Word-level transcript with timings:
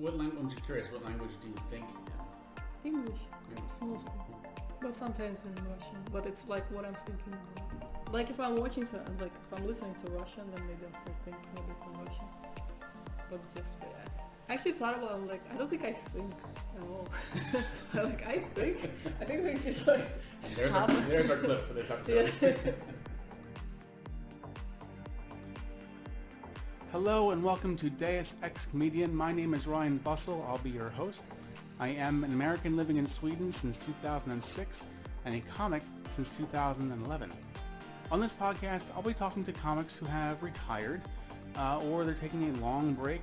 What 0.00 0.16
language? 0.16 0.38
I'm 0.40 0.48
just 0.48 0.64
curious. 0.64 0.90
What 0.90 1.04
language 1.04 1.30
do 1.42 1.48
you 1.48 1.54
think? 1.70 1.84
English, 2.84 3.20
English. 3.82 4.00
mostly. 4.06 4.34
But 4.80 4.96
sometimes 4.96 5.42
in 5.44 5.52
Russian. 5.64 5.98
But 6.10 6.24
it's 6.24 6.48
like 6.48 6.64
what 6.70 6.86
I'm 6.86 6.94
thinking 6.94 7.34
about. 7.34 8.14
Like 8.14 8.30
if 8.30 8.40
I'm 8.40 8.56
watching, 8.56 8.86
some, 8.86 9.00
like 9.20 9.32
if 9.34 9.58
I'm 9.58 9.66
listening 9.66 9.94
to 10.06 10.12
Russian, 10.12 10.50
then 10.54 10.66
maybe 10.66 10.86
I'll 10.86 11.00
start 11.02 11.16
thinking 11.26 11.50
a 11.52 11.60
bit 11.60 11.76
in 11.84 12.00
Russian. 12.00 12.24
But 13.30 13.40
just, 13.54 13.72
uh, 13.82 13.86
I 14.48 14.54
actually 14.54 14.72
thought 14.72 14.96
about 14.96 15.10
it, 15.10 15.14
I'm 15.16 15.28
like, 15.28 15.42
I 15.52 15.58
don't 15.58 15.68
think 15.68 15.84
I 15.84 15.92
think 15.92 16.32
at 16.78 16.82
all. 16.84 17.06
like, 18.02 18.26
I 18.26 18.38
think. 18.54 18.90
I 19.20 19.24
think 19.26 19.44
it's 19.44 19.64
just 19.66 19.86
like, 19.86 20.08
And 20.42 20.56
there's 20.56 20.74
our, 20.74 20.86
there's 20.86 21.28
our 21.28 21.36
clip 21.36 21.68
for 21.68 21.74
this 21.74 21.90
episode. 21.90 22.32
yeah. 22.40 22.72
Hello 26.92 27.30
and 27.30 27.40
welcome 27.40 27.76
to 27.76 27.88
Deus 27.88 28.34
Ex 28.42 28.66
Comedian. 28.66 29.14
My 29.14 29.30
name 29.30 29.54
is 29.54 29.68
Ryan 29.68 30.00
Bussell. 30.04 30.44
I'll 30.48 30.58
be 30.58 30.70
your 30.70 30.88
host. 30.88 31.22
I 31.78 31.90
am 31.90 32.24
an 32.24 32.32
American 32.32 32.76
living 32.76 32.96
in 32.96 33.06
Sweden 33.06 33.52
since 33.52 33.78
2006 33.86 34.84
and 35.24 35.34
a 35.36 35.40
comic 35.52 35.84
since 36.08 36.36
2011. 36.36 37.30
On 38.10 38.18
this 38.18 38.32
podcast, 38.32 38.86
I'll 38.96 39.02
be 39.02 39.14
talking 39.14 39.44
to 39.44 39.52
comics 39.52 39.94
who 39.94 40.04
have 40.06 40.42
retired, 40.42 41.00
uh, 41.56 41.78
or 41.78 42.02
they're 42.04 42.12
taking 42.12 42.50
a 42.50 42.58
long 42.60 42.94
break, 42.94 43.22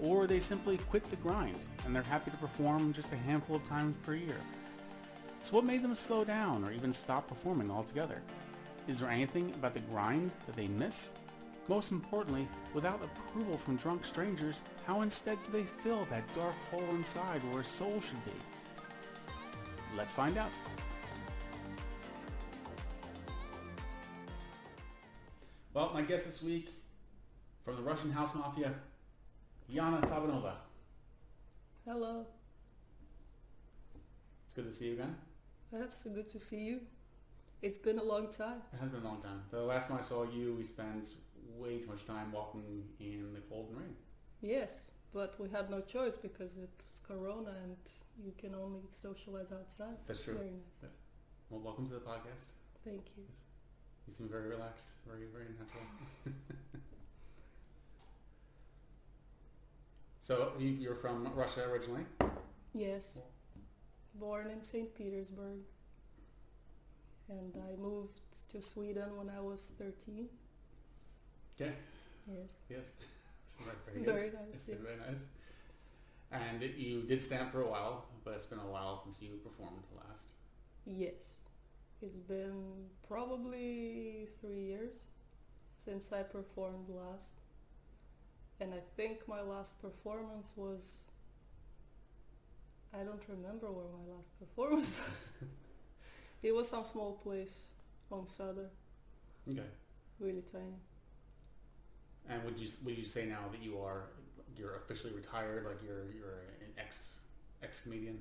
or 0.00 0.26
they 0.26 0.40
simply 0.40 0.78
quit 0.78 1.04
the 1.04 1.16
grind 1.16 1.60
and 1.86 1.94
they're 1.94 2.02
happy 2.02 2.32
to 2.32 2.36
perform 2.38 2.92
just 2.92 3.12
a 3.12 3.16
handful 3.16 3.54
of 3.54 3.68
times 3.68 3.96
per 4.02 4.16
year. 4.16 4.40
So 5.40 5.54
what 5.54 5.64
made 5.64 5.82
them 5.82 5.94
slow 5.94 6.24
down 6.24 6.64
or 6.64 6.72
even 6.72 6.92
stop 6.92 7.28
performing 7.28 7.70
altogether? 7.70 8.20
Is 8.88 8.98
there 8.98 9.08
anything 9.08 9.52
about 9.54 9.72
the 9.72 9.80
grind 9.80 10.32
that 10.46 10.56
they 10.56 10.66
miss? 10.66 11.10
Most 11.66 11.92
importantly, 11.92 12.46
without 12.74 13.00
approval 13.02 13.56
from 13.56 13.76
drunk 13.76 14.04
strangers, 14.04 14.60
how 14.86 15.00
instead 15.00 15.42
do 15.44 15.52
they 15.52 15.64
fill 15.64 16.06
that 16.10 16.22
dark 16.34 16.54
hole 16.70 16.88
inside 16.90 17.40
where 17.50 17.62
a 17.62 17.64
soul 17.64 18.00
should 18.00 18.22
be? 18.26 18.32
Let's 19.96 20.12
find 20.12 20.36
out. 20.36 20.50
Well, 25.72 25.90
my 25.94 26.02
guest 26.02 26.26
this 26.26 26.42
week 26.42 26.68
from 27.64 27.76
the 27.76 27.82
Russian 27.82 28.10
House 28.12 28.34
Mafia, 28.34 28.74
Yana 29.72 30.02
Sabanova. 30.02 30.52
Hello. 31.86 32.26
It's 34.44 34.54
good 34.54 34.66
to 34.66 34.72
see 34.72 34.88
you 34.88 34.92
again. 34.92 35.16
That's 35.72 36.02
good 36.02 36.28
to 36.28 36.38
see 36.38 36.60
you. 36.60 36.80
It's 37.62 37.78
been 37.78 37.98
a 37.98 38.04
long 38.04 38.30
time. 38.30 38.58
It 38.74 38.80
has 38.80 38.90
been 38.90 39.00
a 39.00 39.04
long 39.04 39.22
time. 39.22 39.42
The 39.50 39.62
last 39.62 39.88
time 39.88 39.98
I 39.98 40.02
saw 40.02 40.24
you, 40.24 40.54
we 40.58 40.62
spent 40.62 41.08
way 41.58 41.78
too 41.78 41.88
much 41.88 42.06
time 42.06 42.32
walking 42.32 42.84
in 43.00 43.32
the 43.34 43.40
cold 43.40 43.68
and 43.70 43.78
rain. 43.78 43.94
Yes, 44.40 44.90
but 45.12 45.38
we 45.38 45.48
had 45.48 45.70
no 45.70 45.80
choice 45.80 46.16
because 46.16 46.56
it 46.56 46.70
was 46.84 47.00
Corona 47.06 47.52
and 47.62 47.76
you 48.22 48.32
can 48.38 48.54
only 48.54 48.80
socialize 48.92 49.52
outside. 49.52 49.96
That's 50.06 50.22
true. 50.22 50.34
Very 50.34 50.50
nice. 50.50 50.90
Well, 51.50 51.60
welcome 51.60 51.88
to 51.88 51.94
the 51.94 52.00
podcast. 52.00 52.52
Thank 52.84 53.02
you. 53.16 53.24
You 54.06 54.12
seem 54.12 54.28
very 54.28 54.48
relaxed, 54.48 54.88
very, 55.06 55.26
very 55.32 55.46
natural. 55.58 55.84
so 60.22 60.52
you, 60.58 60.68
you're 60.68 60.94
from 60.96 61.28
Russia 61.34 61.62
originally. 61.70 62.04
Yes. 62.74 63.18
Born 64.16 64.50
in 64.50 64.62
St. 64.62 64.94
Petersburg. 64.94 65.60
And 67.28 67.56
I 67.56 67.80
moved 67.80 68.20
to 68.50 68.60
Sweden 68.60 69.16
when 69.16 69.30
I 69.30 69.40
was 69.40 69.70
13. 69.78 70.28
Okay. 71.60 71.72
Yes. 72.26 72.60
Yes. 72.68 72.94
Very, 73.58 74.04
very. 74.04 74.04
Very 74.04 74.30
nice. 74.30 74.62
Yeah. 74.68 74.74
been 74.74 74.84
very 74.84 74.96
nice. 74.96 75.22
And 76.32 76.62
you 76.62 77.02
did 77.02 77.22
stand 77.22 77.50
for 77.50 77.62
a 77.62 77.68
while, 77.68 78.06
but 78.24 78.34
it's 78.34 78.46
been 78.46 78.58
a 78.58 78.66
while 78.70 79.00
since 79.02 79.22
you 79.22 79.38
performed 79.42 79.84
last. 79.96 80.26
Yes. 80.86 81.36
It's 82.02 82.16
been 82.18 82.88
probably 83.08 84.28
three 84.40 84.60
years 84.62 85.04
since 85.84 86.12
I 86.12 86.22
performed 86.22 86.88
last. 86.88 87.30
And 88.60 88.72
I 88.74 88.80
think 88.96 89.26
my 89.28 89.42
last 89.42 89.80
performance 89.80 90.52
was... 90.56 90.94
I 92.92 92.98
don't 93.02 93.22
remember 93.28 93.70
where 93.72 93.86
my 93.92 94.14
last 94.14 94.38
performance 94.38 95.00
was. 95.10 95.28
it 96.42 96.54
was 96.54 96.68
some 96.68 96.84
small 96.84 97.14
place 97.22 97.54
on 98.10 98.26
Southern, 98.26 98.70
Okay. 99.50 99.62
really 100.20 100.42
tiny. 100.52 100.78
And 102.28 102.42
would 102.44 102.58
you 102.58 102.68
would 102.84 102.96
you 102.96 103.04
say 103.04 103.26
now 103.26 103.48
that 103.52 103.62
you 103.62 103.78
are 103.80 104.10
you're 104.56 104.76
officially 104.76 105.12
retired, 105.12 105.64
like 105.66 105.82
you're 105.84 106.10
you're 106.12 106.40
an 106.60 106.72
ex 106.78 107.18
ex 107.62 107.80
comedian? 107.80 108.18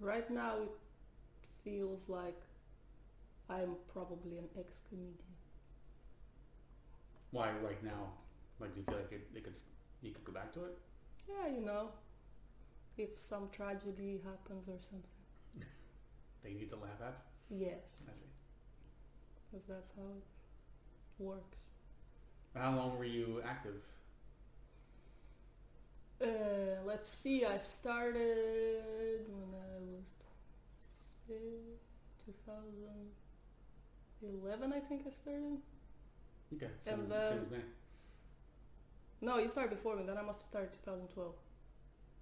Right 0.00 0.30
now 0.30 0.56
it 0.62 0.70
feels 1.64 2.08
like 2.08 2.40
I'm 3.50 3.76
probably 3.92 4.38
an 4.38 4.48
ex-comedian. 4.58 5.14
Why 7.30 7.50
right 7.62 7.82
now? 7.82 8.12
Like 8.60 8.74
do 8.74 8.80
you 8.80 8.86
feel 8.86 8.96
like 8.98 9.12
it, 9.12 9.28
it 9.34 9.44
could 9.44 9.56
you 10.02 10.12
could 10.12 10.24
go 10.24 10.32
back 10.32 10.52
to 10.54 10.64
it? 10.66 10.78
Yeah, 11.28 11.48
you 11.48 11.60
know, 11.60 11.90
if 12.96 13.18
some 13.18 13.48
tragedy 13.50 14.20
happens 14.24 14.68
or 14.68 14.78
something. 14.80 15.10
they 16.42 16.52
need 16.54 16.70
to 16.70 16.76
laugh 16.76 17.00
at? 17.02 17.16
Yes, 17.50 18.02
I 18.10 18.14
see. 18.14 18.24
because 19.50 19.64
that's 19.66 19.90
how 19.96 20.02
it 20.16 20.24
works. 21.22 21.58
How 22.54 22.74
long 22.74 22.96
were 22.98 23.04
you 23.04 23.40
active? 23.46 23.82
Uh, 26.20 26.26
let's 26.84 27.08
see, 27.08 27.44
I 27.44 27.58
started 27.58 29.24
when 29.28 29.54
I 29.54 29.78
was 29.78 30.16
uh, 31.30 31.34
2011, 32.26 34.72
I 34.72 34.80
think 34.80 35.06
I 35.06 35.10
started. 35.10 35.58
Okay. 36.54 36.70
Same, 36.80 37.00
And 37.00 37.08
then- 37.08 37.48
me. 37.50 37.58
No, 39.20 39.38
you 39.38 39.48
started 39.48 39.70
before 39.70 39.96
me, 39.96 40.04
then 40.06 40.16
I 40.16 40.22
must 40.22 40.38
have 40.40 40.46
started 40.46 40.72
2012. 40.84 41.34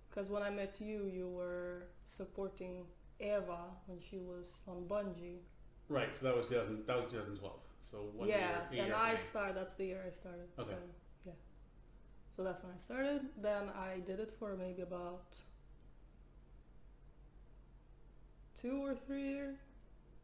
Because 0.09 0.31
when 0.31 0.43
I 0.43 0.49
met 0.51 0.81
you, 0.81 1.05
you 1.07 1.29
were 1.29 1.89
supporting 2.07 2.87
Eva 3.21 3.71
when 3.87 4.01
she 4.01 4.19
was 4.19 4.61
on 4.67 4.87
Bungie. 4.89 5.41
Right. 5.89 6.15
So 6.17 6.25
that 6.27 6.37
was 6.37 6.49
2000, 6.49 6.87
that 6.87 6.97
was 6.97 7.11
2012. 7.13 7.61
So 7.91 7.99
one 8.15 8.29
yeah, 8.29 8.71
year, 8.73 8.85
and 8.85 8.93
I 8.93 9.17
started, 9.17 9.57
that's 9.57 9.75
the 9.75 9.85
year 9.85 10.03
I 10.07 10.11
started. 10.11 10.49
Okay. 10.59 10.71
So, 10.71 10.77
yeah. 11.27 11.33
So 12.37 12.43
that's 12.43 12.63
when 12.63 12.73
I 12.75 12.79
started. 12.79 13.21
Then 13.41 13.71
I 13.79 14.01
did 14.01 14.19
it 14.19 14.33
for 14.39 14.57
maybe 14.57 14.83
about 14.83 15.39
two 18.61 18.85
or 18.85 18.95
three 18.95 19.23
years. 19.23 19.57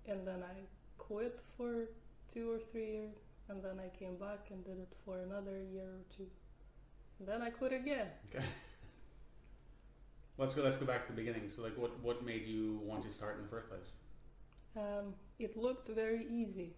And 0.09 0.27
then 0.27 0.43
I 0.43 0.57
quit 0.99 1.41
for 1.57 1.89
two 2.33 2.51
or 2.51 2.59
three 2.59 2.87
years. 2.87 3.15
And 3.49 3.63
then 3.63 3.79
I 3.79 3.97
came 3.97 4.17
back 4.17 4.49
and 4.51 4.65
did 4.65 4.79
it 4.79 4.93
for 5.05 5.19
another 5.21 5.63
year 5.73 5.85
or 5.85 6.05
two. 6.17 6.27
And 7.21 7.29
then 7.29 7.43
I 7.43 7.51
quit 7.51 7.73
again. 7.73 8.09
Okay. 8.35 8.45
Let's 10.39 10.55
go. 10.55 10.63
Let's 10.63 10.77
go 10.77 10.87
back 10.87 11.07
to 11.07 11.13
the 11.13 11.17
beginning. 11.17 11.49
So, 11.49 11.63
like, 11.63 11.77
what 11.77 12.01
what 12.01 12.25
made 12.25 12.47
you 12.47 12.81
want 12.85 13.05
to 13.05 13.13
start 13.13 13.37
in 13.37 13.43
the 13.43 13.49
first 13.49 13.69
place? 13.69 13.93
Um, 14.75 15.15
it 15.39 15.57
looked 15.57 15.89
very 15.89 16.27
easy, 16.27 16.75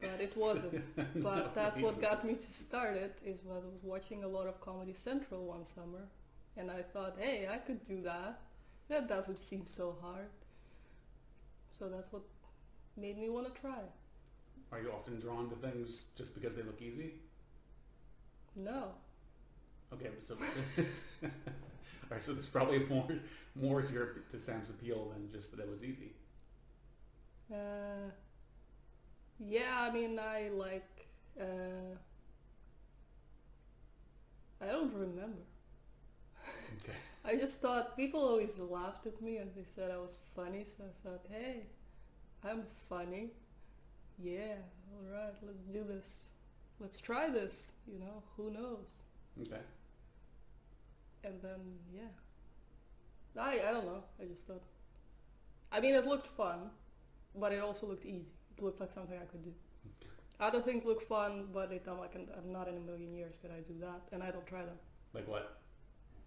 but 0.00 0.20
it 0.20 0.36
wasn't. 0.36 0.82
but 1.22 1.54
that's 1.54 1.80
what 1.80 2.00
got 2.00 2.24
me 2.24 2.34
to 2.34 2.52
start 2.52 2.96
it. 2.96 3.18
Is 3.24 3.40
I 3.50 3.54
was 3.58 3.82
watching 3.82 4.24
a 4.24 4.28
lot 4.28 4.46
of 4.46 4.60
Comedy 4.60 4.92
Central 4.92 5.44
one 5.46 5.64
summer, 5.64 6.08
and 6.56 6.70
I 6.70 6.82
thought, 6.82 7.16
hey, 7.18 7.48
I 7.50 7.58
could 7.58 7.84
do 7.84 8.02
that. 8.02 8.40
That 8.88 9.08
doesn't 9.08 9.36
seem 9.36 9.66
so 9.66 9.96
hard. 10.00 10.28
So 11.72 11.88
that's 11.88 12.12
what 12.12 12.22
made 12.96 13.18
me 13.18 13.28
want 13.30 13.52
to 13.54 13.60
try. 13.60 13.80
Are 14.72 14.80
you 14.80 14.92
often 14.92 15.18
drawn 15.20 15.48
to 15.50 15.56
things 15.56 16.06
just 16.16 16.34
because 16.34 16.54
they 16.54 16.62
look 16.62 16.80
easy? 16.82 17.14
No, 18.56 18.94
Okay, 19.92 20.10
so 20.26 20.34
all 21.22 21.30
right. 22.10 22.22
So 22.22 22.32
there's 22.34 22.48
probably 22.48 22.80
more 22.80 23.06
more 23.54 23.82
to 23.82 23.92
your 23.92 24.06
to 24.30 24.38
Sam's 24.38 24.70
appeal 24.70 25.08
than 25.10 25.30
just 25.32 25.50
that 25.50 25.60
it 25.60 25.68
was 25.68 25.82
easy. 25.84 26.12
uh, 27.52 28.10
yeah, 29.38 29.88
I 29.88 29.90
mean, 29.90 30.18
I 30.18 30.50
like. 30.52 31.08
Uh, 31.40 31.94
I 34.60 34.66
don't 34.66 34.92
remember. 34.92 35.42
Okay. 36.82 36.96
I 37.24 37.36
just 37.36 37.60
thought 37.60 37.96
people 37.96 38.20
always 38.20 38.58
laughed 38.58 39.06
at 39.06 39.20
me 39.20 39.36
and 39.36 39.50
they 39.54 39.64
said 39.74 39.90
I 39.90 39.98
was 39.98 40.16
funny, 40.34 40.64
so 40.64 40.84
I 40.84 41.08
thought, 41.08 41.24
hey, 41.30 41.66
I'm 42.44 42.62
funny. 42.88 43.30
Yeah, 44.18 44.56
all 44.92 45.12
right, 45.12 45.34
let's 45.42 45.62
do 45.72 45.84
this. 45.84 46.18
Let's 46.80 47.00
try 47.00 47.28
this. 47.28 47.72
You 47.86 48.00
know, 48.00 48.22
who 48.36 48.50
knows? 48.50 49.02
Okay. 49.40 49.62
And 51.24 51.40
then, 51.42 51.60
yeah, 51.94 52.10
I 53.40 53.60
I 53.68 53.72
don't 53.72 53.86
know. 53.86 54.02
I 54.20 54.24
just 54.24 54.46
thought. 54.46 54.62
I 55.70 55.80
mean, 55.80 55.94
it 55.94 56.06
looked 56.06 56.28
fun, 56.28 56.70
but 57.34 57.52
it 57.52 57.60
also 57.60 57.86
looked 57.86 58.06
easy. 58.06 58.37
It 58.58 58.64
looked 58.64 58.80
like 58.80 58.92
something 58.92 59.16
I 59.16 59.24
could 59.24 59.44
do. 59.44 59.52
Other 60.40 60.60
things 60.60 60.84
look 60.84 61.02
fun, 61.02 61.46
but 61.52 61.72
it, 61.72 61.84
I'm 61.88 61.98
like, 61.98 62.14
I'm 62.14 62.52
not 62.52 62.68
in 62.68 62.76
a 62.76 62.80
million 62.80 63.14
years 63.14 63.38
could 63.40 63.50
I 63.50 63.60
do 63.60 63.74
that, 63.80 64.02
and 64.12 64.22
I 64.22 64.30
don't 64.30 64.46
try 64.46 64.64
them. 64.64 64.76
Like 65.14 65.26
what? 65.26 65.60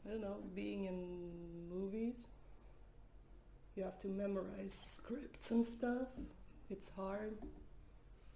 I 0.05 0.11
don't 0.11 0.21
know, 0.21 0.37
being 0.55 0.85
in 0.85 1.69
movies. 1.69 2.15
You 3.75 3.83
have 3.83 3.99
to 3.99 4.07
memorize 4.07 4.97
scripts 4.97 5.51
and 5.51 5.65
stuff. 5.65 6.07
It's 6.69 6.89
hard. 6.89 7.37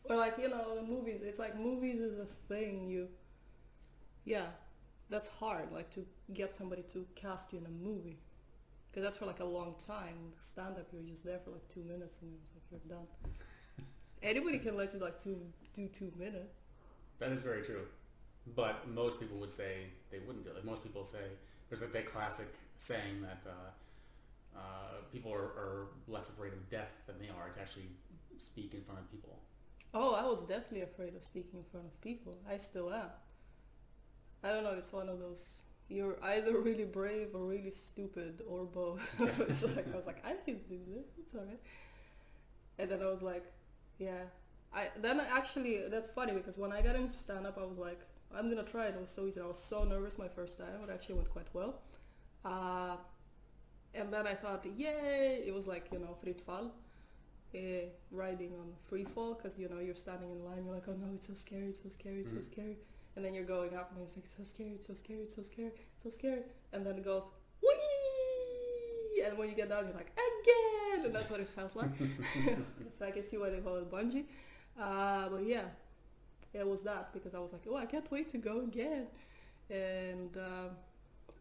Or 0.05 0.15
like, 0.15 0.37
you 0.37 0.49
know, 0.49 0.75
the 0.75 0.83
movies, 0.83 1.21
it's 1.23 1.39
like 1.39 1.59
movies 1.59 1.99
is 1.99 2.19
a 2.19 2.27
thing. 2.47 2.87
You, 2.87 3.07
yeah, 4.23 4.45
that's 5.09 5.27
hard. 5.27 5.71
Like 5.73 5.89
to 5.95 6.05
get 6.33 6.55
somebody 6.55 6.83
to 6.93 7.05
cast 7.15 7.51
you 7.51 7.59
in 7.59 7.65
a 7.65 7.69
movie. 7.69 8.19
Because 8.89 9.03
that's 9.03 9.17
for 9.17 9.25
like 9.25 9.41
a 9.41 9.45
long 9.45 9.75
time. 9.85 10.15
Stand 10.41 10.77
up, 10.77 10.87
you're 10.93 11.03
just 11.03 11.25
there 11.25 11.39
for 11.43 11.51
like 11.51 11.67
two 11.67 11.81
minutes 11.81 12.19
and 12.21 12.31
it's 12.33 12.71
like 12.71 12.81
you're 12.87 12.97
done. 12.97 13.07
Anybody 14.23 14.57
can 14.59 14.75
let 14.75 14.93
you 14.93 14.99
like 14.99 15.21
two, 15.21 15.37
do 15.75 15.87
two 15.87 16.11
minutes. 16.17 16.55
That 17.19 17.31
is 17.31 17.41
very 17.41 17.63
true. 17.63 17.85
But 18.55 18.87
most 18.89 19.19
people 19.19 19.37
would 19.37 19.51
say 19.51 19.87
they 20.11 20.19
wouldn't 20.19 20.43
do 20.43 20.51
it. 20.51 20.55
Like 20.55 20.65
most 20.65 20.83
people 20.83 21.03
say, 21.03 21.25
there's 21.69 21.81
a 21.81 21.87
big 21.87 22.05
classic 22.05 22.47
saying 22.77 23.21
that 23.21 23.43
uh, 23.47 24.57
uh, 24.57 24.61
people 25.11 25.33
are, 25.33 25.37
are 25.57 25.87
less 26.07 26.29
afraid 26.29 26.53
of 26.53 26.69
death 26.69 26.91
than 27.07 27.17
they 27.19 27.29
are 27.29 27.49
to 27.49 27.59
actually 27.59 27.89
speak 28.37 28.73
in 28.73 28.81
front 28.83 28.99
of 28.99 29.11
people. 29.11 29.39
Oh, 29.93 30.13
I 30.13 30.25
was 30.25 30.41
definitely 30.41 30.81
afraid 30.81 31.15
of 31.15 31.23
speaking 31.23 31.59
in 31.59 31.63
front 31.71 31.85
of 31.87 32.01
people. 32.01 32.37
I 32.49 32.57
still 32.57 32.93
am. 32.93 33.09
I 34.43 34.49
don't 34.49 34.63
know, 34.63 34.75
it's 34.77 34.91
one 34.91 35.09
of 35.09 35.19
those 35.19 35.61
you're 35.87 36.17
either 36.23 36.57
really 36.59 36.83
brave 36.83 37.29
or 37.33 37.45
really 37.45 37.71
stupid 37.71 38.41
or 38.47 38.65
both. 38.65 39.01
it's 39.19 39.63
like 39.63 39.91
I 39.93 39.95
was 39.95 40.05
like, 40.05 40.23
I 40.25 40.33
can 40.43 40.59
do 40.67 40.79
this, 40.87 41.05
it's 41.19 41.35
alright. 41.35 41.59
And 42.79 42.89
then 42.89 43.01
I 43.01 43.05
was 43.05 43.21
like, 43.21 43.45
yeah. 43.97 44.23
I 44.73 44.89
then 45.01 45.19
I 45.19 45.25
actually 45.25 45.83
that's 45.89 46.09
funny 46.09 46.33
because 46.33 46.57
when 46.57 46.71
I 46.71 46.81
got 46.81 46.95
into 46.95 47.15
stand 47.15 47.45
up 47.47 47.57
I 47.57 47.65
was 47.65 47.77
like, 47.77 47.99
I'm 48.35 48.49
gonna 48.49 48.63
try 48.63 48.85
it. 48.87 48.95
It 48.95 49.01
was 49.01 49.11
so 49.11 49.25
easy. 49.25 49.39
I 49.41 49.45
was 49.45 49.59
so 49.61 49.83
nervous 49.83 50.17
my 50.17 50.27
first 50.27 50.57
time, 50.57 50.77
but 50.85 50.93
actually 50.93 51.15
went 51.15 51.29
quite 51.29 51.47
well. 51.53 51.81
Uh, 52.43 52.97
and 53.93 54.11
then 54.11 54.27
I 54.27 54.33
thought, 54.35 54.65
yay! 54.77 55.43
It 55.47 55.53
was 55.53 55.67
like 55.67 55.87
you 55.91 55.99
know, 55.99 56.15
free 56.21 56.33
fall, 56.33 56.71
uh, 57.55 57.59
riding 58.11 58.53
on 58.59 58.73
free 58.89 59.05
fall 59.05 59.33
because 59.35 59.57
you 59.57 59.69
know 59.69 59.79
you're 59.79 59.95
standing 59.95 60.31
in 60.31 60.43
line. 60.45 60.65
You're 60.65 60.75
like, 60.75 60.87
oh 60.87 60.93
no, 60.93 61.13
it's 61.15 61.27
so 61.27 61.33
scary, 61.33 61.67
it's 61.67 61.81
so 61.83 61.89
scary, 61.89 62.21
it's 62.21 62.31
Mhm. 62.31 62.35
so 62.37 62.41
scary. 62.41 62.77
And 63.15 63.23
then 63.23 63.33
you're 63.33 63.45
going 63.45 63.75
up, 63.75 63.91
and 63.95 64.03
it's 64.03 64.15
like, 64.17 64.27
so 64.27 64.43
scary, 64.43 64.71
it's 64.71 64.87
so 64.87 64.93
scary, 64.93 65.21
it's 65.21 65.35
so 65.35 65.41
scary, 65.43 65.71
so 66.03 66.09
scary. 66.09 66.43
And 66.73 66.85
then 66.85 66.97
it 66.97 67.05
goes, 67.05 67.23
And 69.23 69.37
when 69.37 69.49
you 69.49 69.55
get 69.55 69.69
down, 69.69 69.85
you're 69.85 69.95
like, 69.95 70.11
again! 70.11 71.05
And 71.05 71.15
that's 71.15 71.29
what 71.29 71.39
it 71.39 71.49
felt 71.49 71.75
like. 71.75 71.89
so 72.99 73.05
I 73.05 73.11
can 73.11 73.27
see 73.27 73.37
why 73.37 73.49
they 73.49 73.59
call 73.59 73.75
it 73.77 73.91
bungee. 73.91 74.25
Uh, 74.79 75.29
but 75.29 75.45
yeah, 75.45 75.65
it 76.53 76.67
was 76.67 76.81
that 76.83 77.13
because 77.13 77.33
I 77.33 77.39
was 77.39 77.53
like, 77.53 77.63
oh, 77.69 77.75
I 77.75 77.85
can't 77.85 78.09
wait 78.11 78.31
to 78.31 78.37
go 78.37 78.61
again. 78.61 79.07
And 79.69 80.35
um, 80.37 80.69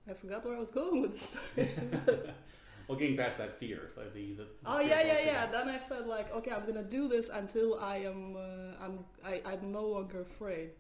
I 0.09 0.15
forgot 0.15 0.45
where 0.45 0.57
I 0.57 0.61
was 0.61 0.71
going 0.71 1.03
with 1.03 1.13
the 1.13 1.19
story. 1.19 1.71
well, 2.89 2.99
getting 2.99 3.17
past 3.17 3.39
that 3.39 3.59
fear, 3.59 3.91
like 3.97 4.15
the, 4.15 4.35
the 4.35 4.47
oh 4.67 4.81
yeah, 4.81 5.03
yeah, 5.03 5.21
yeah. 5.25 5.47
Then 5.47 5.69
I 5.69 5.81
said 5.89 6.07
like, 6.07 6.35
okay, 6.35 6.51
I'm 6.51 6.67
gonna 6.67 6.83
do 6.83 7.09
this 7.09 7.29
until 7.29 7.79
I 7.79 7.97
am, 7.99 8.37
uh, 8.37 8.85
I'm, 8.85 9.05
I, 9.25 9.43
I'm 9.45 9.73
no 9.73 9.85
longer 9.85 10.23
afraid. 10.23 10.71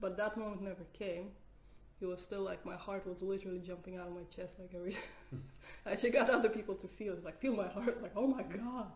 But 0.00 0.16
that 0.16 0.36
moment 0.36 0.62
never 0.62 0.84
came. 0.92 1.30
It 2.02 2.06
was 2.06 2.20
still 2.20 2.42
like 2.42 2.66
my 2.66 2.74
heart 2.74 3.06
was 3.06 3.22
literally 3.22 3.60
jumping 3.60 3.96
out 3.96 4.08
of 4.08 4.14
my 4.14 4.24
chest. 4.34 4.56
Like 4.58 4.72
every, 4.74 4.96
I 5.86 5.92
actually 5.92 6.10
got 6.10 6.28
other 6.28 6.48
people 6.48 6.74
to 6.74 6.88
feel. 6.88 7.12
It's 7.14 7.24
like 7.24 7.40
feel 7.40 7.54
my 7.54 7.68
heart. 7.68 7.88
It's 7.88 8.02
like 8.02 8.12
oh 8.16 8.26
my 8.26 8.42
god, 8.42 8.86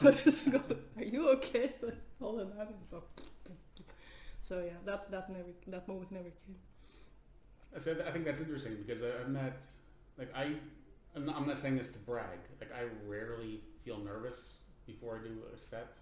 what 0.00 0.24
is 0.24 0.36
going? 0.36 0.78
Are 0.96 1.04
you 1.04 1.28
okay? 1.30 1.72
Like, 1.82 1.96
all 2.20 2.36
that. 2.36 2.68
So, 2.90 3.02
so 4.42 4.62
yeah, 4.64 4.78
that 4.84 5.10
that 5.10 5.30
never 5.30 5.50
that 5.66 5.88
moment 5.88 6.12
never 6.12 6.30
came. 6.46 6.56
So 7.78 7.96
I 8.06 8.12
think 8.12 8.24
that's 8.24 8.40
interesting 8.40 8.76
because 8.86 9.02
I, 9.02 9.08
I'm 9.24 9.32
not 9.32 9.52
like 10.16 10.32
I 10.34 10.54
I'm 11.16 11.26
not, 11.26 11.36
I'm 11.36 11.46
not 11.46 11.58
saying 11.58 11.76
this 11.76 11.88
to 11.90 11.98
brag. 11.98 12.38
Like 12.60 12.70
I 12.72 12.84
rarely 13.06 13.62
feel 13.84 13.98
nervous 13.98 14.58
before 14.86 15.20
I 15.20 15.26
do 15.26 15.38
a 15.52 15.58
set. 15.58 15.98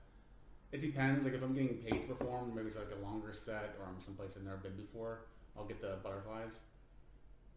It 0.70 0.80
depends. 0.80 1.24
Like 1.24 1.34
if 1.34 1.42
I'm 1.42 1.54
getting 1.54 1.76
paid 1.78 2.08
to 2.08 2.14
perform, 2.14 2.54
maybe 2.54 2.68
it's 2.68 2.76
like 2.76 2.92
a 2.92 3.04
longer 3.04 3.32
set 3.32 3.74
or 3.80 3.86
I'm 3.88 4.00
someplace 4.00 4.36
I've 4.36 4.44
never 4.44 4.58
been 4.58 4.76
before. 4.76 5.22
I'll 5.56 5.64
get 5.64 5.80
the 5.80 5.96
butterflies. 6.02 6.58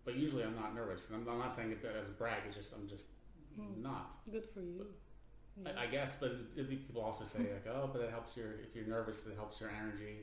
But 0.04 0.16
usually 0.16 0.44
I'm 0.44 0.56
not 0.56 0.76
nervous, 0.76 1.10
and 1.10 1.18
I'm, 1.18 1.28
I'm 1.28 1.40
not 1.40 1.54
saying 1.56 1.72
it 1.72 1.84
as 2.00 2.08
a 2.08 2.12
brag. 2.12 2.42
It's 2.48 2.56
just 2.56 2.74
I'm 2.74 2.88
just 2.88 3.08
Hmm. 3.56 3.82
not. 3.82 4.14
Good 4.30 4.46
for 4.54 4.60
you. 4.62 4.86
Yeah. 5.64 5.72
I, 5.78 5.84
I 5.84 5.88
guess, 5.88 6.18
but 6.20 6.34
I 6.60 6.64
think 6.64 6.86
people 6.88 7.02
also 7.02 7.24
say 7.24 7.40
like, 7.54 7.66
oh, 7.74 7.90
but 7.92 8.02
that 8.02 8.10
helps 8.12 8.36
your 8.36 8.52
if 8.60 8.76
you're 8.76 8.86
nervous, 8.86 9.26
it 9.26 9.36
helps 9.38 9.62
your 9.62 9.70
energy. 9.70 10.18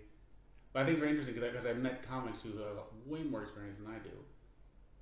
But 0.74 0.80
I 0.80 0.84
think 0.84 0.96
it's 0.96 1.00
very 1.00 1.10
interesting 1.12 1.34
because 1.40 1.64
I've 1.66 1.78
met 1.78 2.06
comics 2.06 2.42
who 2.42 2.50
have 2.58 2.76
way 3.06 3.22
more 3.22 3.40
experience 3.42 3.78
than 3.78 3.86
I 3.86 3.98
do, 3.98 4.10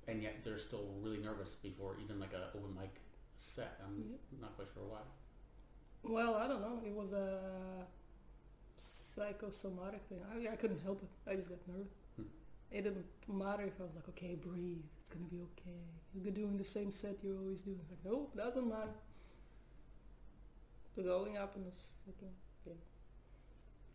and 0.07 0.21
yet 0.23 0.43
they're 0.45 0.57
still 0.57 0.93
really 1.01 1.17
nervous 1.17 1.55
before 1.55 1.97
even 2.03 2.19
like 2.21 2.31
a 2.33 2.55
open 2.57 2.73
mic 2.73 3.01
set. 3.37 3.79
I'm 3.85 4.15
not 4.41 4.55
quite 4.55 4.67
sure 4.73 4.83
why. 4.83 4.99
Well, 6.03 6.35
I 6.35 6.47
don't 6.47 6.61
know. 6.61 6.79
It 6.85 6.93
was 6.95 7.11
a 7.11 7.85
psychosomatic 8.77 10.01
thing. 10.09 10.19
I, 10.33 10.53
I 10.53 10.55
couldn't 10.55 10.79
help 10.83 11.01
it. 11.03 11.09
I 11.29 11.35
just 11.35 11.49
got 11.49 11.59
nervous. 11.67 11.91
It 12.71 12.83
didn't 12.83 13.05
matter 13.27 13.63
if 13.63 13.73
I 13.79 13.83
was 13.83 13.95
like, 13.95 14.07
okay, 14.09 14.35
breathe. 14.35 14.83
It's 15.01 15.09
gonna 15.09 15.25
be 15.25 15.41
okay. 15.41 15.83
You're 16.13 16.33
doing 16.33 16.57
the 16.57 16.63
same 16.63 16.91
set 16.91 17.17
you 17.21 17.37
always 17.37 17.61
do. 17.61 17.75
It's 17.79 17.89
like, 17.89 17.99
nope, 18.05 18.31
it 18.33 18.37
doesn't 18.37 18.67
matter. 18.67 18.95
So 20.95 21.03
going 21.03 21.37
up 21.37 21.55
in 21.55 21.63
this 21.65 21.79
fucking 22.05 22.33
yeah. 22.65 22.73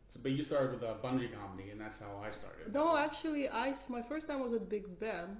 So, 0.09 0.21
but 0.23 0.33
you 0.33 0.43
started 0.45 0.73
with 0.73 0.83
a 0.83 0.95
bungee 0.95 1.31
comedy, 1.33 1.71
and 1.71 1.81
that's 1.81 1.99
how 1.99 2.23
I 2.23 2.31
started. 2.31 2.73
No, 2.73 2.97
actually, 2.97 3.49
I 3.49 3.75
my 3.89 4.03
first 4.03 4.29
time 4.29 4.41
was 4.43 4.53
at 4.53 4.69
Big 4.69 4.99
Ben, 4.99 5.39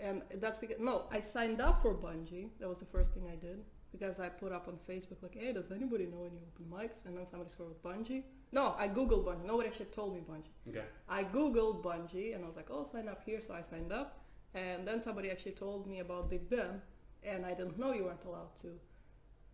and 0.00 0.22
that's 0.36 0.58
because 0.58 0.78
no, 0.80 1.06
I 1.10 1.20
signed 1.20 1.60
up 1.60 1.82
for 1.82 1.94
bungee. 1.94 2.48
That 2.60 2.68
was 2.68 2.78
the 2.78 2.86
first 2.86 3.14
thing 3.14 3.24
I 3.30 3.36
did 3.36 3.60
because 3.92 4.20
I 4.20 4.28
put 4.28 4.52
up 4.52 4.68
on 4.68 4.78
Facebook 4.88 5.22
like, 5.22 5.36
"Hey, 5.36 5.52
does 5.52 5.70
anybody 5.70 6.06
know 6.06 6.24
any 6.24 6.40
open 6.46 6.66
mics?" 6.70 7.06
And 7.06 7.16
then 7.16 7.26
somebody 7.26 7.50
scored 7.50 7.80
bungee. 7.82 8.22
No, 8.52 8.74
I 8.78 8.88
googled 8.88 9.24
bungee. 9.24 9.44
Nobody 9.46 9.68
actually 9.68 9.86
told 9.86 10.14
me 10.14 10.20
bungee. 10.28 10.54
Okay. 10.70 10.84
I 11.08 11.24
googled 11.24 11.82
bungee, 11.82 12.34
and 12.34 12.44
I 12.44 12.46
was 12.46 12.56
like, 12.56 12.68
"Oh, 12.70 12.84
sign 12.84 13.08
up 13.08 13.22
here." 13.24 13.40
So 13.40 13.54
I 13.54 13.62
signed 13.62 13.92
up, 13.92 14.20
and 14.54 14.86
then 14.88 15.02
somebody 15.02 15.30
actually 15.30 15.52
told 15.52 15.86
me 15.86 16.00
about 16.00 16.30
Big 16.30 16.48
Ben, 16.48 16.80
and 17.22 17.44
I 17.44 17.52
didn't 17.54 17.78
know 17.78 17.92
you 17.92 18.04
weren't 18.04 18.24
allowed 18.24 18.56
to 18.62 18.68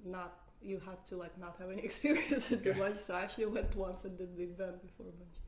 not. 0.05 0.41
You 0.62 0.81
had 0.81 1.05
to 1.06 1.17
like 1.17 1.37
not 1.38 1.56
have 1.58 1.70
any 1.70 1.82
experience 1.91 2.50
with 2.50 2.62
the 2.64 2.70
Okay. 2.70 2.79
bungee. 2.81 3.05
So 3.06 3.14
I 3.14 3.23
actually 3.23 3.46
went 3.46 3.75
once 3.76 4.05
and 4.05 4.17
did 4.17 4.37
Big 4.37 4.56
Ben 4.56 4.75
before 4.82 5.06
bungee. 5.06 5.40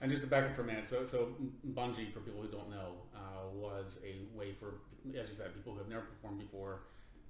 And 0.00 0.10
just 0.10 0.22
to 0.22 0.28
back 0.28 0.44
up 0.44 0.54
for 0.54 0.62
a 0.62 0.64
minute, 0.64 0.86
so 0.86 1.04
so 1.06 1.34
bungee, 1.74 2.12
for 2.12 2.20
people 2.20 2.42
who 2.42 2.48
don't 2.48 2.70
know, 2.70 2.90
uh, 3.14 3.48
was 3.52 3.98
a 4.04 4.26
way 4.38 4.52
for, 4.52 4.74
as 5.20 5.28
you 5.28 5.34
said, 5.34 5.54
people 5.54 5.72
who 5.72 5.78
have 5.78 5.88
never 5.88 6.02
performed 6.02 6.38
before 6.38 6.82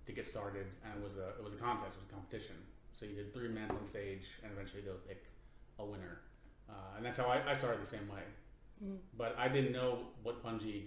to 0.06 0.12
get 0.12 0.26
started, 0.26 0.66
and 0.84 0.92
it 0.98 1.02
was 1.04 1.16
a 1.16 1.28
it 1.38 1.44
was 1.44 1.52
a 1.52 1.56
contest, 1.56 1.96
it 1.96 2.00
was 2.02 2.08
a 2.10 2.14
competition. 2.14 2.56
So 2.92 3.06
you 3.06 3.14
did 3.14 3.32
three 3.32 3.48
minutes 3.48 3.74
on 3.74 3.84
stage, 3.84 4.26
and 4.42 4.52
eventually 4.52 4.82
they'll 4.82 5.04
pick 5.06 5.24
a 5.78 5.84
winner, 5.84 6.20
uh, 6.68 6.96
and 6.96 7.04
that's 7.04 7.16
how 7.18 7.26
I, 7.26 7.40
I 7.50 7.54
started 7.54 7.80
the 7.82 7.86
same 7.86 8.08
way. 8.08 8.22
Mm. 8.84 8.98
But 9.16 9.34
I 9.38 9.48
didn't 9.48 9.72
know 9.72 9.98
what 10.22 10.42
bungee 10.44 10.86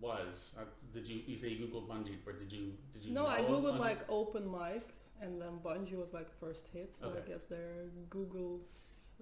was. 0.00 0.52
Uh, 0.58 0.64
did 0.92 1.06
you 1.08 1.20
you 1.26 1.36
say 1.36 1.48
you 1.48 1.66
googled 1.66 1.88
bungee, 1.88 2.16
or 2.26 2.32
did 2.32 2.52
you 2.52 2.72
did 2.92 3.04
you? 3.04 3.12
No, 3.12 3.26
I 3.26 3.40
googled 3.42 3.74
bungee? 3.74 3.78
like 3.90 4.00
open 4.08 4.44
mics, 4.44 4.98
and 5.20 5.40
then 5.40 5.58
Bungie 5.64 5.96
was 5.98 6.12
like 6.12 6.28
first 6.40 6.68
hit. 6.72 6.94
So 6.96 7.06
Okay. 7.06 7.20
I 7.24 7.28
guess 7.32 7.44
their 7.44 7.86
Google's 8.10 8.70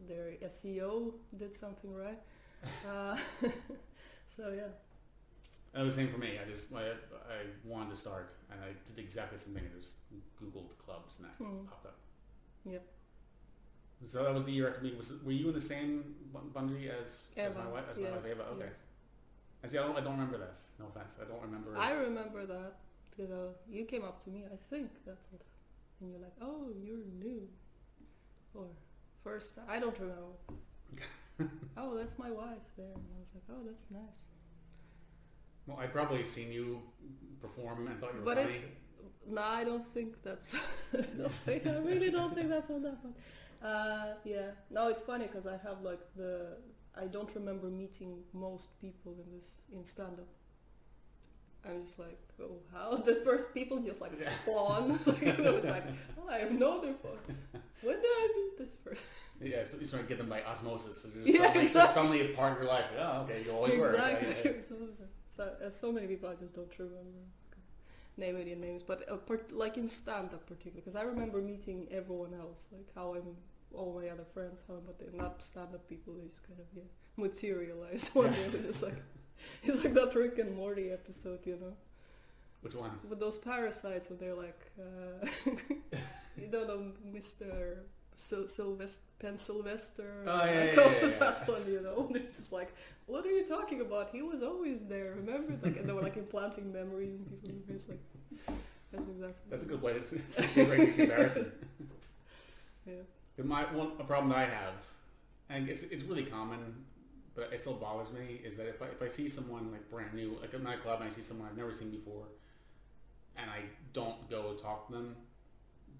their 0.08 0.32
SEO 0.44 1.14
did 1.36 1.54
something 1.54 1.94
right. 1.94 2.18
uh, 2.88 3.16
so 4.26 4.52
yeah, 4.54 4.68
It 5.80 5.84
was 5.84 5.94
the 5.96 6.02
same 6.02 6.12
for 6.12 6.18
me. 6.18 6.38
I 6.42 6.48
just 6.50 6.72
I, 6.74 6.90
I 7.36 7.38
wanted 7.64 7.90
to 7.90 7.96
start, 7.96 8.36
and 8.50 8.60
I 8.62 8.68
did 8.86 8.98
exactly 8.98 9.36
the 9.38 9.42
same 9.44 9.54
thing. 9.54 9.64
I 9.70 9.78
just 9.78 9.96
googled 10.40 10.76
clubs, 10.84 11.16
and 11.18 11.26
that 11.26 11.34
Hmm. 11.42 11.64
popped 11.66 11.86
up. 11.86 11.96
Yep. 12.64 12.84
So 14.07 14.25
that 14.25 14.35
was 14.35 14.45
the 14.45 14.52
year 14.52 14.69
after 14.69 14.83
me. 14.83 14.95
Was 14.97 15.12
were 15.25 15.33
you 15.33 15.49
in 15.49 15.54
the 15.54 15.61
same 15.61 16.14
bun- 16.33 16.50
bungee 16.54 16.88
as, 16.88 17.26
as 17.37 17.54
my 17.54 17.66
wife? 17.69 17.85
As 17.90 17.99
my 17.99 18.11
wife 18.11 18.26
Eva? 18.26 18.45
Okay. 18.54 18.64
yes. 18.64 18.73
I 19.62 19.69
see. 19.69 19.78
I 19.78 19.83
don't, 19.83 19.97
I 19.97 20.00
don't 20.00 20.12
remember 20.12 20.38
that. 20.38 20.54
No 20.78 20.87
offense. 20.87 21.19
I 21.21 21.25
don't 21.28 21.42
remember. 21.42 21.76
I 21.76 21.92
remember 21.92 22.47
that 22.47 22.76
because 23.11 23.30
uh, 23.30 23.52
you 23.71 23.85
came 23.85 24.04
up 24.04 24.23
to 24.25 24.30
me. 24.30 24.45
I 24.47 24.57
think 24.71 24.90
that's 25.07 25.28
what, 25.30 25.42
and 26.00 26.11
you're 26.11 26.21
like, 26.21 26.33
"Oh, 26.40 26.69
you're 26.83 27.04
new," 27.19 27.47
or 28.54 28.66
first. 29.23 29.59
I 29.69 29.78
don't 29.78 29.99
remember. 29.99 30.33
oh, 31.76 31.95
that's 31.97 32.19
my 32.19 32.30
wife 32.30 32.66
there, 32.78 32.87
and 32.95 33.04
I 33.16 33.21
was 33.21 33.33
like, 33.35 33.45
"Oh, 33.50 33.62
that's 33.66 33.85
nice." 33.90 34.23
well, 35.66 35.78
I 35.78 35.87
probably 35.87 36.25
seen 36.25 36.50
you 36.52 36.80
perform 37.40 37.87
and 37.87 38.00
thought 38.00 38.12
you 38.14 38.21
were 38.21 38.25
But 38.25 38.38
funny. 38.38 38.54
it's 38.54 38.64
no, 39.28 39.42
I 39.42 39.64
don't 39.64 39.87
think 39.95 40.23
that's. 40.23 40.54
I 40.95 41.02
don't 41.19 41.33
think 41.33 41.66
I 41.66 41.76
really 41.76 42.11
don't 42.11 42.35
think 42.35 42.49
that's 42.49 42.71
on 42.71 42.83
that 42.83 43.02
one. 43.04 43.14
Uh, 43.62 44.14
yeah, 44.25 44.50
no, 44.71 44.88
it's 44.88 45.02
funny 45.02 45.26
because 45.26 45.47
I 45.47 45.59
have 45.67 45.83
like 45.83 46.00
the. 46.17 46.57
I 46.97 47.07
don't 47.07 47.33
remember 47.35 47.69
meeting 47.69 48.19
most 48.33 48.69
people 48.81 49.14
in 49.25 49.37
this 49.37 49.57
in 49.73 49.85
stand 49.85 50.19
up. 50.19 50.26
I'm 51.64 51.85
just 51.85 51.99
like, 51.99 52.19
oh, 52.43 52.57
how 52.73 52.97
the 53.09 53.17
first 53.25 53.52
people 53.52 53.79
just 53.81 54.00
like 54.00 54.12
Yeah. 54.19 54.31
spawn. 54.43 54.99
like, 55.07 55.23
it 55.23 55.38
was 55.55 55.64
like, 55.64 55.85
oh, 56.19 56.29
I 56.29 56.38
have 56.38 56.52
known 56.52 56.81
them 56.81 56.95
for. 57.02 57.11
When 57.83 57.97
did 57.97 58.05
I 58.07 58.29
meet 58.35 58.59
this 58.59 58.71
person? 58.76 59.05
yeah, 59.43 59.64
so 59.64 59.76
you 59.79 59.87
sort 59.87 60.02
of 60.02 60.09
get 60.09 60.19
them 60.19 60.29
by 60.29 60.43
osmosis. 60.43 61.02
So 61.02 61.11
just 61.11 61.26
Yeah, 61.26 61.43
suddenly, 61.43 61.62
just 61.64 61.75
exactly. 61.75 61.95
suddenly 61.95 62.33
a 62.33 62.37
part 62.37 62.52
of 62.55 62.59
your 62.62 62.69
life. 62.73 62.87
Oh, 62.99 63.23
okay, 63.23 63.43
you 63.45 63.52
always 63.52 63.76
were. 63.79 63.95
Yeah, 63.95 64.09
exactly. 64.09 64.50
yeah, 64.50 64.57
yeah. 64.57 64.62
So, 64.67 64.75
so, 65.37 65.67
uh, 65.67 65.71
so 65.71 65.93
many 65.93 66.07
people 66.07 66.29
I 66.31 66.35
just 66.35 66.55
don't 66.55 66.73
remember 66.79 67.21
name 68.17 68.37
any 68.40 68.55
names, 68.55 68.83
but 68.83 69.09
uh, 69.11 69.17
part, 69.17 69.52
like 69.52 69.76
in 69.79 69.88
stand-up 69.88 70.47
particularly, 70.47 70.81
because 70.81 70.97
I 70.97 71.02
remember 71.02 71.40
meeting 71.40 71.87
everyone 71.90 72.35
else, 72.35 72.64
like 72.73 72.88
how 72.95 73.14
I'm 73.14 73.37
all 73.74 73.98
my 74.00 74.08
other 74.08 74.24
friends, 74.34 74.62
how 74.66 74.74
but 74.86 74.98
they're 74.98 75.20
not 75.20 75.42
stand-up 75.42 75.88
people. 75.88 76.14
They 76.14 76.26
just 76.28 76.46
kind 76.46 76.58
of 76.60 76.66
yeah 76.76 76.82
materialized 77.16 78.08
one 78.14 78.32
day. 78.32 78.48
They're 78.48 78.62
just 78.62 78.82
like 78.82 78.96
it's 79.62 79.82
like 79.84 79.94
that 79.94 80.14
Rick 80.14 80.38
and 80.38 80.56
Morty 80.56 80.90
episode, 80.90 81.40
you 81.46 81.56
know. 81.60 81.74
Which 82.62 82.74
one? 82.74 82.90
With 83.08 83.20
those 83.20 83.38
parasites, 83.38 84.10
where 84.10 84.18
they're 84.18 84.34
like, 84.34 84.70
uh, 84.78 85.26
you 86.36 86.48
know, 86.48 86.66
the 86.66 86.92
Mr. 87.06 87.78
Sil- 88.20 88.48
Sylvester, 88.48 89.00
Pencilvester. 89.18 90.24
Oh, 90.26 90.44
yeah, 90.44 90.50
I 90.50 90.54
yeah, 90.54 90.74
yeah, 90.74 91.06
yeah. 91.06 91.18
that 91.18 91.48
one, 91.48 91.62
you 91.66 91.80
know. 91.80 92.06
And 92.08 92.16
it's 92.16 92.36
just 92.36 92.52
like, 92.52 92.74
what 93.06 93.24
are 93.24 93.30
you 93.30 93.46
talking 93.46 93.80
about? 93.80 94.10
He 94.12 94.20
was 94.20 94.42
always 94.42 94.80
there, 94.80 95.14
remember? 95.16 95.54
Like, 95.62 95.78
and 95.78 95.88
they 95.88 95.92
were 95.92 96.02
like 96.02 96.18
implanting 96.18 96.70
memory 96.70 97.06
in 97.06 97.24
people. 97.24 97.74
It's 97.74 97.88
like, 97.88 98.00
that's 98.92 99.08
exactly. 99.08 99.48
That's 99.48 99.62
a 99.62 99.66
good 99.66 99.80
way 99.80 99.94
to 99.94 100.00
the 100.00 100.92
comparison. 100.96 101.52
Yeah. 102.86 102.94
But 103.40 103.47
my 103.47 103.62
one 103.73 103.92
a 103.99 104.04
problem 104.04 104.28
that 104.28 104.37
I 104.38 104.44
have, 104.44 104.75
and 105.49 105.66
it's, 105.70 105.82
it's 105.85 106.02
really 106.02 106.25
common, 106.25 106.85
but 107.35 107.50
it 107.54 107.59
still 107.59 107.73
bothers 107.73 108.12
me, 108.12 108.38
is 108.44 108.54
that 108.59 108.66
if 108.68 108.82
I, 108.82 108.85
if 108.88 109.00
I 109.00 109.09
see 109.09 109.30
someone 109.30 109.73
like 109.73 109.88
brand 109.88 110.12
new, 110.12 110.37
like 110.42 110.52
I'm 110.52 110.66
at 110.66 110.75
a 110.75 110.78
club 110.82 111.00
and 111.00 111.11
I 111.11 111.14
see 111.14 111.23
someone 111.23 111.49
I've 111.49 111.56
never 111.56 111.73
seen 111.73 111.88
before, 111.90 112.26
and 113.38 113.49
I 113.50 113.61
don't 113.94 114.28
go 114.28 114.52
talk 114.61 114.88
to 114.88 114.92
them, 114.92 115.16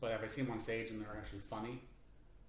but 0.01 0.13
if 0.13 0.23
I 0.23 0.27
see 0.27 0.43
them 0.43 0.51
on 0.51 0.59
stage 0.61 0.91
and 0.91 1.01
they're 1.01 1.17
actually 1.17 1.41
funny, 1.41 1.81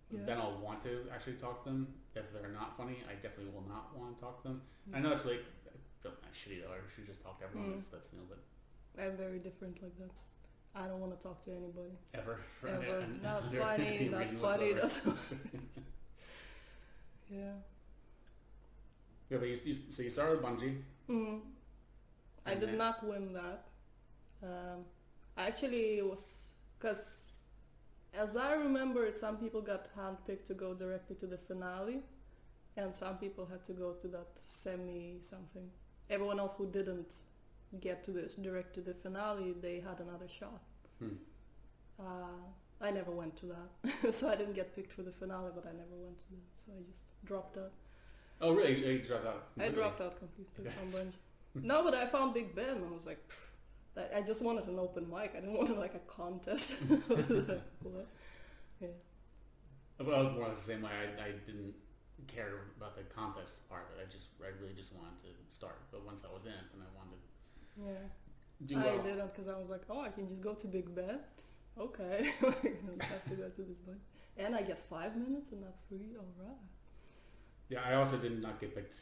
Yeah. 0.09 0.25
then 0.25 0.37
I'll 0.39 0.57
want 0.59 0.83
to 0.83 1.05
actually 1.13 1.35
talk 1.37 1.63
to 1.63 1.69
them. 1.69 1.87
If 2.13 2.33
they're 2.33 2.51
not 2.51 2.75
funny, 2.75 2.97
I 3.09 3.13
definitely 3.15 3.53
will 3.53 3.69
not 3.69 3.97
want 3.97 4.17
to 4.17 4.21
talk 4.21 4.41
to 4.41 4.49
them. 4.49 4.61
I 4.93 4.99
know 4.99 5.13
it's 5.13 5.23
like, 5.23 5.39
I 5.67 5.77
feel 6.03 6.11
kind 6.19 6.27
of 6.27 6.35
shitty 6.35 6.61
though. 6.61 6.73
I 6.73 6.79
should 6.93 7.07
just 7.07 7.23
talk 7.23 7.39
to 7.39 7.45
everyone 7.45 7.69
Mm. 7.69 7.73
that's, 7.75 7.87
that's 7.87 8.11
new, 8.11 8.27
but 8.27 8.39
I'm 9.01 9.15
very 9.15 9.39
different 9.39 9.81
like 9.81 9.97
that. 9.99 10.11
I 10.75 10.87
don't 10.87 10.99
want 10.99 11.17
to 11.17 11.21
talk 11.21 11.41
to 11.45 11.51
anybody. 11.51 11.91
ever, 12.13 12.39
for 12.59 12.67
Ever. 12.77 13.05
Not 13.21 13.53
funny, 13.53 14.09
not 14.11 14.27
funny. 14.27 14.73
Yeah. 17.29 17.53
yeah, 19.29 19.37
but 19.37 19.47
you, 19.47 19.57
you, 19.63 19.75
so 19.91 20.03
you 20.03 20.09
started 20.09 20.41
with 20.41 20.45
bungee. 20.45 20.81
Mm. 21.09 21.39
I 22.45 22.55
did 22.55 22.69
then- 22.69 22.77
not 22.77 23.05
win 23.07 23.31
that. 23.33 23.63
Um, 24.43 24.83
I 25.37 25.47
actually, 25.47 25.99
it 25.99 26.05
was 26.05 26.43
because, 26.77 27.35
as 28.13 28.35
I 28.35 28.55
remember 28.55 29.05
it, 29.05 29.17
some 29.17 29.37
people 29.37 29.61
got 29.61 29.87
handpicked 29.97 30.45
to 30.47 30.53
go 30.53 30.73
directly 30.73 31.15
to 31.17 31.27
the 31.27 31.37
finale, 31.37 32.01
and 32.75 32.93
some 32.93 33.17
people 33.17 33.45
had 33.45 33.63
to 33.65 33.71
go 33.73 33.93
to 33.93 34.07
that 34.09 34.27
semi 34.45 35.19
something. 35.21 35.69
Everyone 36.09 36.37
else 36.39 36.53
who 36.57 36.65
didn't 36.69 37.13
get 37.79 38.03
to 38.05 38.11
this 38.11 38.33
direct 38.33 38.73
to 38.75 38.81
the 38.81 38.93
finale, 38.93 39.53
they 39.61 39.75
had 39.79 39.99
another 39.99 40.27
shot. 40.27 40.61
Hmm. 40.99 41.15
Uh, 41.99 42.41
I 42.81 42.91
never 42.91 43.11
went 43.11 43.35
to 43.37 43.45
that, 43.47 44.13
so 44.13 44.27
I 44.29 44.35
didn't 44.35 44.53
get 44.55 44.75
picked 44.75 44.91
for 44.91 45.03
the 45.03 45.11
finale, 45.11 45.51
but 45.53 45.65
I 45.65 45.71
never 45.71 45.95
went 46.03 46.17
to 46.19 46.25
that, 46.31 46.65
so 46.65 46.71
I 46.77 46.81
just 46.91 47.03
dropped 47.25 47.57
out. 47.57 47.71
Oh, 48.41 48.53
really? 48.53 48.79
You, 48.79 48.91
you 48.93 48.99
dropped 49.03 49.27
out? 49.27 49.47
I 49.59 49.69
dropped 49.69 50.01
out 50.01 50.17
completely 50.17 50.65
Yes. 50.65 50.73
from 50.99 51.07
bungee. 51.07 51.63
No, 51.63 51.83
but 51.83 51.93
I 51.93 52.07
found 52.07 52.33
Big 52.33 52.55
Ben. 52.55 52.77
and 52.77 52.85
I 52.85 52.91
was 52.91 53.05
like, 53.05 53.19
I- 54.15 54.21
just 54.21 54.41
wanted 54.41 54.67
an 54.67 54.79
open 54.79 55.07
mic. 55.09 55.33
I 55.37 55.41
didn't 55.41 55.53
want 55.57 55.77
like 55.77 55.93
a 55.95 55.99
contest. 56.11 56.73
Like. 56.89 58.07
Yeah. 58.79 58.87
Well, 59.99 60.15
I 60.19 60.23
was 60.23 60.33
more 60.33 60.45
or 60.45 60.47
less 60.49 60.57
the 60.65 60.73
same 60.73 60.81
way. 60.81 60.89
I, 60.89 61.21
I 61.21 61.31
didn't 61.45 61.75
care 62.25 62.49
about 62.77 62.95
the 62.95 63.03
contest 63.13 63.61
part. 63.69 63.85
I 64.01 64.09
just, 64.11 64.29
I 64.41 64.49
really 64.59 64.73
just 64.73 64.91
wanted 64.93 65.21
to 65.21 65.29
start. 65.53 65.77
But 65.91 66.03
once 66.05 66.25
I 66.27 66.33
was 66.33 66.45
in 66.45 66.51
it, 66.51 66.65
then 66.73 66.81
I 66.81 66.89
wanted 66.97 67.21
to 67.21 67.29
do 68.65 68.77
I 68.77 68.83
well. 68.83 68.97
didn't 69.03 69.33
because 69.35 69.47
I 69.47 69.57
was 69.57 69.69
like, 69.69 69.81
oh, 69.89 70.01
I 70.01 70.09
can 70.09 70.27
just 70.27 70.41
go 70.41 70.53
to 70.53 70.67
Big 70.67 70.93
Ben. 70.93 71.19
Okay. 71.79 72.31
I 72.41 72.43
don't 72.43 73.01
have 73.03 73.23
to 73.29 73.35
go 73.35 73.49
to 73.49 73.61
this. 73.61 73.79
And 74.37 74.55
I 74.55 74.61
get 74.61 74.79
five 74.89 75.15
minutes 75.15 75.51
and 75.51 75.61
not 75.61 75.75
three. 75.87 76.15
All 76.17 76.25
right. 76.45 76.57
Yeah, 77.69 77.79
I 77.85 77.95
also 77.95 78.17
did 78.17 78.41
not 78.41 78.59
get 78.59 78.75
picked. 78.75 78.95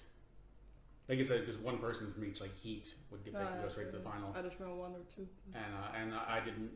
Like 1.07 1.19
I 1.19 1.24
said, 1.24 1.45
just 1.45 1.59
one 1.59 1.79
person 1.79 2.13
from 2.13 2.24
each 2.25 2.39
like 2.39 2.55
heat 2.55 2.93
would 3.09 3.24
get 3.25 3.33
picked 3.33 3.45
to 3.53 3.59
Ah, 3.59 3.63
go 3.63 3.69
straight 3.69 3.91
to 3.91 3.98
the 3.98 4.03
final. 4.03 4.33
I 4.38 4.41
just 4.43 4.59
remember 4.59 4.79
one 4.81 4.91
or 4.91 5.01
two. 5.13 5.27
And 5.55 5.74
uh, 5.74 5.98
and 6.00 6.13
I 6.13 6.39
didn't. 6.45 6.69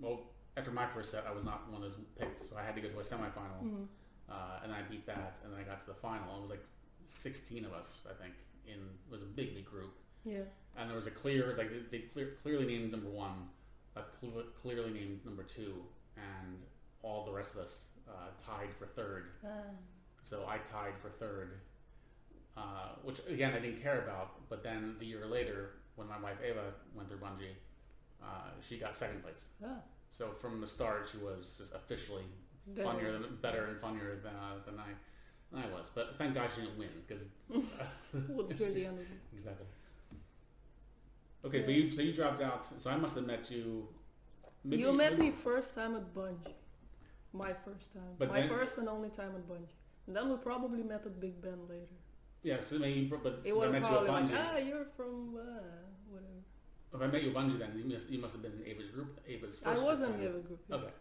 Well, 0.00 0.30
after 0.56 0.70
my 0.70 0.86
first 0.86 1.10
set, 1.10 1.24
I 1.28 1.32
was 1.32 1.44
not 1.44 1.68
one 1.70 1.82
of 1.82 1.90
those 1.90 1.98
picked, 2.18 2.40
so 2.40 2.56
I 2.56 2.62
had 2.62 2.74
to 2.76 2.80
go 2.80 2.88
to 2.88 2.98
a 3.00 3.02
semifinal. 3.02 3.62
Mhm. 3.64 3.86
Uh, 4.28 4.60
and 4.62 4.72
I 4.72 4.82
beat 4.88 5.06
that, 5.06 5.38
and 5.42 5.52
then 5.52 5.58
I 5.58 5.64
got 5.64 5.80
to 5.80 5.86
the 5.88 5.94
final. 5.94 6.38
It 6.38 6.42
was 6.42 6.50
like 6.50 6.64
16 7.04 7.64
of 7.64 7.72
us, 7.72 8.06
I 8.08 8.14
think. 8.22 8.34
In 8.66 8.74
it 8.74 9.10
was 9.10 9.22
a 9.22 9.26
big, 9.26 9.54
big 9.56 9.64
group. 9.64 9.98
Yeah. 10.24 10.40
and 10.76 10.88
there 10.88 10.96
was 10.96 11.06
a 11.06 11.10
clear 11.10 11.54
like 11.56 11.70
they, 11.70 11.98
they 11.98 12.04
clear, 12.06 12.36
clearly 12.42 12.66
named 12.66 12.92
number 12.92 13.08
one, 13.08 13.48
a 13.96 14.02
cl- 14.20 14.44
clearly 14.62 14.90
named 14.92 15.20
number 15.24 15.42
two, 15.42 15.74
and 16.16 16.58
all 17.02 17.24
the 17.24 17.32
rest 17.32 17.54
of 17.54 17.60
us 17.60 17.78
uh, 18.08 18.28
tied 18.44 18.68
for 18.78 18.86
third. 18.86 19.30
Ah. 19.44 19.48
So 20.22 20.44
I 20.48 20.58
tied 20.58 20.92
for 21.00 21.08
third, 21.08 21.60
uh, 22.56 22.90
which 23.02 23.20
again 23.28 23.54
I 23.54 23.58
didn't 23.60 23.82
care 23.82 24.02
about. 24.02 24.48
But 24.48 24.62
then 24.62 24.96
the 24.98 25.06
year 25.06 25.26
later, 25.26 25.70
when 25.96 26.08
my 26.08 26.18
wife 26.20 26.36
Ava 26.44 26.72
went 26.94 27.08
through 27.08 27.18
bungee, 27.18 27.54
uh, 28.22 28.50
she 28.68 28.78
got 28.78 28.94
second 28.94 29.22
place. 29.22 29.42
Ah. 29.64 29.76
So 30.10 30.32
from 30.40 30.60
the 30.60 30.66
start, 30.66 31.08
she 31.10 31.18
was 31.18 31.54
just 31.58 31.72
officially 31.74 32.24
Better. 32.66 32.86
funnier 32.88 33.12
than 33.12 33.36
better 33.40 33.64
and 33.66 33.80
funnier 33.80 34.16
than 34.22 34.34
uh, 34.34 34.58
than 34.66 34.74
I 34.78 34.90
I 35.62 35.66
was. 35.72 35.90
But 35.94 36.14
thank 36.18 36.34
God 36.34 36.50
she 36.54 36.60
didn't 36.62 36.78
win 36.78 36.88
because 37.06 37.24
Would 38.28 38.52
hear 38.56 38.70
the. 38.72 38.88
Exactly. 39.32 39.66
Okay, 41.44 41.60
but 41.62 41.72
you 41.74 41.90
so 41.90 42.02
you 42.02 42.12
dropped 42.12 42.42
out. 42.42 42.64
So 42.80 42.90
I 42.90 42.96
must 42.96 43.14
have 43.16 43.26
met 43.26 43.50
you. 43.50 43.88
maybe- 44.64 44.82
you 44.82 44.92
met 44.92 45.18
me 45.18 45.30
first 45.30 45.74
time 45.74 45.96
at 45.96 46.14
Bungie. 46.14 46.54
My 47.32 47.52
first 47.64 47.92
time. 47.94 48.14
But 48.18 48.28
My 48.28 48.40
then- 48.40 48.48
first 48.48 48.76
and 48.78 48.88
only 48.88 49.08
time 49.10 49.32
at 49.34 49.48
Bungie. 49.48 49.74
And 50.06 50.16
then 50.16 50.28
we 50.30 50.36
probably 50.36 50.82
met 50.82 51.06
at 51.06 51.20
Big 51.20 51.40
Ben 51.40 51.60
later. 51.68 51.96
Yeah, 52.42 52.60
so 52.62 52.78
maybe, 52.78 53.04
but 53.06 53.40
It 53.44 53.52
I 53.54 53.66
met 53.68 53.82
you 53.82 53.86
at 53.86 54.06
probably 54.06 54.08
like, 54.08 54.30
ah, 54.34 54.56
you're 54.56 54.86
from 54.96 55.36
uh, 55.36 55.42
whatever. 56.08 56.40
if 56.94 57.00
I 57.02 57.06
met 57.06 57.22
you 57.22 57.30
at 57.30 57.36
Bungie, 57.36 57.58
then 57.58 57.72
you 57.78 57.84
must 57.84 58.10
you 58.10 58.18
must 58.18 58.32
have 58.34 58.42
been 58.42 58.52
in 58.60 58.66
Ava's 58.66 58.90
group. 58.90 59.20
Ava's 59.28 59.56
first. 59.58 59.80
I 59.80 59.84
was 59.84 60.00
in 60.00 60.12
the 60.20 60.28
group. 60.48 60.60
Yeah. 60.68 60.76
Okay. 60.76 60.92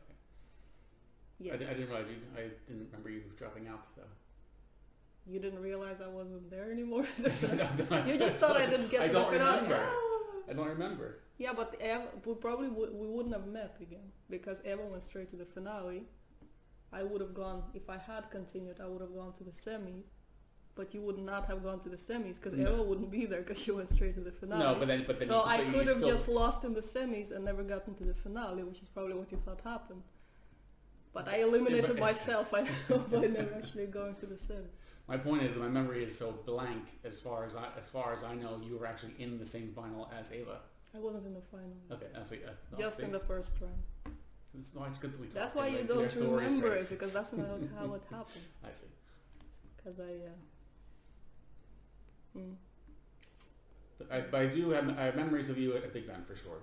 Yes. 1.39 1.53
I, 1.55 1.57
didn't 1.57 1.87
realize 1.87 2.07
you. 2.09 2.17
I 2.35 2.41
didn't 2.67 2.85
remember 2.87 3.09
you 3.09 3.21
dropping 3.37 3.67
out. 3.69 3.85
So. 3.95 4.01
You 5.25 5.39
didn't 5.39 5.61
realize 5.61 6.01
I 6.01 6.07
wasn't 6.09 6.49
there 6.49 6.71
anymore. 6.71 7.05
I 7.19 7.29
don't- 7.29 8.07
you 8.09 8.17
just 8.17 8.37
thought 8.41 8.57
I 8.57 8.65
didn't 8.65 8.89
get 8.89 9.01
I 9.01 9.07
don't 9.07 9.31
remember. 9.31 9.79
Ah. 9.79 10.18
I 10.49 10.53
don't 10.53 10.67
remember. 10.67 11.19
Yeah, 11.37 11.53
but 11.55 11.75
Eva, 11.81 12.07
we 12.25 12.33
probably 12.35 12.67
would, 12.69 12.93
we 12.93 13.07
wouldn't 13.07 13.33
have 13.33 13.47
met 13.47 13.77
again 13.81 14.11
because 14.29 14.61
Eva 14.65 14.83
went 14.83 15.03
straight 15.03 15.29
to 15.29 15.35
the 15.35 15.45
finale. 15.45 16.03
I 16.91 17.03
would 17.03 17.21
have 17.21 17.33
gone 17.33 17.63
if 17.73 17.89
I 17.89 17.97
had 17.97 18.29
continued. 18.31 18.77
I 18.83 18.87
would 18.87 19.01
have 19.01 19.13
gone 19.13 19.33
to 19.33 19.43
the 19.43 19.51
semis, 19.51 20.05
but 20.75 20.93
you 20.93 21.01
would 21.01 21.19
not 21.19 21.45
have 21.45 21.63
gone 21.63 21.79
to 21.81 21.89
the 21.89 21.97
semis 21.97 22.35
because 22.35 22.53
No. 22.53 22.73
Eva 22.73 22.81
wouldn't 22.81 23.11
be 23.11 23.25
there 23.25 23.41
because 23.41 23.59
she 23.59 23.71
went 23.71 23.89
straight 23.89 24.15
to 24.15 24.21
the 24.21 24.31
finale. 24.31 24.63
No, 24.63 24.75
but 24.75 24.87
then 24.87 25.03
but 25.05 25.19
then. 25.19 25.27
so 25.27 25.43
I 25.45 25.59
could 25.59 25.87
have 25.87 26.01
just 26.01 26.27
lost 26.27 26.63
in 26.63 26.73
the 26.73 26.81
semis 26.81 27.31
and 27.31 27.45
never 27.45 27.63
gotten 27.63 27.93
to 27.95 28.03
the 28.03 28.13
finale, 28.13 28.63
which 28.63 28.81
is 28.81 28.87
probably 28.89 29.13
what 29.13 29.31
you 29.31 29.37
thought 29.45 29.61
happened. 29.63 30.01
But 31.13 31.27
I 31.27 31.37
eliminated 31.37 31.99
myself 31.99 32.51
by 32.51 32.61
never 33.11 33.53
actually 33.55 33.87
going 33.87 34.15
to 34.15 34.25
the 34.25 34.35
semis. 34.35 34.73
My 35.09 35.17
point 35.17 35.41
is, 35.41 35.55
that 35.55 35.61
my 35.61 35.67
memory 35.67 36.03
is 36.03 36.15
so 36.15 36.33
blank. 36.45 36.83
As 37.03 37.17
far 37.17 37.43
as 37.43 37.55
I 37.55 37.69
as 37.75 37.89
far 37.89 38.13
as 38.13 38.23
I 38.23 38.35
know, 38.35 38.61
you 38.63 38.77
were 38.77 38.85
actually 38.85 39.15
in 39.17 39.39
the 39.39 39.45
same 39.45 39.71
final 39.75 40.07
as 40.17 40.31
Ava. 40.31 40.59
I 40.95 40.99
wasn't 40.99 41.25
in 41.25 41.33
the 41.33 41.41
finals. 41.41 41.91
Okay, 41.91 42.05
that's 42.13 42.29
like, 42.29 42.45
uh, 42.47 42.51
Just 42.77 42.97
see? 42.97 43.03
in 43.03 43.11
the 43.11 43.19
first 43.19 43.53
round. 43.59 43.73
It's, 44.57 44.69
no, 44.75 44.83
it's 44.85 44.99
good 44.99 45.13
that 45.13 45.19
we. 45.19 45.27
That's 45.27 45.55
why 45.55 45.67
you 45.67 45.83
don't 45.83 46.15
remember 46.15 46.73
it 46.73 46.87
because 46.89 47.13
that's 47.13 47.33
not 47.33 47.47
how 47.77 47.93
it 47.95 48.03
happened. 48.11 48.45
I 48.63 48.71
see. 48.71 48.85
Because 49.77 49.99
I, 49.99 50.03
uh, 50.03 50.29
mm. 52.39 52.55
But 53.97 54.11
I, 54.11 54.21
but 54.21 54.41
I 54.41 54.45
do 54.45 54.69
have, 54.71 54.89
I 54.97 55.05
have 55.05 55.15
memories 55.15 55.49
of 55.49 55.57
you 55.57 55.75
at 55.75 55.91
Big 55.91 56.07
Ben 56.07 56.23
for 56.23 56.35
sure. 56.35 56.59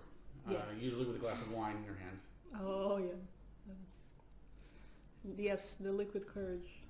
Yes. 0.48 0.60
Uh, 0.60 0.74
usually 0.80 1.04
with 1.04 1.16
a 1.16 1.18
glass 1.18 1.42
of 1.42 1.50
wine 1.52 1.76
in 1.78 1.84
your 1.84 1.96
hand. 1.96 2.20
oh 2.60 2.98
yeah, 2.98 3.74
yes, 5.36 5.74
the 5.80 5.90
liquid 5.90 6.24
courage. 6.26 6.82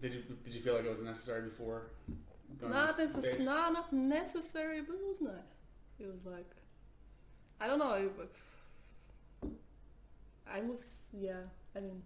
Did 0.00 0.14
you 0.14 0.22
did 0.44 0.54
you 0.54 0.60
feel 0.60 0.74
like 0.74 0.84
it 0.84 0.90
was 0.90 1.02
necessary 1.02 1.42
before? 1.42 1.90
Not 2.62 2.96
to 2.96 3.06
the 3.06 3.18
necess- 3.18 3.32
stage? 3.32 3.40
not 3.40 3.72
not 3.72 3.92
necessary, 3.92 4.80
but 4.80 4.94
it 4.94 5.06
was 5.06 5.20
nice. 5.20 5.32
It 5.98 6.06
was 6.06 6.24
like, 6.24 6.50
I 7.60 7.66
don't 7.66 7.78
know. 7.78 7.92
It, 7.92 8.12
I 10.50 10.60
was 10.60 10.84
yeah. 11.12 11.42
I 11.76 11.80
mean, 11.80 12.02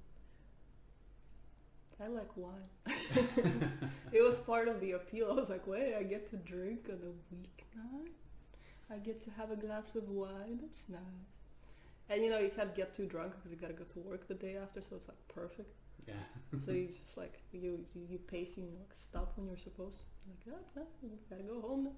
I 2.02 2.06
like 2.08 2.34
wine. 2.36 2.68
it 4.12 4.22
was 4.22 4.38
part 4.40 4.68
of 4.68 4.80
the 4.80 4.92
appeal. 4.92 5.28
I 5.30 5.34
was 5.34 5.48
like, 5.48 5.66
wait, 5.66 5.94
I 5.94 6.02
get 6.02 6.28
to 6.30 6.36
drink 6.36 6.88
on 6.88 6.98
a 7.02 7.34
weeknight. 7.34 8.12
I 8.90 8.96
get 8.96 9.22
to 9.22 9.30
have 9.30 9.50
a 9.50 9.56
glass 9.56 9.94
of 9.94 10.08
wine. 10.08 10.58
That's 10.60 10.82
nice. 10.88 11.00
And 12.08 12.24
you 12.24 12.30
know, 12.30 12.38
you 12.38 12.50
can't 12.50 12.74
get 12.74 12.94
too 12.94 13.06
drunk 13.06 13.32
because 13.36 13.50
you 13.50 13.56
gotta 13.56 13.74
go 13.74 13.84
to 13.84 14.00
work 14.00 14.28
the 14.28 14.34
day 14.34 14.56
after, 14.56 14.80
so 14.80 14.96
it's 14.96 15.08
like 15.08 15.28
perfect. 15.28 15.70
Yeah. 16.06 16.14
so 16.64 16.72
you 16.72 16.86
just 16.86 17.16
like 17.16 17.40
you 17.52 17.84
you, 17.94 18.06
you 18.08 18.18
pace, 18.18 18.56
you 18.56 18.64
like 18.78 18.92
stop 18.94 19.32
when 19.36 19.48
you're 19.48 19.56
supposed. 19.56 19.98
to. 19.98 20.04
Like, 20.50 20.58
ah, 20.76 20.80
ah, 20.80 20.82
you 21.02 21.10
gotta 21.30 21.42
go 21.42 21.60
home 21.60 21.84
now. 21.84 21.92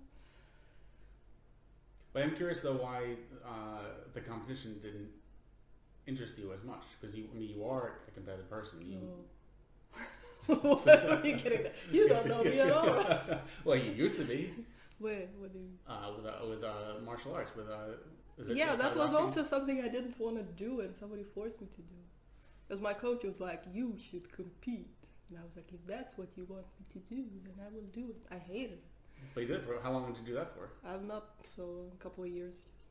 But 2.13 2.23
I'm 2.23 2.37
curious 2.37 2.61
though 2.61 2.77
why 2.77 3.17
uh, 3.45 4.05
the 4.13 4.21
competition 4.21 4.79
didn't 4.83 5.09
interest 6.07 6.39
you 6.39 6.53
as 6.53 6.63
much 6.63 6.83
because 7.01 7.17
you, 7.17 7.29
I 7.35 7.39
mean, 7.39 7.49
you 7.49 7.65
are 7.65 7.95
a 8.07 8.11
competitive 8.13 8.49
person. 8.49 8.81
You, 8.87 9.01
what 10.63 10.87
are 10.89 11.27
you 11.27 11.37
kidding? 11.37 11.67
You 11.91 12.09
don't 12.09 12.27
know 12.27 12.45
me 12.45 12.61
at 12.61 12.71
all. 12.71 13.05
well, 13.65 13.77
you 13.77 13.93
used 13.93 14.17
to 14.19 14.25
be 14.25 14.53
Wait, 15.01 15.29
what 15.39 15.53
do 15.53 15.59
you? 15.59 15.71
uh, 15.89 16.13
with 16.17 16.27
uh, 16.27 16.47
with 16.49 16.63
uh, 16.63 17.01
martial 17.05 17.35
arts. 17.35 17.51
With 17.57 17.69
uh, 17.69 18.55
Yeah, 18.55 18.77
that 18.77 18.97
was 18.97 19.13
also 19.13 19.43
something 19.43 19.81
I 19.81 19.89
didn't 19.89 20.19
want 20.21 20.37
to 20.37 20.43
do, 20.65 20.81
and 20.81 20.95
somebody 20.95 21.25
forced 21.25 21.61
me 21.61 21.67
to 21.75 21.83
do. 21.83 21.95
Because 22.67 22.81
my 22.83 22.93
coach 22.95 23.23
was 23.25 23.41
like, 23.41 23.63
"You 23.73 23.97
should 23.99 24.33
compete," 24.33 24.89
and 25.29 25.39
I 25.39 25.43
was 25.43 25.55
like, 25.57 25.71
"If 25.73 25.87
that's 25.87 26.17
what 26.19 26.29
you 26.37 26.45
want 26.47 26.67
me 26.79 26.87
to 26.95 26.99
do, 27.15 27.25
then 27.45 27.55
I 27.67 27.69
will 27.75 27.89
do 27.93 28.11
it." 28.11 28.23
I 28.31 28.39
hated 28.39 28.79
it. 28.79 28.85
But 29.35 29.43
you 29.43 29.47
did 29.49 29.57
it 29.61 29.67
for 29.67 29.81
how 29.83 29.93
long 29.93 30.07
did 30.13 30.19
you 30.21 30.27
do 30.27 30.35
that 30.35 30.55
for? 30.55 30.71
I'm 30.87 31.07
not 31.07 31.25
so 31.43 31.91
a 31.93 32.03
couple 32.03 32.25
of 32.25 32.31
years. 32.31 32.57
Just. 32.61 32.89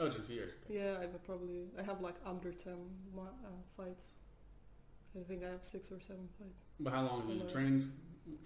Oh, 0.00 0.06
just 0.06 0.20
a 0.20 0.22
few 0.22 0.36
years. 0.36 0.52
Okay. 0.64 0.78
Yeah, 0.78 0.98
I've 1.02 1.24
probably 1.24 1.66
I 1.78 1.82
have 1.82 2.00
like 2.00 2.16
under 2.24 2.52
ten 2.52 2.78
uh, 3.18 3.22
fights. 3.76 4.10
I 5.18 5.22
think 5.24 5.42
I 5.44 5.48
have 5.48 5.64
six 5.64 5.90
or 5.90 6.00
seven 6.00 6.28
fights. 6.38 6.60
But 6.80 6.92
how 6.92 7.02
long 7.02 7.20
have 7.22 7.30
you 7.36 7.42
Uh, 7.42 7.50
trained? 7.50 7.92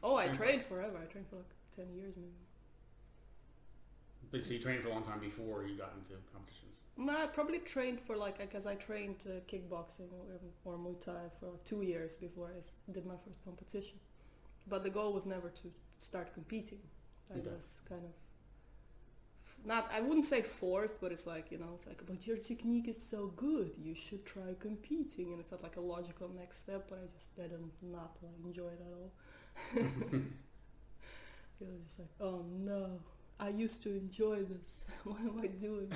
Oh, 0.03 0.17
I 0.17 0.29
trained 0.29 0.65
forever. 0.65 0.97
I 1.03 1.07
trained 1.13 1.29
for 1.29 1.37
like 1.37 1.55
ten 1.75 1.93
years 1.95 2.17
maybe. 2.17 2.47
But 4.33 4.43
so 4.43 4.55
you 4.55 4.59
trained 4.61 4.81
for 4.83 4.89
a 4.89 4.93
long 4.93 5.05
time 5.05 5.21
before 5.21 5.65
you 5.67 5.77
got 5.77 5.93
into 5.97 6.15
competitions. 6.33 6.81
No, 6.97 7.17
I 7.17 7.27
probably 7.27 7.59
trained 7.59 8.01
for 8.01 8.17
like 8.17 8.39
because 8.39 8.67
I 8.67 8.75
trained 8.75 9.25
uh, 9.27 9.41
kickboxing 9.51 10.11
or, 10.13 10.41
or 10.65 10.79
Muay 10.79 11.01
Thai 11.01 11.31
for 11.41 11.47
like 11.51 11.65
two 11.65 11.83
years 11.83 12.17
before 12.17 12.49
I 12.49 12.93
did 12.93 13.07
my 13.07 13.17
first 13.25 13.45
competition. 13.45 13.99
But 14.69 14.83
the 14.85 14.91
goal 14.91 15.13
was 15.15 15.27
never 15.27 15.51
to 15.51 15.73
start 16.01 16.35
competing. 16.35 16.81
I 17.31 17.39
Okay. 17.39 17.51
was 17.51 17.81
kind 17.89 18.05
of 18.05 18.13
not. 19.65 19.91
I 19.95 20.01
wouldn't 20.01 20.25
say 20.27 20.43
forced, 20.43 21.01
but 21.01 21.13
it's 21.13 21.27
like 21.27 21.51
you 21.51 21.59
know, 21.59 21.73
it's 21.75 21.87
like, 21.87 22.03
but 22.07 22.27
your 22.27 22.37
technique 22.37 22.89
is 22.89 23.01
so 23.01 23.33
good, 23.37 23.73
you 23.83 23.95
should 23.95 24.25
try 24.27 24.55
competing, 24.61 25.33
and 25.33 25.41
it 25.41 25.47
felt 25.49 25.63
like 25.63 25.77
a 25.77 25.81
logical 25.81 26.29
next 26.29 26.61
step. 26.61 26.87
But 26.89 26.99
I 27.05 27.07
just 27.17 27.35
didn't 27.37 27.73
not 27.83 28.17
like 28.23 28.35
enjoy 28.45 28.69
it 28.69 28.83
at 28.87 28.93
all. 28.93 29.13
it 31.61 31.67
was 31.69 31.83
just 31.87 31.99
like, 31.99 32.09
oh 32.21 32.45
no, 32.51 33.01
I 33.43 33.49
used 33.49 33.83
to 33.83 33.91
enjoy 33.91 34.37
this. 34.45 34.85
what 35.05 35.19
am 35.21 35.41
I 35.43 35.49
doing? 35.49 35.91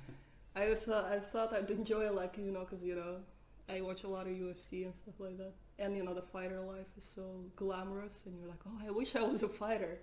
I 0.56 0.68
was 0.68 0.86
uh, 0.86 1.08
I 1.10 1.18
thought 1.18 1.54
I'd 1.54 1.70
enjoy 1.70 2.02
it, 2.02 2.14
like 2.14 2.36
you 2.36 2.52
know, 2.52 2.60
because 2.60 2.82
you 2.84 2.94
know, 2.94 3.16
I 3.74 3.80
watch 3.80 4.04
a 4.04 4.08
lot 4.08 4.26
of 4.26 4.34
UFC 4.34 4.84
and 4.84 4.94
stuff 4.94 5.14
like 5.18 5.38
that, 5.38 5.54
and 5.78 5.96
you 5.96 6.04
know, 6.04 6.12
the 6.12 6.20
fighter 6.34 6.60
life 6.60 6.90
is 6.98 7.04
so 7.04 7.22
glamorous, 7.56 8.22
and 8.26 8.38
you're 8.38 8.48
like, 8.48 8.60
oh, 8.66 8.86
I 8.86 8.90
wish 8.90 9.16
I 9.16 9.22
was 9.22 9.42
a 9.42 9.48
fighter, 9.48 10.00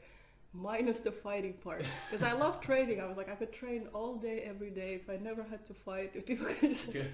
minus 0.52 0.98
the 0.98 1.12
fighting 1.12 1.54
part, 1.64 1.84
because 2.10 2.26
I 2.28 2.34
love 2.34 2.60
training. 2.60 3.00
I 3.00 3.06
was 3.06 3.18
like, 3.18 3.30
I 3.30 3.36
could 3.36 3.54
train 3.54 3.88
all 3.94 4.16
day, 4.16 4.42
every 4.48 4.72
day, 4.72 4.96
if 4.96 5.08
I 5.12 5.18
never 5.18 5.44
had 5.44 5.68
to 5.68 5.76
fight. 5.76 6.12
If 6.16 6.26
people 6.26 6.48
could 6.48 6.72
just, 6.72 6.90
Okay. 6.90 7.12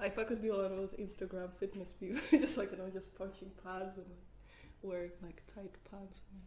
if 0.00 0.18
I 0.18 0.24
could 0.24 0.40
be 0.40 0.50
one 0.50 0.64
of 0.64 0.70
those 0.70 0.94
Instagram 0.94 1.50
fitness 1.60 1.92
people, 1.92 2.22
just 2.32 2.56
like 2.56 2.72
you 2.72 2.78
know, 2.78 2.88
just 2.88 3.14
punching 3.14 3.50
pads 3.62 3.98
and 3.98 4.06
like, 4.08 4.26
wearing 4.80 5.10
like 5.22 5.42
tight 5.54 5.74
pants. 5.90 6.20
And, 6.32 6.40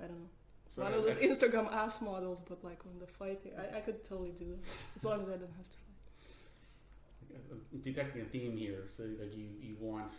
I 0.00 0.08
don't 0.08 0.20
know. 0.20 0.30
So 0.72 0.82
One 0.82 0.92
I- 0.94 0.96
of 0.96 1.04
those 1.04 1.18
I- 1.18 1.28
Instagram 1.30 1.70
ass 1.70 2.00
models, 2.00 2.40
but 2.48 2.64
like 2.64 2.80
on 2.86 2.98
the 2.98 3.06
fighting, 3.06 3.52
I, 3.62 3.76
I 3.76 3.80
could 3.80 4.02
totally 4.04 4.30
do 4.32 4.46
that 4.52 4.60
as 4.96 5.04
long 5.04 5.20
as 5.22 5.28
I 5.28 5.32
didn't 5.32 5.56
have 5.60 5.70
to 5.74 5.78
fight. 5.84 7.40
uh, 7.52 7.56
detecting 7.82 8.22
a 8.22 8.24
theme 8.24 8.56
here. 8.56 8.84
So 8.96 9.02
like 9.20 9.34
you, 9.36 9.48
you 9.60 9.76
want 9.78 10.12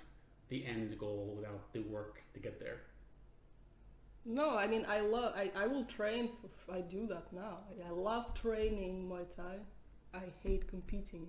the 0.50 0.64
end 0.74 0.96
goal 1.00 1.34
without 1.36 1.74
the 1.74 1.80
work 1.96 2.22
to 2.36 2.40
get 2.40 2.60
there. 2.60 2.82
No, 4.26 4.56
I 4.56 4.68
mean 4.68 4.86
I 4.88 5.00
love. 5.02 5.34
I, 5.36 5.52
I 5.56 5.66
will 5.66 5.86
train. 5.86 6.30
For, 6.66 6.76
I 6.76 6.82
do 6.82 7.08
that 7.08 7.34
now. 7.34 7.56
I, 7.70 7.88
I 7.90 7.92
love 7.92 8.34
training 8.36 9.10
Muay 9.10 9.26
Thai. 9.36 9.56
I 10.14 10.26
hate 10.44 10.68
competing. 10.68 11.28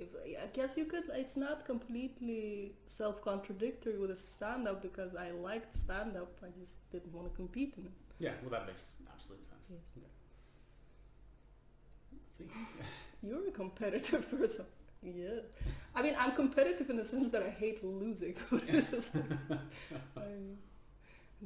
If 0.00 0.08
I 0.42 0.46
guess 0.58 0.76
you 0.78 0.86
could. 0.86 1.04
It's 1.14 1.36
not 1.36 1.66
completely 1.66 2.72
self-contradictory 2.88 3.98
with 3.98 4.10
a 4.10 4.16
stand-up 4.16 4.82
because 4.82 5.14
I 5.14 5.30
liked 5.30 5.76
stand-up. 5.76 6.32
I 6.42 6.48
just 6.58 6.90
didn't 6.90 7.12
want 7.12 7.28
to 7.30 7.34
compete 7.36 7.74
in 7.76 7.84
it. 7.84 7.92
Yeah, 8.18 8.32
well 8.42 8.50
that 8.50 8.66
makes 8.66 8.84
absolute 9.12 9.44
sense. 9.44 9.70
Yes. 9.70 9.80
Okay. 9.96 10.06
See, 12.36 12.44
You're 13.22 13.48
a 13.48 13.50
competitive 13.50 14.28
person. 14.30 14.64
Yeah. 15.02 15.40
I 15.94 16.02
mean, 16.02 16.14
I'm 16.18 16.32
competitive 16.32 16.88
in 16.90 16.96
the 16.96 17.04
sense 17.04 17.28
that 17.30 17.42
I 17.42 17.50
hate 17.50 17.82
losing. 17.84 18.34
But 18.50 18.62
it's 18.68 19.10
I, 20.16 20.20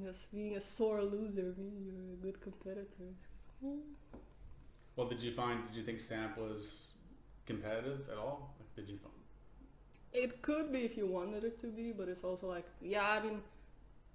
just 0.05 0.31
being 0.33 0.57
a 0.57 0.61
sore 0.61 1.03
loser 1.03 1.55
means 1.57 1.87
you're 1.87 2.13
a 2.13 2.17
good 2.23 2.41
competitor. 2.41 3.11
Well, 4.95 5.09
did 5.09 5.23
you 5.23 5.33
find? 5.33 5.67
Did 5.69 5.77
you 5.77 5.83
think 5.85 6.01
stand-up 6.01 6.39
was 6.39 6.89
competitive 7.47 8.09
at 8.11 8.19
all? 8.19 8.55
Like, 8.59 8.75
did 8.77 8.93
you? 8.93 8.99
Find? 8.99 9.15
It 10.13 10.43
could 10.43 10.73
be 10.73 10.81
if 10.81 10.97
you 10.97 11.07
wanted 11.07 11.45
it 11.45 11.59
to 11.61 11.67
be, 11.67 11.93
but 11.93 12.09
it's 12.09 12.25
also 12.25 12.47
like, 12.47 12.67
yeah, 12.81 13.07
I 13.11 13.23
mean, 13.23 13.41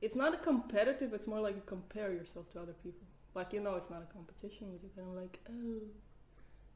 it's 0.01 0.15
not 0.15 0.33
a 0.33 0.37
competitive, 0.37 1.13
it's 1.13 1.27
more 1.27 1.39
like 1.39 1.55
you 1.55 1.61
compare 1.65 2.11
yourself 2.11 2.49
to 2.51 2.61
other 2.61 2.73
people. 2.83 3.05
Like, 3.33 3.53
you 3.53 3.59
know, 3.61 3.75
it's 3.75 3.89
not 3.89 4.01
a 4.01 4.13
competition, 4.13 4.67
but 4.71 4.81
you're 4.83 4.91
kind 5.05 5.15
of 5.15 5.21
like, 5.21 5.39
oh, 5.49 5.81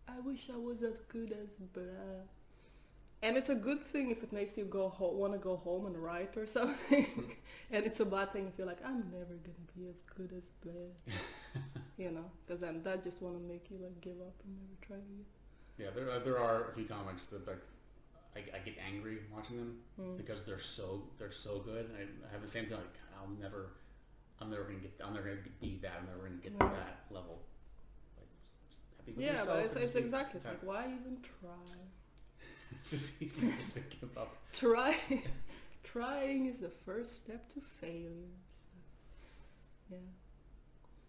I 0.07 0.19
wish 0.21 0.49
I 0.53 0.57
was 0.57 0.83
as 0.83 0.99
good 1.01 1.31
as 1.43 1.55
blah. 1.73 1.83
And 3.23 3.35
it's 3.37 3.49
a 3.49 3.55
good 3.55 3.83
thing 3.83 4.11
if 4.11 4.21
it 4.21 4.31
makes 4.31 4.55
you 4.57 4.65
go 4.65 4.89
ho- 4.89 5.13
want 5.13 5.33
to 5.33 5.39
go 5.39 5.55
home 5.57 5.87
and 5.87 5.97
write 5.97 6.37
or 6.37 6.45
something. 6.57 7.33
and 7.71 7.85
it's 7.85 7.99
a 7.99 8.05
bad 8.05 8.31
thing 8.31 8.45
if 8.47 8.53
you're 8.57 8.67
like, 8.67 8.85
I'm 8.85 9.03
never 9.11 9.33
going 9.33 9.55
to 9.67 9.73
be 9.79 9.89
as 9.89 10.01
good 10.15 10.31
as 10.37 10.45
blah. 10.63 10.73
you 11.97 12.11
know, 12.11 12.25
because 12.45 12.61
then 12.61 12.83
that 12.83 13.03
just 13.03 13.21
want 13.21 13.35
to 13.37 13.43
make 13.43 13.65
you 13.71 13.77
like 13.81 13.99
give 14.01 14.19
up 14.21 14.35
and 14.43 14.55
never 14.55 14.85
try 14.85 14.97
again. 14.97 15.25
Yeah, 15.77 15.87
there 15.95 16.09
are, 16.15 16.19
there 16.19 16.37
are 16.39 16.69
a 16.69 16.73
few 16.75 16.85
comics 16.85 17.25
that 17.27 17.45
like 17.47 17.63
I, 18.35 18.39
I 18.57 18.59
get 18.63 18.75
angry 18.85 19.19
watching 19.33 19.57
them 19.57 19.77
Mm. 19.99 20.17
because 20.17 20.43
they're 20.43 20.59
so 20.59 21.03
they're 21.17 21.31
so 21.31 21.59
good. 21.59 21.89
I, 21.97 22.03
I 22.27 22.31
have 22.31 22.41
the 22.41 22.47
same 22.47 22.65
feeling 22.65 22.83
like 22.83 22.99
I'll 23.19 23.29
never 23.39 23.71
I'm 24.41 24.49
never 24.49 24.63
gonna 24.63 24.79
get 24.79 24.99
I'm 25.03 25.13
never 25.13 25.29
gonna 25.29 25.41
be 25.61 25.79
that. 25.81 25.93
I'm 25.99 26.07
never 26.07 26.27
gonna 26.27 26.41
get 26.41 26.59
to 26.59 26.65
that 26.65 27.05
level. 27.09 27.41
Like, 28.17 28.27
just 28.69 28.81
happy 28.97 29.13
with 29.13 29.25
Yeah, 29.25 29.43
but 29.45 29.59
it's, 29.59 29.75
it's 29.75 29.95
exactly. 29.95 30.37
It's 30.37 30.45
like, 30.45 30.63
why 30.63 30.85
even 30.85 31.17
try? 31.21 31.75
it's 32.79 32.91
just 32.91 33.21
easier 33.21 33.51
just 33.59 33.73
to 33.75 33.79
give 33.79 34.17
up. 34.17 34.35
Try, 34.53 34.95
trying 35.83 36.45
is 36.47 36.59
the 36.59 36.71
first 36.85 37.17
step 37.17 37.47
to 37.49 37.61
failure. 37.81 38.31
So, 38.57 38.75
yeah. 39.91 39.97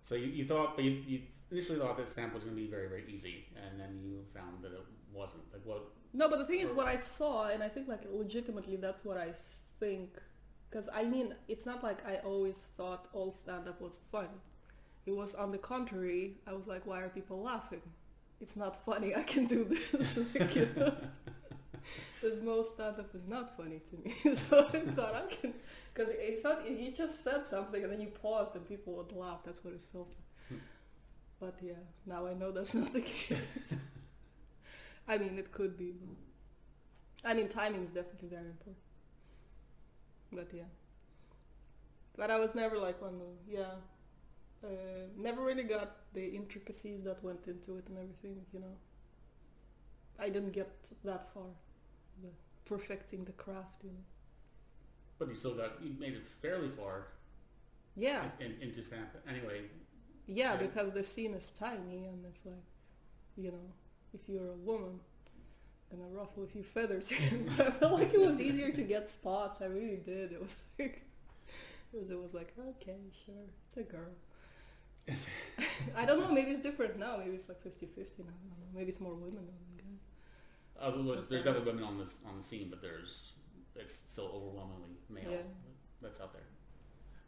So 0.03 0.15
you, 0.15 0.27
you 0.27 0.47
thought, 0.47 0.77
but 0.77 0.85
you, 0.85 1.03
you 1.07 1.23
initially 1.51 1.79
thought 1.79 1.97
that 1.97 2.09
sample 2.09 2.37
was 2.37 2.45
going 2.45 2.57
to 2.57 2.63
be 2.63 2.69
very, 2.69 2.89
very 2.89 3.05
easy, 3.09 3.47
and 3.57 3.79
then 3.79 4.01
you 4.03 4.25
found 4.35 4.63
that 4.63 4.73
it 4.73 4.85
wasn't. 5.13 5.43
Like 5.53 5.63
what? 5.65 5.85
No, 6.13 6.29
but 6.29 6.39
the 6.39 6.45
thing 6.45 6.61
is, 6.61 6.73
what 6.73 6.87
I 6.87 6.97
saw, 6.97 7.49
and 7.49 7.63
I 7.63 7.69
think 7.69 7.89
like 7.89 8.03
legitimately, 8.11 8.77
that's 8.77 9.05
what 9.05 9.17
I 9.17 9.33
think. 9.81 10.11
Because 10.77 10.91
I 10.95 11.05
mean, 11.05 11.35
it's 11.49 11.65
not 11.65 11.83
like 11.83 12.07
I 12.07 12.17
always 12.17 12.67
thought 12.77 13.07
all 13.15 13.33
stand-up 13.33 13.81
was 13.81 13.97
fun. 14.13 14.29
It 15.07 15.17
was 15.17 15.35
on 15.35 15.51
the 15.51 15.57
contrary. 15.57 16.35
I 16.47 16.53
was 16.53 16.69
like, 16.69 16.85
why 16.85 17.01
are 17.01 17.09
people 17.09 17.41
laughing? 17.41 17.81
It's 18.43 18.57
not 18.57 18.85
funny. 18.85 19.15
I 19.15 19.23
can 19.23 19.47
do 19.47 19.65
this. 19.65 20.19
like, 20.39 20.55
you 20.55 20.69
know? 20.77 20.95
Because 22.21 22.43
most 22.43 22.75
stand-up 22.75 23.15
is 23.15 23.27
not 23.27 23.57
funny 23.57 23.81
to 23.89 23.97
me. 23.97 24.35
so 24.37 24.67
I 24.67 24.81
thought 24.91 25.15
I 25.15 25.35
can, 25.35 25.55
because 25.95 26.13
it 26.13 26.43
thought 26.43 26.69
you 26.69 26.91
just 26.91 27.25
said 27.25 27.47
something 27.47 27.83
and 27.83 27.91
then 27.91 28.01
you 28.03 28.09
paused 28.09 28.55
and 28.55 28.69
people 28.69 28.95
would 28.97 29.13
laugh. 29.13 29.41
That's 29.47 29.65
what 29.65 29.73
it 29.73 29.81
felt 29.93 30.09
like. 30.09 30.59
Hmm. 30.61 30.65
But 31.41 31.55
yeah, 31.63 31.85
now 32.05 32.27
I 32.27 32.35
know 32.35 32.51
that's 32.51 32.75
not 32.75 32.93
the 32.93 33.01
case. 33.01 33.39
I 35.09 35.17
mean, 35.17 35.39
it 35.39 35.53
could 35.53 35.79
be. 35.79 35.95
I 37.25 37.33
mean, 37.33 37.49
timing 37.49 37.85
is 37.85 37.91
definitely 37.91 38.29
very 38.29 38.47
important. 38.47 38.77
But 40.33 40.49
yeah. 40.53 40.65
But 42.17 42.31
I 42.31 42.39
was 42.39 42.55
never 42.55 42.79
like 42.79 43.01
one. 43.01 43.21
of- 43.21 43.49
Yeah. 43.49 43.75
Uh, 44.65 44.69
never 45.17 45.43
really 45.45 45.63
got 45.65 46.13
the 46.15 46.27
intricacies 46.35 47.03
that 47.05 47.23
went 47.23 47.47
into 47.47 47.77
it 47.77 47.87
and 47.89 47.99
everything. 47.99 48.45
You 48.53 48.61
know. 48.61 48.77
I 50.19 50.29
didn't 50.31 50.53
get 50.53 50.71
that 51.05 51.33
far. 51.33 51.51
The 52.23 52.29
perfecting 52.65 53.25
the 53.25 53.33
craft. 53.33 53.85
You 53.85 53.91
know. 53.91 54.05
But 55.19 55.29
you 55.29 55.35
still 55.35 55.55
got 55.55 55.83
you 55.83 55.95
made 55.99 56.15
it 56.15 56.27
fairly 56.43 56.69
far 56.69 57.09
Yeah. 57.97 58.25
in, 58.41 58.47
in, 58.53 58.63
into 58.63 58.83
stamp. 58.85 59.11
Anyway, 59.29 59.63
Yeah, 60.27 60.53
Yeah. 60.55 60.57
because 60.57 60.93
the 60.93 61.05
scene 61.05 61.35
is 61.35 61.51
tiny 61.53 62.07
and 62.07 62.25
it's 62.27 62.45
like, 62.45 62.67
you 63.37 63.51
know, 63.53 63.67
if 64.13 64.29
you're 64.29 64.51
a 64.53 64.57
woman, 64.57 65.01
gonna 65.91 66.09
ruffle 66.13 66.45
a 66.45 66.47
few 66.47 66.63
feathers. 66.63 67.11
but 67.57 67.67
I 67.67 67.71
felt 67.71 67.93
like 67.95 68.13
it 68.15 68.21
was 68.21 68.41
easier 68.41 68.71
to 68.73 68.83
get 68.83 69.09
spots. 69.09 69.63
I 69.63 69.67
really 69.67 69.97
did. 70.05 70.33
It 70.33 70.41
was 70.43 70.57
like, 70.79 71.03
it 71.93 71.99
was, 72.01 72.11
it 72.11 72.21
was 72.21 72.35
like, 72.35 72.53
okay, 72.59 72.97
sure, 73.25 73.35
it's 73.69 73.77
a 73.77 73.83
girl. 73.83 74.11
it's, 75.07 75.27
I 75.97 76.05
don't 76.05 76.21
know, 76.21 76.29
maybe 76.33 76.51
it's 76.51 76.61
different 76.61 76.99
now. 76.99 77.17
Maybe 77.19 77.33
it's 77.37 77.49
like 77.49 77.63
50-50 77.63 77.65
now. 77.65 77.71
I 77.71 77.87
don't 77.87 78.19
know. 78.19 78.75
Maybe 78.75 78.89
it's 78.91 79.01
more 79.01 79.15
women 79.15 79.31
than 79.33 79.47
guys. 79.77 80.01
uh, 80.81 80.91
well, 80.97 81.17
What's 81.17 81.29
there's 81.29 81.45
that? 81.45 81.57
other 81.57 81.65
women 81.65 81.85
on 81.85 81.99
this 81.99 82.15
on 82.29 82.37
the 82.37 82.43
scene, 82.43 82.69
but 82.71 82.81
there's 82.83 83.33
it's 83.77 84.01
still 84.09 84.31
overwhelmingly 84.35 84.97
male. 85.11 85.31
Yeah. 85.31 85.37
That's 86.03 86.21
out 86.21 86.33
there. 86.33 86.43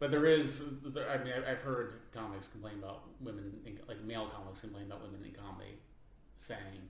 But 0.00 0.10
there 0.12 0.26
is, 0.26 0.62
there, 0.84 1.10
I 1.10 1.18
mean, 1.24 1.32
I- 1.34 1.50
I've 1.52 1.58
heard 1.58 2.00
comics 2.14 2.46
complain 2.48 2.74
about 2.78 3.02
women, 3.20 3.58
in, 3.66 3.78
like 3.88 4.00
male 4.04 4.28
comics 4.28 4.60
complain 4.60 4.86
about 4.86 5.02
women 5.02 5.24
in 5.24 5.32
comedy, 5.32 5.74
saying, 6.38 6.88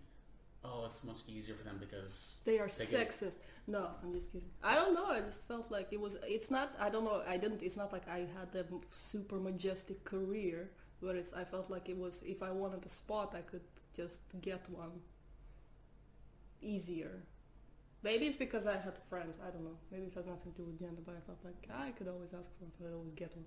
"Oh, 0.71 0.85
it's 0.87 1.03
much 1.11 1.21
easier 1.27 1.55
for 1.59 1.65
them 1.69 1.79
because." 1.85 2.13
They 2.45 2.59
are 2.59 2.69
They 2.69 2.87
get- 2.87 3.09
sexist. 3.11 3.39
No, 3.67 3.83
I'm 4.03 4.13
just 4.13 4.29
kidding. 4.33 4.51
I 4.63 4.75
don't 4.75 4.95
know. 4.99 5.07
I 5.07 5.21
just 5.31 5.43
felt 5.49 5.71
like 5.77 5.89
it 5.97 6.01
was. 6.01 6.17
It's 6.37 6.51
not. 6.51 6.69
I 6.79 6.89
don't 6.91 7.05
know. 7.05 7.23
I 7.35 7.37
didn't. 7.43 7.63
It's 7.63 7.77
not 7.83 7.91
like 7.93 8.07
I 8.09 8.21
had 8.37 8.51
a 8.55 8.65
super 8.91 9.39
majestic 9.51 9.99
career, 10.05 10.71
but 11.01 11.17
it's. 11.17 11.33
I 11.33 11.45
felt 11.45 11.71
like 11.71 11.89
it 11.89 11.99
was. 12.05 12.23
If 12.35 12.43
I 12.43 12.51
wanted 12.63 12.85
a 12.85 12.93
spot, 13.03 13.29
I 13.35 13.43
could 13.51 13.67
just 14.01 14.21
get 14.49 14.63
one. 14.71 14.95
Easier. 16.61 17.23
Maybe 18.03 18.27
it's 18.27 18.37
because 18.37 18.67
I 18.67 18.77
had 18.77 18.97
friends. 19.11 19.39
I 19.47 19.51
don't 19.51 19.65
know. 19.65 19.77
Maybe 19.93 20.07
it 20.07 20.15
has 20.15 20.27
nothing 20.27 20.53
to 20.53 20.59
do 20.59 20.65
with 20.65 20.79
gender, 20.79 21.03
but 21.05 21.15
I 21.17 21.21
felt 21.27 21.39
like 21.45 21.69
I 21.87 21.91
could 21.93 22.09
always 22.09 22.33
ask 22.33 22.51
for 22.59 22.65
it. 22.65 22.73
so 22.79 22.85
I'd 22.87 22.95
always 22.95 23.15
get 23.15 23.35
one. 23.37 23.45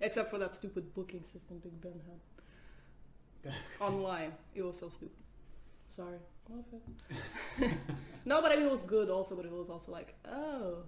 Except 0.00 0.30
for 0.30 0.38
that 0.38 0.52
stupid 0.54 0.92
booking 0.94 1.24
system 1.24 1.58
Big 1.62 1.80
Ben 1.80 2.00
had 3.42 3.54
online. 3.80 4.32
It 4.54 4.62
was 4.62 4.78
so 4.78 4.88
stupid. 4.88 5.16
Sorry. 5.88 6.18
Okay. 6.50 7.72
no, 8.24 8.42
but 8.42 8.52
I 8.52 8.56
mean 8.56 8.66
it 8.66 8.70
was 8.70 8.82
good 8.82 9.08
also, 9.10 9.34
but 9.36 9.44
it 9.44 9.52
was 9.52 9.70
also 9.70 9.92
like, 9.92 10.14
oh, 10.28 10.78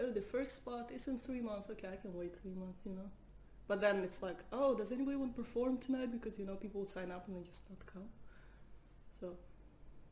oh, 0.00 0.10
the 0.10 0.20
first 0.20 0.56
spot 0.56 0.90
is 0.92 1.06
in 1.08 1.18
three 1.18 1.40
months. 1.40 1.68
Okay, 1.70 1.88
I 1.92 1.96
can 1.96 2.12
wait 2.14 2.34
three 2.40 2.54
months, 2.54 2.80
you 2.84 2.92
know. 2.92 3.08
But 3.66 3.80
then 3.80 4.02
it's 4.04 4.20
like, 4.20 4.38
oh, 4.52 4.74
does 4.74 4.92
anybody 4.92 5.16
want 5.16 5.34
to 5.34 5.42
perform 5.42 5.78
tonight? 5.78 6.10
Because 6.12 6.38
you 6.38 6.44
know 6.44 6.54
people 6.56 6.80
would 6.80 6.90
sign 6.90 7.10
up 7.10 7.26
and 7.28 7.36
they 7.36 7.42
just 7.42 7.62
not 7.70 7.84
come. 7.86 8.08
So 9.18 9.36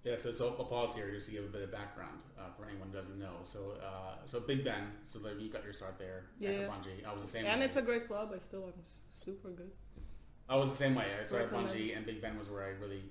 Yeah, 0.05 0.17
so, 0.17 0.33
so 0.33 0.55
I'll 0.59 0.65
pause 0.65 0.95
here 0.95 1.11
just 1.11 1.27
to 1.27 1.33
give 1.33 1.45
a 1.45 1.49
bit 1.49 1.63
of 1.63 1.71
background 1.71 2.19
uh, 2.39 2.45
for 2.57 2.65
anyone 2.67 2.89
who 2.91 2.97
doesn't 2.97 3.19
know. 3.19 3.35
So, 3.45 3.75
uh, 3.85 4.25
so 4.25 4.41
Big 4.41 4.65
Ben, 4.65 4.85
so 5.07 5.19
like 5.19 5.39
you 5.41 5.51
got 5.51 5.65
your 5.65 5.75
start 5.75 5.99
there 5.99 6.25
Yeah. 6.39 6.51
at 6.51 6.71
Bungie. 6.71 7.05
I 7.07 7.13
was 7.13 7.23
the 7.23 7.29
same 7.29 7.45
and 7.47 7.61
way. 7.61 7.67
it's 7.67 7.77
a 7.77 7.83
great 7.83 8.07
club. 8.09 8.33
I 8.35 8.39
still 8.39 8.65
am 8.65 8.73
super 9.13 9.51
good. 9.51 9.71
I 10.49 10.57
was 10.57 10.71
the 10.71 10.77
same 10.77 10.95
way. 10.95 11.07
I 11.21 11.25
started 11.25 11.53
Recommend. 11.53 11.75
Bungie, 11.77 11.97
and 11.97 12.07
Big 12.07 12.21
Ben 12.23 12.39
was 12.39 12.49
where 12.49 12.63
I 12.63 12.71
really 12.81 13.03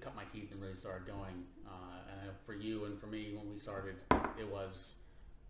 cut 0.00 0.14
my 0.14 0.24
teeth 0.24 0.52
and 0.52 0.60
really 0.60 0.74
started 0.74 1.06
going. 1.06 1.44
Uh, 1.66 2.22
and 2.22 2.30
for 2.44 2.54
you 2.54 2.84
and 2.84 2.98
for 2.98 3.06
me, 3.06 3.32
when 3.34 3.52
we 3.52 3.58
started, 3.58 3.96
it 4.38 4.50
was 4.50 4.94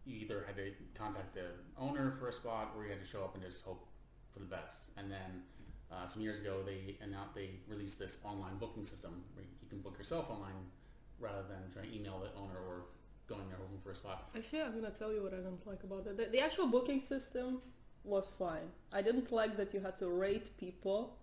you 0.05 0.17
either 0.17 0.45
had 0.47 0.57
to 0.57 0.71
contact 0.95 1.35
the 1.35 1.47
owner 1.77 2.15
for 2.19 2.29
a 2.29 2.33
spot, 2.33 2.73
or 2.77 2.85
you 2.85 2.91
had 2.91 3.01
to 3.01 3.07
show 3.07 3.25
up 3.25 3.35
and 3.35 3.45
just 3.45 3.65
hope 3.65 3.87
for 4.33 4.39
the 4.39 4.47
best. 4.47 4.85
And 4.97 5.11
then 5.11 5.43
uh, 5.91 6.07
some 6.07 6.23
years 6.23 6.41
ago, 6.41 6.63
they 6.65 6.97
announced 7.03 7.35
they 7.35 7.51
released 7.69 7.99
this 7.99 8.19
online 8.25 8.57
booking 8.59 8.85
system 8.85 9.25
where 9.35 9.45
you 9.45 9.69
can 9.69 9.81
book 9.81 9.99
yourself 9.99 10.31
online 10.31 10.55
rather 11.19 11.43
than 11.49 11.59
trying 11.73 11.91
to 11.91 11.97
email 11.97 12.21
the 12.21 12.39
owner 12.41 12.59
or 12.69 12.87
going 13.29 13.49
there 13.49 13.59
hoping 13.59 13.79
for 13.83 13.91
a 13.91 13.97
spot. 13.97 14.31
Actually, 14.37 14.63
I'm 14.63 14.75
gonna 14.81 14.91
tell 14.91 15.13
you 15.13 15.23
what 15.23 15.33
I 15.33 15.37
didn't 15.37 15.67
like 15.67 15.83
about 15.83 16.07
it. 16.07 16.17
The, 16.17 16.27
the 16.27 16.41
actual 16.41 16.69
booking 16.69 17.01
system 17.01 17.61
was 18.05 18.29
fine. 18.39 18.71
I 18.93 19.03
didn't 19.03 19.33
like 19.33 19.57
that 19.57 19.75
you 19.75 19.81
had 19.81 19.99
to 19.99 20.09
rate 20.09 20.57
people. 20.59 21.17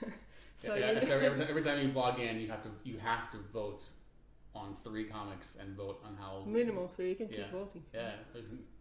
so 0.58 0.74
yeah, 0.74 1.00
so 1.00 1.14
every, 1.14 1.26
every, 1.26 1.38
time, 1.38 1.46
every 1.50 1.62
time 1.62 1.78
you 1.86 1.92
log 1.92 2.18
in, 2.20 2.38
you 2.40 2.48
have 2.48 2.62
to 2.64 2.70
you 2.84 2.98
have 2.98 3.30
to 3.32 3.38
vote 3.52 3.82
on 4.54 4.74
three 4.84 5.04
comics 5.04 5.56
and 5.60 5.76
vote 5.76 6.00
on 6.04 6.16
how 6.16 6.44
minimal 6.46 6.88
three. 6.88 7.10
You 7.10 7.14
can 7.16 7.28
keep 7.28 7.38
Yeah. 7.38 7.50
voting. 7.52 7.82
Yeah, 7.94 8.12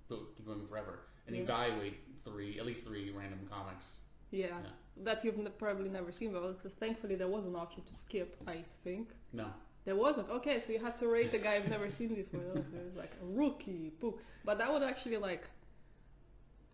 vote- 0.10 0.36
keep 0.36 0.46
going 0.46 0.66
forever, 0.68 1.00
and 1.28 1.36
Yeah. 1.36 1.44
evaluate 1.44 1.96
three, 2.24 2.60
at 2.60 2.66
least 2.66 2.84
three 2.86 3.12
random 3.12 3.42
comics. 3.50 3.86
Yeah, 4.32 4.48
Yeah. 4.48 4.70
that 5.04 5.24
you've 5.24 5.38
n- 5.40 5.52
probably 5.58 5.90
never 5.90 6.12
seen 6.12 6.32
before. 6.34 6.54
Because 6.54 6.74
thankfully 6.74 7.16
there 7.16 7.28
was 7.28 7.46
an 7.46 7.56
option 7.56 7.84
to 7.84 7.94
skip. 7.94 8.36
I 8.48 8.63
think 8.84 9.10
No, 9.34 9.48
there 9.86 9.96
wasn't. 9.96 10.30
Okay, 10.30 10.60
so 10.60 10.74
you 10.74 10.80
had 10.80 10.96
to 10.98 11.08
rate 11.08 11.32
the 11.32 11.38
guy 11.38 11.54
I've 11.56 11.70
never 11.70 11.90
seen 11.90 12.16
before. 12.16 12.40
That 12.54 12.56
was, 12.56 12.74
it 12.74 12.86
was 12.86 12.96
like 12.96 13.13
a 13.22 13.26
rookie, 13.26 13.92
boo. 14.00 14.20
But 14.44 14.58
that 14.60 14.72
would 14.74 14.84
actually 14.84 15.18
like. 15.18 15.44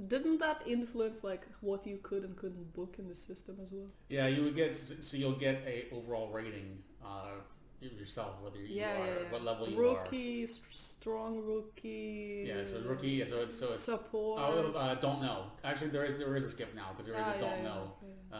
Didn't 0.08 0.40
that 0.40 0.62
influence 0.66 1.24
like 1.24 1.48
what 1.62 1.86
you 1.86 1.98
could 2.02 2.24
and 2.24 2.36
couldn't 2.36 2.74
book 2.74 2.96
in 2.98 3.08
the 3.08 3.16
system 3.16 3.58
as 3.64 3.72
well? 3.72 3.88
yeah, 4.10 4.28
you 4.28 4.44
would 4.44 4.56
get 4.56 4.76
so 5.02 5.18
you'll 5.18 5.34
get 5.48 5.62
a 5.68 5.86
overall 5.94 6.30
rating 6.30 6.80
uh, 7.06 7.36
yourself, 7.80 8.42
whether 8.42 8.58
you 8.58 8.76
Yeah, 8.82 8.94
are 9.02 9.06
yeah, 9.06 9.14
yeah. 9.24 9.32
what 9.32 9.44
level 9.44 9.70
you 9.70 9.78
are. 9.78 10.04
rookie, 10.04 10.48
st- 10.48 10.62
strong 10.72 11.42
rookie. 11.44 12.46
Yeah, 12.48 12.64
so 12.64 12.80
rookie. 12.82 13.10
Yeah, 13.10 13.26
so 13.26 13.42
it's 13.42 13.58
so 13.58 13.74
it's. 13.74 13.84
support. 13.84 14.42
Oh, 14.42 14.72
uh, 14.76 14.96
don't 14.96 15.22
know. 15.22 15.46
Actually, 15.64 15.90
there 15.92 16.06
is 16.06 16.18
there 16.18 16.36
is 16.36 16.46
a 16.46 16.50
skip 16.50 16.74
now 16.76 16.90
because 16.98 17.12
there 17.12 17.20
is 17.22 17.28
Ah, 17.28 17.34
a 17.36 17.40
don't 17.40 17.64
know. 17.64 17.94
Uh, 18.34 18.38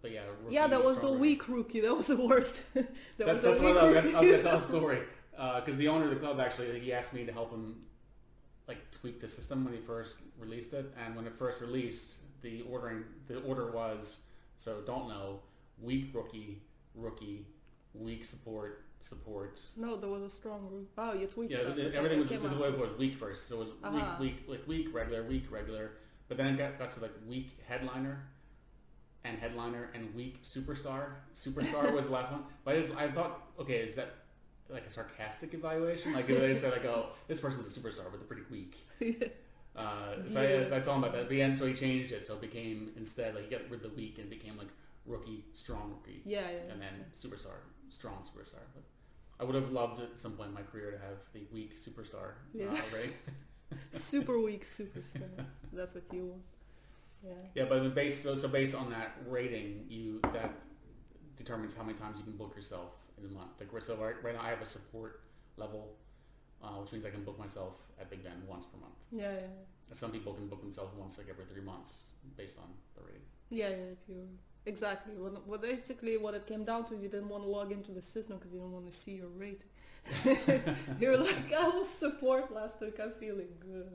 but 0.00 0.12
yeah, 0.12 0.20
rookie, 0.44 0.54
yeah, 0.54 0.66
that 0.68 0.82
was 0.84 0.98
strong 0.98 1.14
a 1.16 1.18
weak 1.18 1.48
rookie. 1.48 1.80
That 1.80 1.94
was 1.96 2.06
the 2.06 2.16
worst. 2.16 2.60
that 2.74 2.86
That's, 3.18 3.42
was 3.42 3.42
that's 3.42 3.58
a 3.58 3.62
what 3.62 3.74
weak 3.74 3.82
I 3.82 3.86
was, 3.86 3.96
I 3.96 4.00
rookie. 4.02 4.14
was 4.14 4.42
gonna 4.42 4.42
tell 4.42 4.56
a 4.58 4.60
story 4.62 4.98
because 5.56 5.76
the 5.76 5.88
owner 5.88 6.04
of 6.04 6.10
the 6.10 6.16
club 6.16 6.38
actually 6.38 6.78
he 6.78 6.92
asked 6.92 7.12
me 7.12 7.24
to 7.26 7.32
help 7.32 7.50
him 7.50 7.76
tweak 9.02 9.20
the 9.20 9.28
system 9.28 9.64
when 9.64 9.74
he 9.74 9.80
first 9.80 10.18
released 10.38 10.72
it, 10.72 10.94
and 11.04 11.16
when 11.16 11.26
it 11.26 11.34
first 11.36 11.60
released, 11.60 12.14
the 12.40 12.62
ordering 12.70 13.02
the 13.26 13.40
order 13.40 13.70
was 13.72 14.18
so 14.56 14.80
don't 14.86 15.08
know 15.08 15.40
weak 15.80 16.10
rookie 16.14 16.62
rookie 16.94 17.44
weak 17.94 18.24
support 18.24 18.84
support. 19.00 19.60
No, 19.76 19.96
there 19.96 20.08
was 20.08 20.22
a 20.22 20.30
strong 20.30 20.62
rookie. 20.70 20.86
Oh, 20.96 21.12
you 21.14 21.26
tweaked 21.26 21.50
Yeah, 21.52 21.64
the- 21.64 21.92
everything 21.94 22.20
was 22.20 22.28
the 22.52 22.56
way 22.58 22.68
it 22.68 22.78
was 22.78 22.96
weak 22.96 23.16
first, 23.16 23.48
so 23.48 23.56
it 23.56 23.58
was 23.58 23.68
Uh-huh. 23.82 24.16
weak 24.20 24.38
weak 24.46 24.48
like 24.48 24.68
weak 24.68 24.94
regular 24.94 25.24
weak 25.24 25.50
regular, 25.50 25.90
but 26.28 26.36
then 26.36 26.54
it 26.54 26.58
got, 26.58 26.78
got 26.78 26.92
to 26.92 27.00
like 27.00 27.12
weak 27.26 27.50
headliner. 27.66 28.24
And 29.24 29.38
headliner 29.38 29.88
and 29.94 30.12
weak 30.16 30.42
superstar. 30.42 31.10
Superstar 31.32 31.92
was 31.94 32.06
the 32.06 32.12
last 32.12 32.32
one. 32.32 32.42
But 32.64 32.74
I, 32.74 32.80
just, 32.80 32.92
I 32.96 33.08
thought, 33.08 33.40
okay, 33.56 33.76
is 33.76 33.94
that 33.94 34.14
like 34.72 34.86
a 34.86 34.90
sarcastic 34.90 35.54
evaluation? 35.54 36.12
Like 36.12 36.28
if 36.28 36.38
they 36.40 36.54
say 36.54 36.70
like, 36.70 36.84
oh, 36.84 37.10
this 37.28 37.40
person's 37.40 37.66
a 37.76 37.80
superstar, 37.80 38.04
but 38.10 38.14
they're 38.18 38.28
pretty 38.28 38.42
weak. 38.50 38.86
Uh, 39.74 40.16
so 40.26 40.42
Yes. 40.42 40.70
I, 40.70 40.76
I 40.76 40.80
told 40.80 40.98
him 40.98 41.04
about 41.04 41.12
that. 41.14 41.22
At 41.22 41.28
the 41.30 41.40
end, 41.40 41.56
so 41.56 41.64
he 41.64 41.72
changed 41.72 42.12
it. 42.12 42.26
So 42.26 42.34
it 42.34 42.42
became 42.42 42.90
instead 42.94 43.34
like 43.34 43.44
he 43.44 43.50
got 43.50 43.62
rid 43.70 43.82
of 43.82 43.90
the 43.90 43.96
weak 43.96 44.18
and 44.18 44.28
became 44.28 44.58
like 44.58 44.68
rookie, 45.06 45.44
strong 45.54 45.94
rookie, 45.96 46.20
yeah, 46.26 46.40
yeah. 46.42 46.72
and 46.72 46.82
then 46.82 46.92
superstar, 47.18 47.56
strong 47.88 48.18
superstar. 48.18 48.60
But 48.74 48.82
I 49.40 49.44
would 49.44 49.54
have 49.54 49.72
loved 49.72 50.02
at 50.02 50.18
some 50.18 50.32
point 50.32 50.48
in 50.48 50.54
my 50.54 50.60
career 50.60 50.90
to 50.90 50.98
have 50.98 51.16
the 51.32 51.40
weak 51.52 51.80
superstar 51.80 52.32
Yeah. 52.52 52.66
uh, 52.66 52.76
rating. 52.94 53.14
super 53.92 54.38
weak 54.40 54.66
superstar. 54.66 55.30
That's 55.72 55.94
what 55.94 56.04
you 56.12 56.26
want. 56.26 56.42
Yeah. 57.24 57.32
Yeah, 57.54 57.64
but 57.66 57.94
based 57.94 58.22
so, 58.22 58.36
so 58.36 58.48
based 58.48 58.74
on 58.74 58.90
that 58.90 59.16
rating, 59.26 59.86
you 59.88 60.20
that 60.34 60.52
determines 61.38 61.74
how 61.74 61.82
many 61.82 61.96
times 61.96 62.18
you 62.18 62.24
can 62.24 62.36
book 62.36 62.54
yourself 62.54 62.90
in 63.18 63.30
a 63.30 63.32
month. 63.32 63.50
Like 63.60 63.82
so 63.82 63.96
right, 63.96 64.14
right 64.22 64.34
now 64.34 64.42
I 64.42 64.50
have 64.50 64.62
a 64.62 64.66
support 64.66 65.20
level, 65.56 65.96
uh, 66.62 66.68
which 66.80 66.92
means 66.92 67.04
I 67.04 67.10
can 67.10 67.24
book 67.24 67.38
myself 67.38 67.74
at 68.00 68.10
Big 68.10 68.22
Ben 68.24 68.42
once 68.48 68.66
per 68.66 68.78
month. 68.78 68.94
Yeah, 69.10 69.32
yeah. 69.32 69.90
And 69.90 69.98
some 69.98 70.10
people 70.10 70.34
can 70.34 70.48
book 70.48 70.62
themselves 70.62 70.92
once 70.96 71.18
like 71.18 71.28
every 71.28 71.44
three 71.44 71.62
months 71.62 71.90
based 72.36 72.58
on 72.58 72.68
the 72.96 73.02
rate. 73.02 73.22
Yeah, 73.50 73.68
yeah, 73.68 73.92
if 73.92 74.08
you 74.08 74.28
exactly. 74.66 75.14
Well, 75.16 75.42
well, 75.46 75.58
basically, 75.58 76.16
what 76.16 76.34
it 76.34 76.46
came 76.46 76.64
down 76.64 76.86
to, 76.86 76.96
you 76.96 77.08
didn't 77.08 77.28
want 77.28 77.44
to 77.44 77.48
log 77.48 77.72
into 77.72 77.92
the 77.92 78.02
system 78.02 78.38
because 78.38 78.52
you 78.52 78.58
didn't 78.58 78.72
want 78.72 78.86
to 78.86 78.92
see 78.92 79.12
your 79.12 79.28
rate. 79.28 79.62
You're 81.00 81.16
like, 81.16 81.52
I 81.52 81.68
was 81.68 81.88
support 81.88 82.52
last 82.52 82.80
week. 82.80 82.98
I'm 83.00 83.12
feeling 83.12 83.48
good. 83.60 83.86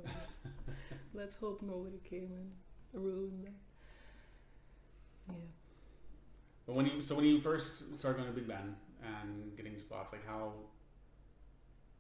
Let's 1.14 1.36
hope 1.36 1.62
nobody 1.62 2.00
came 2.10 2.30
and 2.32 2.52
ruined 2.94 3.44
that. 3.44 3.54
Yeah. 5.30 5.36
But 6.66 6.76
when 6.76 6.86
you 6.86 7.02
so 7.02 7.16
when 7.16 7.26
you 7.26 7.40
first 7.42 7.98
started 7.98 8.22
going 8.22 8.34
to 8.34 8.40
Big 8.40 8.48
Ben 8.48 8.76
and 9.04 9.56
getting 9.56 9.78
spots, 9.78 10.12
like 10.12 10.26
how 10.26 10.54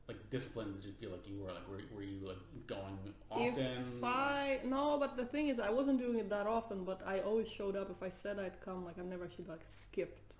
like 0.07 0.17
disciplined 0.29 0.75
did 0.75 0.85
you 0.85 0.93
feel 0.93 1.11
like 1.11 1.27
you 1.27 1.37
were? 1.37 1.51
Like 1.51 1.67
were, 1.69 1.79
were 1.95 2.03
you 2.03 2.25
like 2.25 2.37
going 2.65 2.97
often? 3.29 3.97
If 3.97 4.03
I 4.03 4.59
no, 4.63 4.97
but 4.99 5.17
the 5.17 5.25
thing 5.25 5.49
is, 5.49 5.59
I 5.59 5.69
wasn't 5.69 5.99
doing 5.99 6.17
it 6.19 6.29
that 6.29 6.47
often. 6.47 6.83
But 6.83 7.01
I 7.05 7.19
always 7.19 7.47
showed 7.47 7.75
up. 7.75 7.89
If 7.91 8.01
I 8.01 8.09
said 8.09 8.39
I'd 8.39 8.59
come, 8.61 8.85
like 8.85 8.97
I've 8.97 9.05
never 9.05 9.25
actually 9.25 9.45
like 9.47 9.61
skipped. 9.65 10.35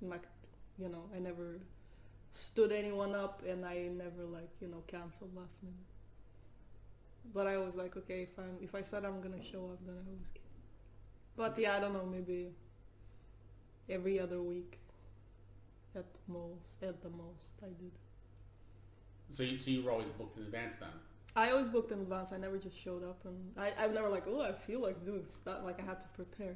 Like, 0.00 0.22
you 0.78 0.88
know, 0.88 1.04
I 1.14 1.18
never 1.18 1.60
stood 2.32 2.72
anyone 2.72 3.14
up, 3.14 3.42
and 3.48 3.64
I 3.64 3.88
never 3.92 4.24
like 4.24 4.50
you 4.60 4.68
know 4.68 4.82
canceled 4.86 5.34
last 5.34 5.62
minute. 5.62 5.78
But 7.34 7.46
I 7.46 7.56
was 7.58 7.74
like, 7.74 7.96
okay, 7.96 8.22
if 8.22 8.38
I'm 8.38 8.56
if 8.60 8.74
I 8.74 8.82
said 8.82 9.04
I'm 9.04 9.20
gonna 9.20 9.42
show 9.42 9.70
up, 9.72 9.78
then 9.84 9.96
I 9.96 10.08
always 10.08 10.28
keep. 10.32 10.42
But 11.36 11.58
yeah, 11.58 11.76
I 11.76 11.80
don't 11.80 11.94
know, 11.94 12.06
maybe 12.06 12.50
every 13.88 14.20
other 14.20 14.42
week, 14.42 14.78
at 15.94 16.04
most, 16.28 16.82
at 16.82 17.02
the 17.02 17.10
most, 17.10 17.60
I 17.62 17.68
did. 17.68 17.92
So 19.30 19.42
you 19.42 19.58
so 19.58 19.70
you 19.70 19.82
were 19.82 19.90
always 19.90 20.08
booked 20.18 20.36
in 20.36 20.42
advance 20.42 20.76
then. 20.76 20.90
I 21.34 21.50
always 21.50 21.68
booked 21.68 21.92
in 21.92 22.00
advance. 22.00 22.32
I 22.32 22.36
never 22.36 22.58
just 22.58 22.78
showed 22.78 23.02
up, 23.02 23.24
and 23.24 23.36
I, 23.56 23.72
I've 23.78 23.94
never 23.94 24.08
like, 24.08 24.24
oh, 24.26 24.42
I 24.42 24.52
feel 24.52 24.80
like 24.80 25.04
doing 25.04 25.24
that. 25.44 25.64
Like 25.64 25.80
I 25.80 25.86
had 25.86 26.00
to 26.00 26.06
prepare. 26.14 26.54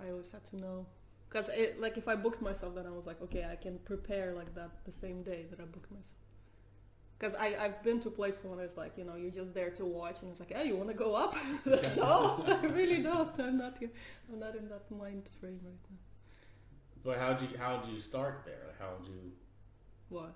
I 0.00 0.10
always 0.10 0.28
had 0.30 0.44
to 0.46 0.56
know, 0.56 0.86
because 1.28 1.50
like 1.78 1.96
if 1.96 2.08
I 2.08 2.16
booked 2.16 2.42
myself, 2.42 2.74
then 2.74 2.86
I 2.86 2.90
was 2.90 3.06
like, 3.06 3.20
okay, 3.22 3.46
I 3.50 3.56
can 3.56 3.78
prepare 3.84 4.32
like 4.32 4.54
that 4.54 4.70
the 4.84 4.92
same 4.92 5.22
day 5.22 5.46
that 5.50 5.60
I 5.60 5.64
booked 5.64 5.90
myself. 5.92 6.14
Because 7.18 7.34
I 7.34 7.56
I've 7.60 7.82
been 7.84 8.00
to 8.00 8.10
places 8.10 8.44
when 8.44 8.58
it's 8.58 8.76
like 8.76 8.92
you 8.96 9.04
know 9.04 9.14
you're 9.14 9.30
just 9.30 9.54
there 9.54 9.70
to 9.70 9.84
watch, 9.84 10.16
and 10.22 10.30
it's 10.30 10.40
like, 10.40 10.52
hey, 10.52 10.66
you 10.66 10.76
want 10.76 10.88
to 10.88 10.94
go 10.94 11.14
up? 11.14 11.36
no, 11.96 12.44
I 12.62 12.66
really 12.66 13.02
don't. 13.02 13.38
I'm 13.40 13.58
not 13.58 13.78
here. 13.78 13.90
I'm 14.32 14.40
not 14.40 14.56
in 14.56 14.68
that 14.68 14.90
mind 14.90 15.28
frame 15.40 15.60
right 15.64 15.84
now. 15.90 16.07
But 17.08 17.16
how 17.16 17.32
did 17.32 17.50
you 17.50 17.56
how 17.56 17.78
did 17.78 17.90
you 17.90 18.00
start 18.00 18.42
there? 18.44 18.60
Like 18.66 18.78
how 18.78 18.90
did 18.98 19.06
you 19.08 19.32
What? 20.10 20.34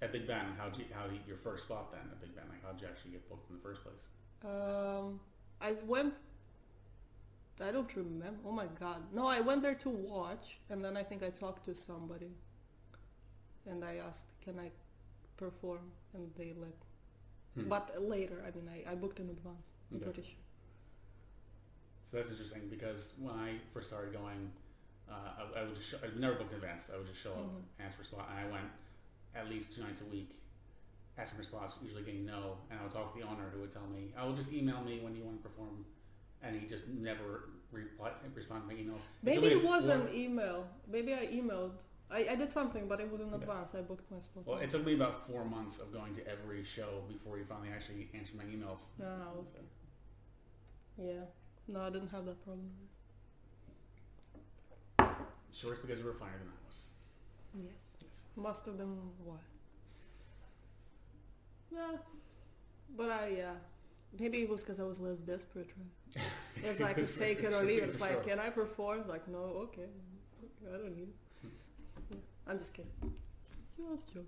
at 0.00 0.12
Big 0.12 0.24
Ben? 0.24 0.46
How 0.56 0.68
did 0.68 0.78
you 0.78 0.84
how 0.94 1.08
did 1.08 1.18
your 1.26 1.36
first 1.36 1.64
spot 1.64 1.90
then 1.90 2.02
at 2.12 2.20
Big 2.20 2.32
Ben? 2.36 2.44
Like 2.48 2.62
how 2.64 2.70
did 2.70 2.82
you 2.82 2.86
actually 2.86 3.10
get 3.10 3.28
booked 3.28 3.50
in 3.50 3.56
the 3.56 3.62
first 3.62 3.82
place? 3.82 4.06
Um, 4.44 5.18
I 5.60 5.72
went. 5.84 6.14
I 7.60 7.72
don't 7.72 7.92
remember. 7.96 8.38
Oh 8.46 8.52
my 8.52 8.66
god! 8.78 9.02
No, 9.12 9.26
I 9.26 9.40
went 9.40 9.62
there 9.62 9.74
to 9.74 9.88
watch, 9.88 10.58
and 10.70 10.84
then 10.84 10.96
I 10.96 11.02
think 11.02 11.24
I 11.24 11.30
talked 11.30 11.64
to 11.64 11.74
somebody, 11.74 12.30
and 13.68 13.84
I 13.84 13.96
asked, 13.96 14.26
"Can 14.44 14.60
I 14.60 14.70
perform?" 15.36 15.90
And 16.14 16.30
they 16.36 16.52
let. 16.56 16.76
Hmm. 17.56 17.68
But 17.68 17.90
later, 18.00 18.44
I 18.46 18.50
mean, 18.56 18.68
I, 18.76 18.92
I 18.92 18.94
booked 18.94 19.18
in 19.18 19.28
advance. 19.30 19.66
I'm 19.90 19.96
Okay. 19.96 20.04
pretty 20.04 20.22
sure. 20.22 20.44
So 22.04 22.18
that's 22.18 22.30
interesting 22.30 22.68
because 22.68 23.08
when 23.18 23.34
I 23.34 23.54
first 23.74 23.88
started 23.88 24.12
going, 24.12 24.52
uh, 25.10 25.12
I, 25.56 25.60
I 25.60 25.62
would 25.64 25.74
just 25.74 25.88
show, 25.88 25.98
I'd 26.02 26.16
never 26.18 26.34
booked 26.34 26.52
in 26.52 26.56
advance. 26.56 26.90
I 26.92 26.96
would 26.98 27.06
just 27.06 27.20
show 27.20 27.32
up, 27.32 27.38
Mhm. 27.46 27.62
ask 27.80 27.96
for 27.96 28.02
a 28.02 28.04
spot, 28.04 28.28
and 28.30 28.38
I 28.38 28.50
went 28.50 28.68
at 29.34 29.48
least 29.48 29.74
two 29.74 29.82
nights 29.82 30.00
a 30.00 30.04
week, 30.06 30.30
asking 31.18 31.38
for 31.38 31.42
spots, 31.44 31.74
usually 31.82 32.02
getting 32.02 32.24
no, 32.26 32.58
and 32.70 32.78
I 32.80 32.82
would 32.82 32.92
talk 32.92 33.12
to 33.14 33.20
the 33.20 33.26
owner 33.26 33.48
who 33.50 33.60
would 33.60 33.70
tell 33.70 33.86
me, 33.86 34.12
"I 34.16 34.24
will 34.24 34.34
just 34.34 34.52
email 34.52 34.80
me 34.82 35.00
when 35.00 35.14
you 35.16 35.22
want 35.24 35.42
to 35.42 35.48
perform," 35.48 35.84
and 36.42 36.60
he 36.60 36.66
just 36.66 36.88
never 36.88 37.50
reply, 37.72 38.12
responded 38.34 38.68
to 38.68 38.74
my 38.74 38.80
emails. 38.82 39.02
Maybe 39.22 39.46
it 39.48 39.62
was 39.64 39.86
an 39.88 40.12
email. 40.14 40.68
Maybe 40.86 41.14
I 41.14 41.26
emailed. 41.26 41.72
I, 42.08 42.28
I 42.28 42.34
did 42.36 42.50
something, 42.50 42.86
but 42.86 43.00
it 43.00 43.10
was 43.10 43.20
in 43.20 43.32
advance. 43.34 43.74
I 43.74 43.80
booked 43.80 44.08
my 44.12 44.20
spot. 44.20 44.46
Well, 44.46 44.58
it 44.58 44.70
took 44.70 44.84
me 44.86 44.94
about 44.94 45.26
four 45.28 45.44
months 45.44 45.80
of 45.80 45.92
going 45.92 46.14
to 46.14 46.26
every 46.28 46.62
show 46.62 47.02
before 47.08 47.36
he 47.36 47.42
finally 47.44 47.70
actually 47.70 48.08
answered 48.14 48.36
my 48.36 48.44
emails. 48.44 48.78
No, 48.98 49.06
I 49.06 49.36
was- 49.36 49.52
So, 50.96 51.02
yeah. 51.02 51.24
No, 51.66 51.80
I 51.82 51.90
didn't 51.90 52.10
have 52.10 52.24
that 52.26 52.40
problem. 52.44 52.70
Sure, 55.56 55.72
it's 55.72 55.82
because 55.82 55.98
you 55.98 56.04
were 56.04 56.14
finer 56.14 56.38
than 56.38 56.48
I 56.48 56.58
was. 56.66 56.76
Yes. 57.64 57.86
Yes. 58.02 58.22
Must 58.36 58.66
have 58.66 58.76
been 58.78 58.96
why. 59.24 59.36
Yeah. 61.72 61.96
But 62.96 63.10
I, 63.10 63.34
yeah. 63.36 63.52
Maybe 64.18 64.38
it 64.42 64.48
was 64.48 64.62
because 64.62 64.80
I 64.80 64.84
was 64.84 65.00
less 65.00 65.18
desperate, 65.18 65.70
right? 65.76 66.24
It's 66.64 66.80
like, 66.80 66.90
I 66.90 66.94
could 66.94 67.16
take 67.18 67.40
it 67.40 67.52
or 67.52 67.62
leave 67.62 67.82
it. 67.82 67.88
It's 67.90 68.00
like, 68.00 68.26
can 68.26 68.38
I 68.38 68.48
perform? 68.50 69.00
It's 69.00 69.08
like, 69.08 69.28
no, 69.28 69.38
okay. 69.66 69.88
I 70.66 70.76
don't 70.78 70.96
need 70.96 71.08
it. 71.08 71.50
Yeah. 72.10 72.16
I'm 72.46 72.58
just 72.58 72.72
kidding. 72.74 72.90
Just 73.76 74.08
joking. 74.08 74.26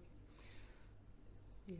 Yeah. 1.66 1.76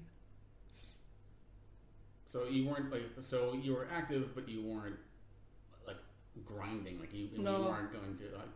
So 2.26 2.44
you 2.44 2.66
weren't 2.68 2.90
like 2.90 3.02
so 3.20 3.54
you 3.54 3.74
were 3.74 3.88
active, 3.92 4.34
but 4.34 4.48
you 4.48 4.62
weren't 4.62 4.96
like 5.86 5.96
grinding. 6.46 6.98
Like 7.00 7.12
you, 7.12 7.28
No. 7.38 7.58
you 7.58 7.64
weren't 7.64 7.92
going 7.92 8.14
to 8.16 8.24
like 8.36 8.48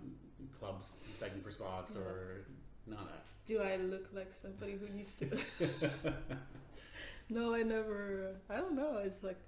clubs 0.59 0.92
begging 1.20 1.40
for 1.40 1.50
spots 1.50 1.94
or 1.96 2.46
none 2.87 2.98
of 2.98 3.07
that. 3.07 3.24
Do 3.46 3.61
I 3.61 3.76
look 3.76 4.09
like 4.12 4.33
somebody 4.33 4.78
who 4.78 4.87
used 4.96 5.18
to? 5.18 5.38
no, 7.28 7.55
I 7.55 7.62
never. 7.62 8.37
I 8.48 8.57
don't 8.57 8.76
know. 8.76 9.00
It's 9.05 9.22
like 9.22 9.38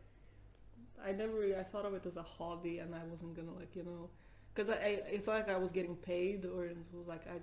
I 1.04 1.12
never. 1.12 1.33
Really, 1.33 1.57
I 1.57 1.62
thought 1.62 1.85
of 1.85 1.94
it 1.94 2.07
as 2.07 2.16
a 2.16 2.22
hobby, 2.22 2.78
and 2.78 2.94
I 2.94 3.04
wasn't 3.04 3.37
gonna 3.37 3.54
like 3.54 3.76
you 3.76 3.85
know, 3.85 4.09
because 4.54 4.70
I, 4.70 4.74
I. 4.74 5.00
It's 5.07 5.28
like 5.28 5.48
I 5.48 5.57
was 5.57 5.70
getting 5.70 5.96
paid, 5.96 6.44
or 6.44 6.64
it 6.64 6.76
was 6.92 7.07
like 7.07 7.26
I. 7.28 7.40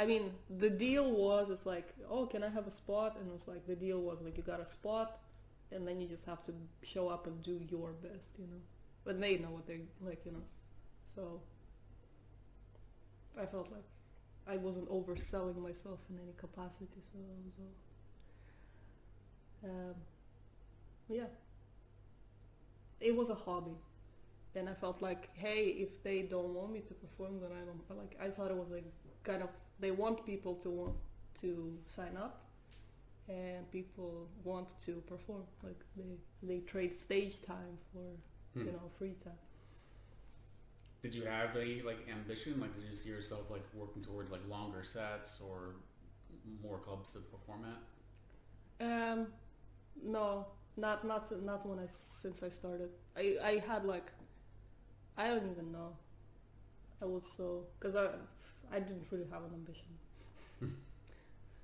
I 0.00 0.06
mean, 0.06 0.32
the 0.58 0.70
deal 0.70 1.10
was 1.10 1.50
it's 1.50 1.66
like, 1.66 1.92
oh, 2.08 2.26
can 2.26 2.44
I 2.44 2.48
have 2.48 2.68
a 2.68 2.70
spot? 2.70 3.16
And 3.18 3.28
it 3.28 3.32
was 3.32 3.48
like 3.48 3.66
the 3.66 3.74
deal 3.74 4.00
was 4.00 4.20
like 4.20 4.36
you 4.36 4.42
got 4.42 4.60
a 4.60 4.64
spot, 4.64 5.18
and 5.72 5.86
then 5.86 6.00
you 6.00 6.08
just 6.08 6.24
have 6.26 6.42
to 6.44 6.52
show 6.82 7.08
up 7.08 7.26
and 7.26 7.42
do 7.42 7.60
your 7.68 7.92
best, 7.92 8.38
you 8.38 8.46
know. 8.46 8.60
But 9.04 9.20
they 9.20 9.38
know 9.38 9.50
what 9.50 9.66
they 9.66 9.80
like, 10.04 10.24
you 10.24 10.32
know. 10.32 10.44
So 11.14 11.40
I 13.40 13.46
felt 13.46 13.70
like 13.70 13.84
I 14.46 14.56
wasn't 14.56 14.88
overselling 14.90 15.58
myself 15.62 16.00
in 16.10 16.18
any 16.18 16.32
capacity, 16.36 17.00
so 17.02 17.18
it 17.18 17.44
was 17.44 17.54
all. 17.60 17.74
Um, 19.64 19.94
yeah. 21.08 21.26
It 23.00 23.14
was 23.14 23.30
a 23.30 23.34
hobby, 23.34 23.76
and 24.54 24.68
I 24.68 24.74
felt 24.74 25.02
like, 25.02 25.28
hey, 25.34 25.66
if 25.84 26.02
they 26.02 26.22
don't 26.22 26.54
want 26.54 26.72
me 26.72 26.80
to 26.80 26.94
perform, 26.94 27.40
then 27.40 27.50
I 27.52 27.64
don't. 27.64 27.82
Like 27.98 28.16
I 28.20 28.28
thought 28.30 28.50
it 28.50 28.56
was 28.56 28.70
like 28.70 28.84
kind 29.24 29.42
of 29.42 29.50
they 29.80 29.90
want 29.92 30.24
people 30.26 30.54
to 30.56 30.70
want 30.70 30.94
to 31.40 31.78
sign 31.86 32.16
up, 32.16 32.42
and 33.28 33.70
people 33.70 34.28
want 34.44 34.68
to 34.86 35.02
perform. 35.12 35.44
Like 35.62 35.80
they 35.96 36.18
they 36.42 36.60
trade 36.60 36.98
stage 36.98 37.40
time 37.42 37.78
for 37.92 38.04
Hmm. 38.54 38.66
you 38.66 38.72
know 38.72 38.90
free 38.98 39.14
time. 39.24 39.47
Did 41.02 41.14
you 41.14 41.24
have 41.24 41.56
any 41.56 41.82
like 41.82 42.08
ambition? 42.10 42.60
Like 42.60 42.74
did 42.74 42.88
you 42.90 42.96
see 42.96 43.08
yourself 43.08 43.50
like 43.50 43.62
working 43.74 44.02
toward 44.02 44.30
like 44.30 44.40
longer 44.48 44.82
sets 44.82 45.38
or 45.40 45.76
more 46.62 46.78
clubs 46.78 47.12
to 47.12 47.20
perform 47.20 47.66
at? 48.80 48.84
Um, 48.84 49.28
no, 50.02 50.46
not 50.76 51.06
not 51.06 51.30
not 51.44 51.66
when 51.66 51.78
I 51.78 51.86
since 51.88 52.42
I 52.42 52.48
started. 52.48 52.90
I 53.16 53.36
I 53.42 53.62
had 53.66 53.84
like, 53.84 54.10
I 55.16 55.28
don't 55.28 55.50
even 55.50 55.70
know. 55.70 55.96
I 57.00 57.04
was 57.04 57.24
so 57.36 57.66
because 57.78 57.94
I 57.94 58.08
I 58.72 58.80
didn't 58.80 59.06
really 59.10 59.26
have 59.30 59.42
an 59.44 59.54
ambition. 59.54 59.86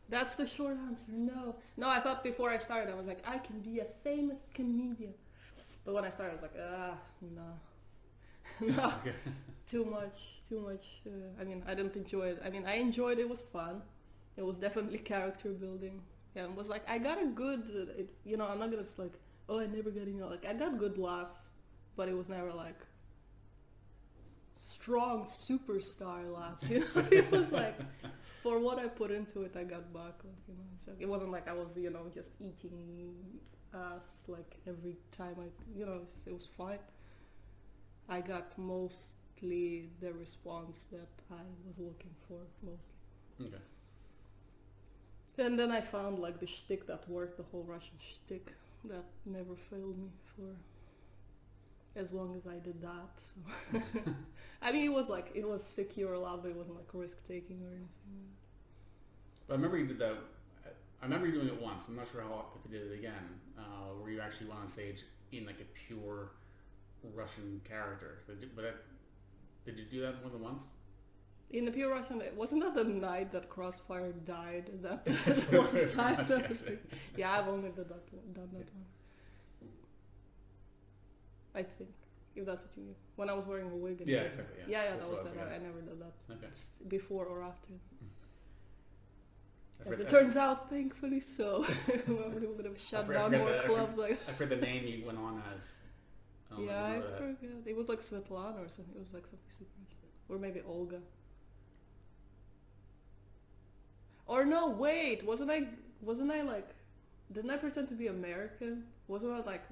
That's 0.09 0.37
the 0.37 0.47
short 0.47 0.77
answer. 0.87 1.11
No, 1.11 1.57
no. 1.77 1.89
I 1.89 1.99
thought 1.99 2.23
before 2.23 2.51
I 2.51 2.59
started, 2.59 2.93
I 2.93 2.97
was 2.97 3.07
like, 3.09 3.27
I 3.27 3.39
can 3.39 3.61
be 3.61 3.81
a 3.81 3.87
famous 4.05 4.39
comedian. 4.55 5.15
But 5.85 5.95
when 5.95 6.05
I 6.05 6.11
started, 6.11 6.31
I 6.31 6.35
was 6.35 6.43
like, 6.43 6.57
ah, 6.61 6.95
no, 7.21 7.59
no, 8.61 8.93
Okay. 9.01 9.15
too 9.69 9.85
much, 9.85 10.17
too 10.49 10.61
much. 10.61 10.85
Uh, 11.07 11.41
I 11.41 11.45
mean, 11.45 11.63
I 11.67 11.75
didn't 11.75 11.97
enjoy 11.97 12.27
it. 12.29 12.43
I 12.45 12.51
mean, 12.51 12.65
I 12.67 12.75
enjoyed 12.77 13.19
it. 13.19 13.23
It 13.23 13.29
was 13.29 13.43
fun. 13.43 13.83
It 14.37 14.45
was 14.45 14.59
definitely 14.59 14.99
character 14.99 15.51
building. 15.51 16.03
Yeah, 16.35 16.45
and 16.45 16.57
was 16.57 16.69
like, 16.69 16.89
I 16.89 16.99
got 16.99 17.23
a 17.23 17.27
good, 17.27 17.63
uh, 17.71 18.01
it, 18.01 18.11
you 18.25 18.37
know, 18.37 18.47
I'm 18.47 18.59
not 18.59 18.71
gonna 18.71 18.85
like, 18.97 19.13
oh, 19.49 19.61
I 19.61 19.67
never 19.67 19.91
got, 19.91 20.07
you 20.07 20.15
know, 20.15 20.29
like, 20.29 20.45
I 20.47 20.53
got 20.53 20.79
good 20.79 20.99
laughs, 20.99 21.37
but 21.97 22.09
it 22.09 22.17
was 22.17 22.29
never 22.29 22.53
like 22.53 22.81
strong 24.59 25.25
superstar 25.25 26.33
laughs, 26.33 26.69
you 26.69 26.81
know. 26.81 26.87
it 27.13 27.31
was 27.31 27.53
like, 27.53 27.79
for 28.43 28.59
what 28.59 28.79
I 28.79 28.89
put 28.89 29.11
into 29.11 29.43
it, 29.43 29.55
I 29.57 29.65
got 29.65 29.93
back, 29.93 30.15
like, 30.25 30.43
you 30.49 30.55
know. 30.55 30.71
So 30.85 30.93
it 30.99 31.07
wasn't 31.09 31.31
like 31.31 31.49
I 31.49 31.53
was, 31.53 31.77
you 31.77 31.91
know, 31.91 32.07
just 32.13 32.33
eating 32.41 33.15
ass 33.75 34.23
like 34.29 34.57
every 34.67 34.97
time 35.11 35.37
I, 35.39 35.47
you 35.79 35.87
know, 35.87 35.95
it 35.95 36.01
was, 36.01 36.13
it 36.27 36.33
was 36.35 36.47
fine. 36.57 36.79
I 38.09 38.21
got 38.21 38.57
mostly 38.59 39.89
the 40.01 40.13
response 40.13 40.85
that 40.93 41.09
I 41.31 41.43
was 41.67 41.79
looking 41.79 42.15
for, 42.29 42.39
mostly. 42.63 42.95
Okay. 43.41 43.63
And 45.39 45.59
then 45.59 45.73
I 45.73 45.81
found 45.81 46.19
like 46.19 46.39
the 46.39 46.47
shtick 46.47 46.87
that 46.87 47.09
worked, 47.09 47.37
the 47.37 47.45
whole 47.51 47.65
Russian 47.65 47.99
shtick 47.99 48.53
that 48.85 49.05
never 49.25 49.57
failed 49.71 49.99
me 49.99 50.11
for 50.37 50.55
as 51.97 52.13
long 52.13 52.35
as 52.37 52.47
I 52.47 52.59
did 52.59 52.81
that. 52.83 53.11
So 53.73 53.81
I 54.63 54.73
mean, 54.73 54.85
it 54.85 54.93
was 54.93 55.09
like 55.09 55.31
it 55.35 55.47
was 55.47 55.63
secure 55.63 56.15
a 56.15 56.21
lot, 56.21 56.43
but 56.43 56.51
it 56.51 56.57
wasn't 56.57 56.77
like 56.77 56.89
risk 56.93 57.19
taking 57.27 57.63
or 57.63 57.69
anything. 57.69 57.89
But 59.47 59.55
I 59.55 59.57
remember 59.57 59.79
you 59.79 59.87
did 59.87 59.99
that. 59.99 60.17
I 61.01 61.07
remember 61.07 61.27
you 61.27 61.33
doing 61.33 61.49
it 61.49 61.61
once. 61.61 61.87
I'm 61.89 61.97
not 61.97 62.09
sure 62.11 62.23
how 62.23 62.47
if 62.57 62.71
you 62.71 62.79
did 62.79 62.91
it 62.91 62.95
again, 62.95 63.41
uh, 63.59 63.93
where 64.01 64.11
you 64.11 64.21
actually 64.21 64.49
went 64.49 64.61
on 64.61 64.69
stage 64.69 65.03
in 65.33 65.45
like 65.45 65.61
a 65.61 65.67
pure 65.87 66.31
Russian 67.15 67.61
character. 67.65 68.19
Did 68.27 68.41
you, 68.41 68.49
but 68.55 68.63
that, 68.63 68.77
did 69.67 69.79
you 69.79 69.85
do 69.91 70.01
that 70.03 70.23
more 70.23 70.31
than 70.31 70.43
once? 70.43 70.65
In 71.51 71.65
the 71.65 71.71
pure 71.71 71.91
Russian, 71.91 72.21
it 72.21 72.35
wasn't 72.37 72.63
that 72.63 72.75
the 72.75 72.85
night 72.85 73.31
that 73.33 73.49
Crossfire 73.49 74.13
died? 74.13 74.71
That 74.83 75.07
was 75.27 75.45
one 75.51 75.89
time. 75.89 76.27
that 76.27 76.49
was 76.49 76.65
yeah, 77.17 77.39
I've 77.39 77.49
only 77.49 77.71
done 77.71 77.87
that, 77.89 78.35
done 78.35 78.49
that 78.53 78.69
one. 78.75 78.87
I 81.55 81.63
think, 81.63 81.91
if 82.35 82.45
that's 82.45 82.63
what 82.63 82.77
you 82.77 82.83
mean. 82.83 82.95
When 83.15 83.31
I 83.31 83.35
was 83.35 83.47
wearing 83.47 83.71
a 83.71 83.77
wig. 83.77 84.01
and 84.01 84.11
Yeah, 84.11 84.23
exactly, 84.23 84.57
yeah. 84.59 84.65
Yeah, 84.83 84.91
yeah, 84.91 84.97
that 84.97 85.11
was 85.11 85.21
that. 85.21 85.39
I, 85.39 85.55
I 85.55 85.59
never 85.59 85.81
did 85.81 86.01
that. 86.01 86.35
Okay. 86.35 86.47
Before 86.89 87.27
or 87.27 87.43
after. 87.43 87.71
As 89.87 90.01
it 90.01 90.09
turns 90.09 90.37
out, 90.37 90.71
thankfully 90.71 91.21
so. 91.21 91.67
we 92.09 92.15
would 92.47 92.65
have 92.65 92.81
shut 92.81 93.13
down 93.13 93.33
more 93.33 93.61
clubs. 93.67 93.97
Like, 93.97 94.19
I 94.29 94.33
forget 94.33 94.61
the 94.61 94.67
name 94.67 94.87
you 94.87 95.05
went 95.05 95.19
on 95.19 95.43
as. 95.57 95.75
Oh 96.55 96.57
Don't 96.57 96.67
yeah, 96.67 96.85
I 96.85 96.99
that. 96.99 97.37
It 97.67 97.77
was 97.77 97.89
like 97.89 98.01
Svetlana 98.01 98.65
or 98.65 98.69
something. 98.69 98.95
It 98.95 99.01
was 99.01 99.13
like 99.13 99.25
something 99.25 99.39
super. 99.51 99.71
Or 100.29 100.39
maybe 100.39 100.61
Olga. 100.67 101.01
Or 104.27 104.45
no, 104.45 104.69
wait, 104.69 105.25
wasn't 105.25 105.51
I? 105.51 105.69
Wasn't 106.01 106.31
I 106.31 106.43
like? 106.43 106.71
Didn't 107.33 107.51
I 107.51 107.57
pretend 107.57 107.89
to 107.89 107.95
be 107.95 108.07
American? 108.07 108.85
Wasn't 109.09 109.33
I 109.33 109.41
like 109.41 109.63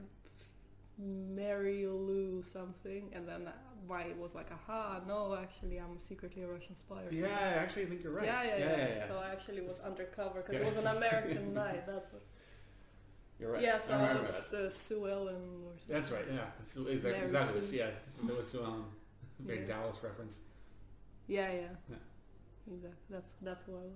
Mary 0.98 1.86
Lou 1.86 2.42
something? 2.42 3.10
And 3.12 3.26
then 3.26 3.48
my 3.88 4.06
was 4.18 4.34
like, 4.34 4.50
aha, 4.52 5.00
no, 5.06 5.36
actually, 5.40 5.78
I'm 5.78 5.98
secretly 5.98 6.42
a 6.42 6.48
Russian 6.48 6.76
spy 6.76 6.96
or 6.96 7.04
something. 7.04 7.20
Yeah, 7.20 7.38
I 7.38 7.62
actually 7.62 7.86
think 7.86 8.02
you're 8.02 8.12
right. 8.12 8.26
Yeah, 8.26 8.42
yeah, 8.42 8.56
yeah. 8.58 8.76
yeah, 8.76 8.88
yeah. 8.96 9.08
So 9.08 9.18
I 9.18 9.30
actually 9.30 9.62
was 9.62 9.80
undercover 9.80 10.42
because 10.42 10.60
Yeah, 10.60 10.66
it 10.66 10.74
was 10.74 10.84
an 10.84 10.96
American 10.98 11.54
night. 11.54 11.86
That's 11.86 12.12
what. 12.12 12.22
You're 13.42 13.50
right. 13.54 13.62
Yeah, 13.62 13.78
so 13.78 13.94
I 13.94 14.10
I, 14.10 14.14
was 14.14 14.50
that. 14.52 14.66
uh, 14.66 14.70
Sue 14.70 15.08
Ellen 15.08 15.34
or 15.66 15.72
something. 15.76 15.94
That's 15.96 16.10
right. 16.12 16.24
Yeah, 16.32 16.44
it's, 16.62 16.76
exactly. 16.76 17.10
Mary 17.10 17.24
exactly. 17.24 17.60
Sue. 17.60 17.76
Yeah, 17.76 17.90
there 18.22 18.36
was 18.36 18.48
Sue 18.48 18.62
Ellen. 18.62 18.84
Very 19.40 19.60
Yeah. 19.60 19.66
Dallas 19.66 19.96
reference. 20.00 20.38
Yeah, 21.26 21.50
yeah. 21.52 21.60
Yeah. 21.90 21.96
Exactly. 22.72 23.00
That's 23.10 23.32
that's 23.42 23.64
who 23.66 23.72
I 23.72 23.80
was. 23.80 23.92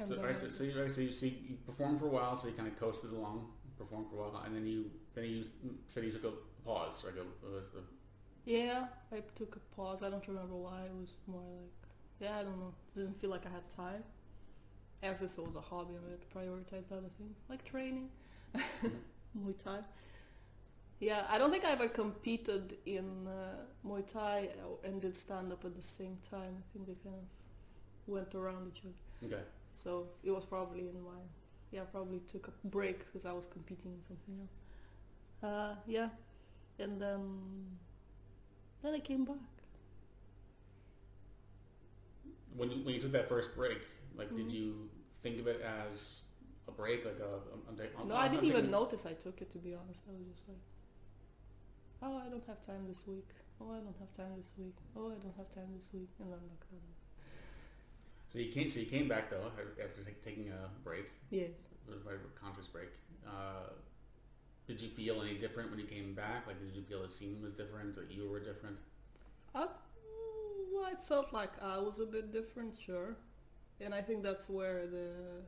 And 0.00 0.08
So, 0.08 0.16
right, 0.16 0.30
I 0.30 0.32
so, 0.32 0.48
so, 0.48 0.64
you, 0.64 0.80
right, 0.80 0.90
so, 0.90 1.02
you, 1.02 1.12
so 1.12 1.26
you 1.26 1.56
performed 1.64 2.00
for 2.00 2.06
a 2.06 2.08
while, 2.08 2.36
so 2.36 2.48
you 2.48 2.54
kind 2.54 2.66
of 2.66 2.76
coasted 2.80 3.12
along 3.12 3.46
performed 3.78 4.06
for 4.10 4.16
a 4.16 4.30
while, 4.30 4.42
and 4.44 4.56
then 4.56 4.66
you 4.66 4.90
then 5.14 5.24
you 5.24 5.44
said 5.86 6.02
you 6.04 6.10
took 6.10 6.24
a 6.24 6.32
pause. 6.64 7.04
Like, 7.04 7.14
a, 7.14 7.46
was 7.48 7.64
the 7.74 7.82
Yeah, 8.44 8.86
I 9.12 9.22
took 9.36 9.54
a 9.54 9.76
pause. 9.76 10.02
I 10.02 10.10
don't 10.10 10.26
remember 10.26 10.56
why. 10.56 10.82
It 10.86 10.94
was 11.00 11.14
more 11.28 11.42
like, 11.42 11.88
yeah, 12.20 12.38
I 12.38 12.42
don't 12.42 12.58
know. 12.58 12.74
It 12.96 13.00
Didn't 13.00 13.20
feel 13.20 13.30
like 13.30 13.46
I 13.46 13.50
had 13.50 13.68
time. 13.70 14.02
As 15.02 15.18
this 15.18 15.36
was 15.36 15.56
a 15.56 15.60
hobby, 15.60 15.94
and 15.94 16.04
I 16.06 16.10
had 16.12 16.30
prioritized 16.30 16.92
other 16.92 17.10
things, 17.18 17.36
like 17.48 17.64
training, 17.64 18.08
Muay 19.36 19.54
Thai. 19.62 19.78
Yeah, 21.00 21.26
I 21.28 21.38
don't 21.38 21.50
think 21.50 21.64
I 21.64 21.72
ever 21.72 21.88
competed 21.88 22.76
in 22.86 23.26
uh, 23.26 23.62
Muay 23.84 24.06
Thai 24.06 24.50
and 24.84 25.00
did 25.00 25.16
stand 25.16 25.52
up 25.52 25.64
at 25.64 25.74
the 25.74 25.82
same 25.82 26.18
time. 26.30 26.54
I 26.58 26.64
think 26.72 26.86
they 26.86 26.94
kind 27.02 27.16
of 27.16 27.26
went 28.06 28.34
around 28.36 28.68
each 28.72 28.82
other. 28.84 29.34
okay. 29.34 29.42
So 29.74 30.06
it 30.22 30.30
was 30.30 30.44
probably 30.44 30.82
in 30.82 31.02
my, 31.02 31.20
yeah, 31.72 31.80
probably 31.90 32.20
took 32.20 32.46
a 32.48 32.52
break 32.68 33.04
because 33.04 33.26
I 33.26 33.32
was 33.32 33.46
competing 33.46 33.92
in 33.92 34.02
something 34.06 34.38
else. 34.40 34.56
Uh, 35.42 35.74
yeah, 35.86 36.10
and 36.78 37.00
then 37.02 37.66
then 38.82 38.94
I 38.94 39.00
came 39.00 39.24
back. 39.24 39.36
When 42.56 42.70
you 42.70 42.84
when 42.84 42.94
you 42.94 43.00
took 43.00 43.12
that 43.12 43.28
first 43.28 43.54
break, 43.56 43.80
like, 44.16 44.28
did 44.36 44.46
Mhm. 44.48 44.52
you 44.52 44.90
think 45.22 45.38
of 45.40 45.46
it 45.46 45.60
as 45.60 46.22
a 46.68 46.72
break, 46.72 47.04
like 47.04 47.18
a? 47.20 47.40
I'm, 47.52 47.62
I'm, 47.68 47.76
ta- 47.76 47.92
I'm, 48.00 48.08
No, 48.08 48.16
I 48.16 48.28
didn't 48.28 48.44
even 48.46 48.70
notice 48.70 49.06
I 49.06 49.14
took 49.14 49.40
it. 49.42 49.50
To 49.52 49.58
be 49.58 49.74
honest, 49.74 50.02
I 50.08 50.12
was 50.12 50.26
just 50.32 50.48
like, 50.48 50.58
oh, 52.02 52.16
I 52.18 52.28
don't 52.28 52.46
have 52.46 52.64
time 52.64 52.86
this 52.88 53.06
week. 53.06 53.28
Oh, 53.60 53.70
I 53.72 53.78
don't 53.80 53.96
have 54.00 54.12
time 54.16 54.32
this 54.36 54.52
week. 54.58 54.76
Oh, 54.96 55.06
I 55.12 55.18
don't 55.22 55.36
have 55.36 55.50
time 55.54 55.70
this 55.76 55.88
week, 55.92 56.08
and 56.20 56.32
then 56.32 56.40
like, 56.50 56.64
I 56.70 56.74
don't- 56.74 56.98
So 58.28 58.38
you 58.38 58.50
came. 58.52 58.68
So 58.68 58.80
you 58.80 58.86
came 58.86 59.08
back 59.08 59.30
though 59.30 59.46
after 59.48 60.02
take, 60.04 60.22
taking 60.24 60.48
a 60.50 60.70
break, 60.82 61.06
yes. 61.30 61.50
a 61.88 61.96
very 61.96 62.18
conscious 62.40 62.66
break. 62.66 62.88
Uh, 63.26 63.70
did 64.66 64.80
you 64.80 64.88
feel 64.90 65.20
any 65.22 65.36
different 65.36 65.70
when 65.70 65.78
you 65.78 65.86
came 65.86 66.14
back? 66.14 66.46
Like, 66.46 66.58
did 66.60 66.74
you 66.74 66.82
feel 66.82 67.02
the 67.02 67.08
scene 67.10 67.40
was 67.42 67.52
different, 67.52 67.98
or 67.98 68.04
you 68.04 68.28
were 68.28 68.40
different? 68.40 68.78
I, 69.54 69.66
well, 70.72 70.84
I 70.84 70.94
felt 70.94 71.32
like 71.32 71.60
I 71.62 71.78
was 71.78 71.98
a 72.00 72.06
bit 72.06 72.32
different, 72.32 72.74
sure, 72.80 73.16
and 73.84 73.94
I 73.94 74.00
think 74.00 74.22
that's 74.22 74.48
where 74.48 74.86
the 74.86 75.42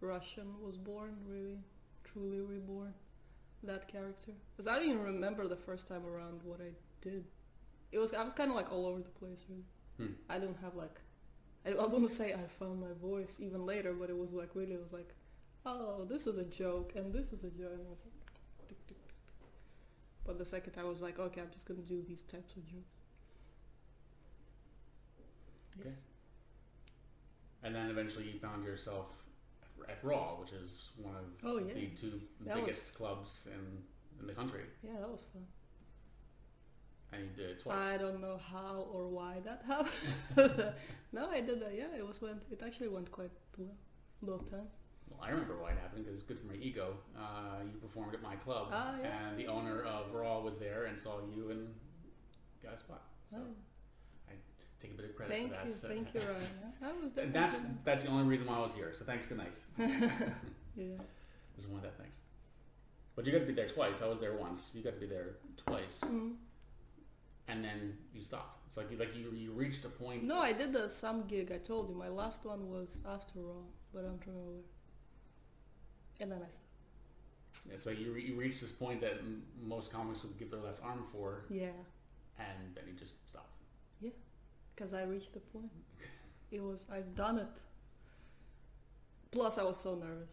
Russian 0.00 0.46
was 0.64 0.76
born, 0.76 1.16
really, 1.26 1.58
truly 2.04 2.40
reborn, 2.40 2.94
that 3.62 3.88
character. 3.88 4.32
Because 4.52 4.66
I 4.66 4.76
don't 4.78 4.88
even 4.88 5.02
remember 5.02 5.46
the 5.46 5.56
first 5.56 5.88
time 5.88 6.06
around 6.06 6.40
what 6.44 6.60
I 6.60 6.70
did. 7.00 7.24
It 7.92 7.98
was 7.98 8.12
I 8.14 8.24
was 8.24 8.34
kind 8.34 8.50
of 8.50 8.56
like 8.56 8.70
all 8.70 8.86
over 8.86 9.00
the 9.00 9.08
place, 9.10 9.44
really. 9.48 9.64
Hmm. 9.98 10.14
I 10.28 10.38
don't 10.38 10.56
have 10.62 10.74
like, 10.74 11.00
I, 11.66 11.70
I 11.70 11.86
wouldn't 11.86 12.10
say 12.10 12.32
I 12.32 12.46
found 12.58 12.80
my 12.80 12.92
voice 13.00 13.38
even 13.40 13.66
later, 13.66 13.92
but 13.92 14.10
it 14.10 14.16
was 14.16 14.32
like 14.32 14.50
really, 14.54 14.74
it 14.74 14.80
was 14.80 14.92
like, 14.92 15.14
oh, 15.66 16.04
this 16.08 16.26
is 16.26 16.38
a 16.38 16.44
joke 16.44 16.92
and 16.94 17.12
this 17.12 17.32
is 17.32 17.44
a 17.44 17.50
joke, 17.50 17.72
and 17.72 17.80
it 17.80 17.90
was 17.90 18.04
like, 18.04 18.68
tick, 18.68 18.86
tick, 18.86 18.86
tick. 18.86 19.14
But 20.24 20.38
the 20.38 20.46
second 20.46 20.72
time 20.72 20.86
I 20.86 20.88
was 20.88 21.00
like, 21.00 21.18
okay, 21.18 21.40
I'm 21.40 21.50
just 21.52 21.66
gonna 21.66 21.80
do 21.80 22.02
these 22.06 22.22
types 22.22 22.56
of 22.56 22.64
jokes. 22.66 22.94
Okay. 25.80 25.90
Yes. 25.90 26.07
And 27.62 27.74
then 27.74 27.90
eventually 27.90 28.24
you 28.30 28.38
found 28.38 28.64
yourself 28.64 29.06
at 29.88 29.98
Raw, 30.02 30.36
which 30.40 30.52
is 30.52 30.90
one 30.96 31.14
of 31.14 31.24
Oh, 31.44 31.58
the 31.58 31.86
two 32.00 32.20
That 32.46 32.56
biggest 32.56 32.94
clubs 32.94 33.46
in, 33.46 33.82
in 34.20 34.26
the 34.26 34.32
country. 34.32 34.62
Yeah, 34.82 34.92
that 35.00 35.08
was 35.10 35.22
fun. 35.32 35.42
And 37.12 37.22
you 37.24 37.28
did 37.36 37.50
it 37.56 37.62
twice. 37.62 37.76
I 37.76 37.96
don't 37.96 38.20
know 38.20 38.38
how 38.52 38.86
or 38.92 39.08
why 39.08 39.36
that 39.44 39.62
happened. 39.66 40.72
no, 41.12 41.28
I 41.30 41.40
did 41.40 41.60
that. 41.62 41.74
Yeah, 41.74 41.86
it 41.96 42.06
was 42.06 42.20
went. 42.20 42.42
It 42.50 42.62
actually 42.64 42.88
went 42.88 43.10
quite 43.10 43.30
well 43.56 43.74
both 44.22 44.50
times. 44.50 44.68
well, 45.08 45.20
I 45.22 45.30
remember 45.30 45.56
why 45.56 45.70
it 45.70 45.78
happened 45.78 46.04
because 46.04 46.18
it's 46.18 46.28
good 46.28 46.38
for 46.38 46.46
my 46.46 46.56
ego. 46.60 46.94
Uh, 47.16 47.62
you 47.64 47.78
performed 47.80 48.14
at 48.14 48.22
my 48.22 48.36
club, 48.36 48.68
Ah, 48.72 48.94
yeah. 49.02 49.28
and 49.28 49.38
the 49.38 49.46
owner 49.46 49.82
of 49.84 50.12
Raw 50.12 50.40
was 50.40 50.56
there 50.58 50.84
and 50.84 50.98
saw 50.98 51.20
you 51.34 51.50
and 51.50 51.68
got 52.62 52.74
a 52.74 52.78
spot. 52.78 53.02
So 53.30 53.38
Oh, 53.38 53.54
take 54.80 54.92
a 54.92 54.94
bit 54.94 55.06
of 55.10 55.16
credit 55.16 55.32
thank 55.36 55.48
for 55.50 55.56
that. 55.56 55.66
you, 55.66 55.74
so- 55.74 55.88
thank 55.88 56.14
you, 56.14 56.20
Ryan. 56.20 56.34
Yeah, 56.36 56.68
That 56.88 57.02
was 57.02 57.16
And 57.16 57.32
that's 57.34 57.60
that's 57.84 58.04
the 58.04 58.10
only 58.10 58.24
reason 58.28 58.46
why 58.46 58.56
I 58.56 58.60
was 58.60 58.74
here. 58.74 58.92
So 58.98 59.04
thanks. 59.04 59.26
Good 59.26 59.38
night. 59.38 59.56
yeah. 60.76 60.84
Just 61.56 61.68
one 61.68 61.78
of 61.78 61.82
that 61.82 61.96
thanks. 61.98 62.18
But 63.16 63.26
you 63.26 63.32
got 63.32 63.40
to 63.40 63.46
be 63.46 63.52
there 63.52 63.66
twice. 63.68 64.00
I 64.00 64.06
was 64.06 64.20
there 64.20 64.34
once. 64.36 64.70
You 64.74 64.82
got 64.82 64.94
to 64.94 65.00
be 65.00 65.06
there 65.06 65.36
twice, 65.66 65.98
Mm. 66.04 66.34
and 67.48 67.64
then 67.64 67.96
you 68.14 68.22
stopped. 68.22 68.60
It's 68.68 68.76
like 68.76 68.90
you 68.92 68.96
like 68.96 69.16
you, 69.16 69.32
you 69.32 69.50
reached 69.50 69.84
a 69.84 69.88
point. 69.88 70.22
No, 70.22 70.38
I 70.38 70.52
did 70.52 70.72
the 70.72 70.88
some 70.88 71.26
gig. 71.26 71.50
I 71.52 71.58
told 71.58 71.88
you 71.88 71.96
my 71.96 72.08
last 72.08 72.44
one 72.44 72.70
was 72.70 73.00
after 73.08 73.40
Raw, 73.40 73.62
but 73.92 74.00
I 74.00 74.02
don't 74.08 74.24
remember. 74.26 74.62
And 76.20 76.30
then 76.30 76.38
I 76.46 76.48
stopped. 76.48 76.64
Yeah, 77.68 77.76
so 77.76 77.90
you, 77.90 78.12
re- 78.12 78.22
you 78.24 78.34
reached 78.36 78.60
this 78.60 78.70
point 78.70 79.00
that 79.00 79.14
m- 79.18 79.42
most 79.60 79.90
comics 79.92 80.22
would 80.22 80.38
give 80.38 80.50
their 80.50 80.60
left 80.60 80.80
arm 80.82 81.04
for, 81.12 81.44
Yeah, 81.50 81.70
and 82.38 82.74
then 82.76 82.84
you 82.86 82.92
just 82.94 83.14
stopped. 83.28 83.46
Because 84.78 84.94
I 84.94 85.02
reached 85.02 85.32
the 85.32 85.40
point. 85.40 85.70
It 86.50 86.62
was 86.62 86.84
I've 86.90 87.14
done 87.16 87.38
it. 87.38 87.48
Plus, 89.32 89.58
I 89.58 89.64
was 89.64 89.78
so 89.78 89.94
nervous. 89.94 90.30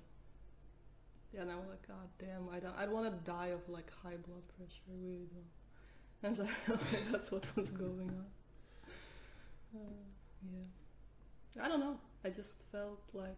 Yeah, 1.34 1.41
and 1.41 1.51
I 1.51 1.55
was 1.55 1.65
like, 1.69 1.86
God 1.88 2.08
damn, 2.19 2.47
I 2.49 2.60
don't. 2.60 2.75
I 2.77 2.88
want 2.88 3.05
to 3.05 3.31
die 3.31 3.47
of 3.47 3.67
like 3.67 3.91
high 4.03 4.15
blood 4.27 4.43
pressure. 4.55 4.81
I 4.89 4.93
really 5.03 5.27
don't. 5.34 5.49
And 6.23 6.38
so 6.38 6.47
that's 7.12 7.31
what 7.31 7.47
was 7.55 7.71
going 7.71 8.10
on. 8.10 8.25
Uh, 9.75 9.79
yeah, 10.53 11.65
I 11.65 11.67
don't 11.67 11.79
know. 11.79 11.97
I 12.23 12.29
just 12.29 12.63
felt 12.71 13.01
like 13.13 13.36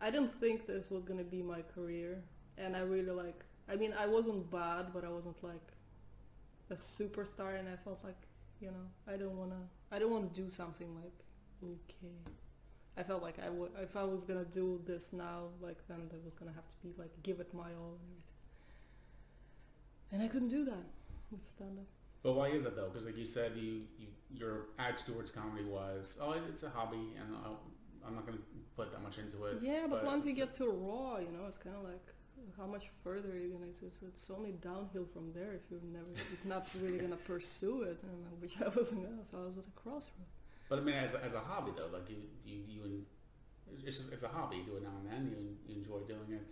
I 0.00 0.10
didn't 0.10 0.38
think 0.40 0.66
this 0.66 0.90
was 0.90 1.04
gonna 1.04 1.24
be 1.24 1.42
my 1.42 1.62
career, 1.74 2.22
and 2.58 2.76
I 2.76 2.80
really 2.80 3.12
like. 3.12 3.44
I 3.68 3.76
mean, 3.76 3.94
I 3.98 4.06
wasn't 4.06 4.50
bad, 4.50 4.92
but 4.92 5.04
I 5.04 5.08
wasn't 5.08 5.42
like 5.42 5.68
a 6.70 6.74
superstar, 6.74 7.58
and 7.58 7.68
I 7.68 7.76
felt 7.84 8.00
like 8.04 8.16
you 8.62 8.70
know 8.70 8.86
I 9.12 9.16
don't 9.16 9.36
wanna. 9.36 9.62
I 9.90 9.98
don't 9.98 10.12
want 10.12 10.32
to 10.32 10.40
do 10.40 10.48
something 10.48 10.94
like 10.94 11.18
okay. 11.62 12.16
I 12.96 13.02
felt 13.02 13.22
like 13.22 13.38
I 13.44 13.48
would 13.50 13.70
if 13.82 13.96
I 13.96 14.04
was 14.04 14.22
gonna 14.22 14.44
do 14.44 14.80
this 14.86 15.12
now, 15.12 15.48
like 15.60 15.78
then 15.88 16.08
it 16.12 16.24
was 16.24 16.34
gonna 16.34 16.52
have 16.54 16.68
to 16.68 16.76
be 16.82 16.94
like 16.96 17.10
give 17.22 17.40
it 17.40 17.52
my 17.52 17.70
all 17.80 17.98
and 17.98 18.10
everything. 18.12 18.32
And 20.12 20.22
I 20.22 20.28
couldn't 20.28 20.48
do 20.48 20.64
that 20.66 20.86
with 21.30 21.40
stand 21.50 21.78
up. 21.78 21.86
But 22.22 22.34
why 22.34 22.48
is 22.48 22.64
it 22.64 22.76
though? 22.76 22.88
Because 22.88 23.06
like 23.06 23.16
you 23.16 23.26
said, 23.26 23.52
you, 23.56 23.82
you 23.98 24.06
your 24.34 24.66
attitude 24.78 25.14
towards 25.14 25.30
comedy 25.30 25.64
was, 25.64 26.16
oh, 26.20 26.34
it's 26.48 26.62
a 26.62 26.70
hobby, 26.70 27.14
and 27.18 27.36
I'll, 27.44 27.60
I'm 28.06 28.14
not 28.14 28.26
going 28.26 28.38
to 28.38 28.44
put 28.76 28.92
that 28.92 29.02
much 29.02 29.18
into 29.18 29.44
it. 29.44 29.58
Yeah, 29.60 29.86
but, 29.88 30.04
once 30.04 30.24
you 30.24 30.32
get 30.32 30.54
to 30.54 30.70
raw, 30.70 31.18
you 31.18 31.30
know, 31.30 31.46
it's 31.46 31.58
kind 31.58 31.76
of 31.76 31.84
like 31.84 32.06
how 32.56 32.66
much 32.66 32.86
further 33.04 33.30
are 33.30 33.36
you 33.38 33.50
gonna? 33.50 33.70
It's, 33.70 34.00
it's 34.02 34.30
only 34.30 34.52
downhill 34.52 35.06
from 35.12 35.32
there 35.32 35.52
if 35.54 35.62
you're 35.70 35.80
never, 35.92 36.10
if 36.32 36.44
not 36.44 36.68
really 36.82 36.98
gonna 36.98 37.16
pursue 37.16 37.82
it, 37.82 37.98
and 38.02 38.26
uh, 38.26 38.34
which 38.40 38.54
I 38.60 38.68
wasn't 38.68 39.02
gonna. 39.02 39.24
So 39.30 39.38
I 39.42 39.46
was 39.46 39.58
at 39.58 39.66
a 39.66 39.80
crossroad. 39.80 40.26
But 40.68 40.78
I 40.78 40.82
mean, 40.82 40.94
as 40.94 41.14
a, 41.14 41.24
as 41.24 41.34
a 41.34 41.40
hobby 41.40 41.72
though, 41.76 41.90
like 41.92 42.08
you 42.10 42.16
you 42.44 42.58
you 42.68 42.82
it's 43.86 43.96
just 43.98 44.12
it's 44.12 44.22
a 44.22 44.28
hobby. 44.28 44.56
You 44.56 44.64
do 44.64 44.76
it 44.76 44.82
now 44.82 44.96
and 45.00 45.10
then. 45.10 45.36
You, 45.36 45.56
you 45.74 45.80
enjoy 45.80 45.98
doing 46.06 46.32
it. 46.40 46.50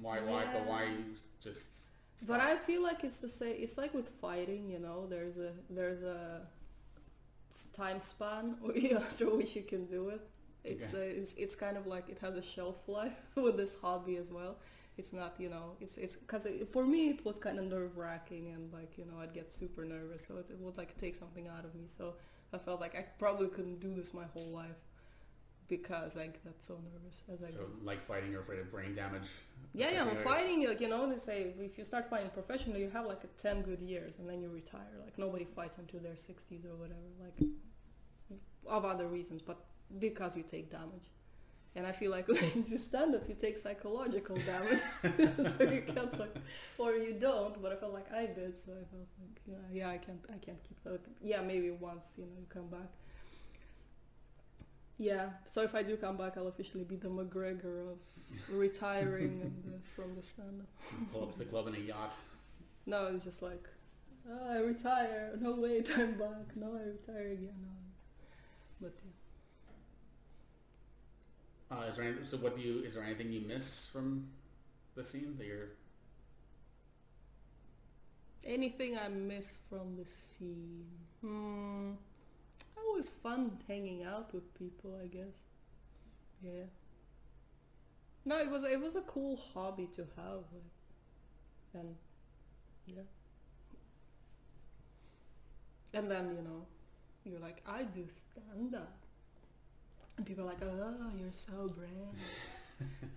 Why 0.00 0.20
why 0.20 0.44
but 0.52 0.64
why 0.66 0.84
you 0.84 1.04
just 1.40 1.88
But? 2.26 2.40
I 2.40 2.56
feel 2.56 2.82
like 2.82 3.04
it's 3.04 3.18
the 3.18 3.28
same. 3.28 3.56
It's 3.58 3.76
like 3.78 3.94
with 3.94 4.08
fighting, 4.20 4.70
you 4.70 4.78
know. 4.78 5.06
There's 5.08 5.36
a 5.38 5.52
there's 5.70 6.02
a 6.02 6.42
time 7.72 8.00
span 8.00 8.56
after 8.96 9.28
which 9.36 9.56
you 9.56 9.62
can 9.62 9.86
do 9.86 10.10
it. 10.10 10.20
It's 10.64 10.84
Okay. 10.84 10.92
the 10.92 11.02
it's, 11.20 11.34
it's 11.34 11.54
kind 11.54 11.76
of 11.76 11.86
like 11.86 12.08
it 12.08 12.18
has 12.20 12.34
a 12.36 12.42
shelf 12.42 12.76
life 12.88 13.16
with 13.36 13.56
this 13.56 13.76
hobby 13.80 14.16
as 14.16 14.30
well. 14.30 14.56
It's 14.98 15.12
not 15.12 15.34
you 15.38 15.48
know 15.48 15.76
it's 15.80 15.96
it's 15.96 16.16
because 16.16 16.44
it, 16.46 16.72
for 16.72 16.84
me 16.84 17.00
it 17.10 17.24
was 17.24 17.38
kind 17.38 17.58
of 17.58 17.64
nerve 17.66 17.96
wracking 17.96 18.52
and 18.54 18.72
like 18.72 18.98
you 18.98 19.04
know 19.06 19.16
I'd 19.22 19.32
get 19.32 19.52
super 19.52 19.84
nervous 19.84 20.26
so 20.26 20.36
it, 20.38 20.46
it 20.50 20.58
would 20.60 20.76
like 20.76 20.96
take 20.98 21.14
something 21.16 21.46
out 21.48 21.64
of 21.64 21.74
me. 21.74 21.86
So 21.98 22.14
I 22.52 22.58
felt 22.58 22.80
like 22.80 22.94
I 22.96 23.04
probably 23.18 23.48
couldn't 23.48 23.80
do 23.80 23.94
this 23.94 24.12
my 24.12 24.24
whole 24.34 24.48
life 24.62 24.80
because 25.68 26.16
I 26.16 26.26
got 26.28 26.60
so 26.60 26.78
nervous 26.92 27.22
as 27.32 27.46
I 27.46 27.52
So 27.52 27.58
did. 27.66 27.84
like 27.84 28.06
fighting, 28.06 28.30
you're 28.32 28.40
afraid 28.40 28.58
of 28.60 28.70
brain 28.70 28.94
damage. 28.94 29.28
Yeah, 29.74 29.90
yeah, 29.90 30.06
your- 30.06 30.14
fighting, 30.16 30.66
like, 30.66 30.80
you 30.80 30.88
know, 30.88 31.08
they 31.10 31.18
say 31.18 31.52
if 31.60 31.76
you 31.76 31.84
start 31.84 32.08
fighting 32.08 32.30
professionally, 32.30 32.80
you 32.80 32.88
have 32.88 33.04
like 33.04 33.20
10 33.36 33.62
good 33.62 33.82
years 33.82 34.14
and 34.18 34.26
then 34.28 34.40
you 34.40 34.48
retire. 34.48 34.94
Like, 35.04 35.18
nobody 35.18 35.44
fights 35.44 35.76
until 35.76 36.00
their 36.00 36.14
60s 36.14 36.64
or 36.64 36.74
whatever, 36.76 37.10
like, 37.22 37.38
of 38.66 38.86
other 38.86 39.08
reasons, 39.08 39.42
but 39.42 39.58
because 39.98 40.36
you 40.36 40.42
take 40.42 40.70
damage. 40.70 41.10
And 41.76 41.86
I 41.86 41.92
feel 41.92 42.10
like 42.10 42.28
when 42.28 42.66
you 42.68 42.78
stand 42.78 43.14
up, 43.14 43.28
you 43.28 43.34
take 43.34 43.58
psychological 43.58 44.36
damage. 44.36 44.80
so 45.58 45.64
you 45.64 45.82
can't, 45.82 46.18
like, 46.18 46.34
or 46.76 46.92
you 46.92 47.14
don't, 47.14 47.60
but 47.62 47.72
I 47.72 47.76
felt 47.76 47.92
like 47.92 48.12
I 48.12 48.26
did, 48.26 48.56
so 48.56 48.72
I 48.72 48.84
felt 48.90 49.08
like, 49.20 49.40
yeah, 49.46 49.56
yeah, 49.72 49.90
I 49.90 49.98
can't, 49.98 50.24
I 50.28 50.38
can't 50.44 50.62
keep 50.62 50.82
that. 50.84 51.00
Yeah, 51.22 51.42
maybe 51.42 51.70
once, 51.70 52.06
you 52.16 52.24
know, 52.24 52.32
you 52.38 52.46
come 52.48 52.68
back. 52.68 52.90
Yeah, 54.98 55.28
so 55.46 55.62
if 55.62 55.76
I 55.76 55.84
do 55.84 55.96
come 55.96 56.16
back, 56.16 56.36
I'll 56.36 56.48
officially 56.48 56.82
be 56.82 56.96
the 56.96 57.08
McGregor 57.08 57.92
of 57.92 57.98
retiring 58.50 59.40
and 59.42 59.62
the, 59.64 59.78
from 59.94 60.16
the 60.16 60.22
stand-up. 60.22 60.66
Pull 61.12 61.22
up 61.22 61.32
to 61.32 61.38
the 61.38 61.44
club 61.44 61.68
in 61.68 61.76
a 61.76 61.78
yacht. 61.78 62.14
No, 62.86 63.06
it's 63.14 63.24
just 63.24 63.42
like, 63.42 63.68
oh, 64.28 64.50
I 64.50 64.58
retire. 64.58 65.32
No, 65.40 65.52
wait, 65.52 65.88
I'm 65.96 66.14
back. 66.14 66.56
No, 66.56 66.74
I 66.74 66.88
retire 66.88 67.32
again. 67.32 67.54
No. 67.62 67.68
But 68.80 68.94
yeah. 69.04 69.17
Uh, 71.70 71.84
is 71.88 71.96
there 71.96 72.04
any, 72.04 72.24
so 72.24 72.38
what 72.38 72.54
do 72.54 72.62
you 72.62 72.82
is 72.82 72.94
there 72.94 73.04
anything 73.04 73.30
you 73.30 73.42
miss 73.42 73.86
from 73.92 74.26
the 74.94 75.04
scene 75.04 75.34
that 75.38 75.46
you're? 75.46 75.68
Anything 78.44 78.96
I 78.96 79.08
miss 79.08 79.58
from 79.68 79.96
the 79.96 80.06
scene? 80.06 80.86
Hmm. 81.20 81.92
It 82.76 82.96
was 82.96 83.10
fun 83.22 83.58
hanging 83.68 84.04
out 84.04 84.32
with 84.32 84.54
people, 84.58 84.98
I 85.02 85.06
guess. 85.08 85.34
Yeah. 86.42 86.64
No, 88.24 88.38
it 88.38 88.50
was 88.50 88.64
it 88.64 88.80
was 88.80 88.96
a 88.96 89.02
cool 89.02 89.36
hobby 89.36 89.88
to 89.96 90.02
have, 90.16 90.42
like, 90.52 91.74
and 91.74 91.94
yeah. 92.86 93.02
And 95.92 96.10
then 96.10 96.36
you 96.36 96.42
know, 96.42 96.66
you're 97.24 97.40
like, 97.40 97.62
I 97.66 97.82
do 97.82 98.06
stand 98.32 98.74
up, 98.74 99.04
and 100.18 100.26
people 100.26 100.44
are 100.44 100.48
like, 100.48 100.58
oh, 100.62 101.10
you're 101.18 101.32
so 101.32 101.68
brave. 101.74 101.90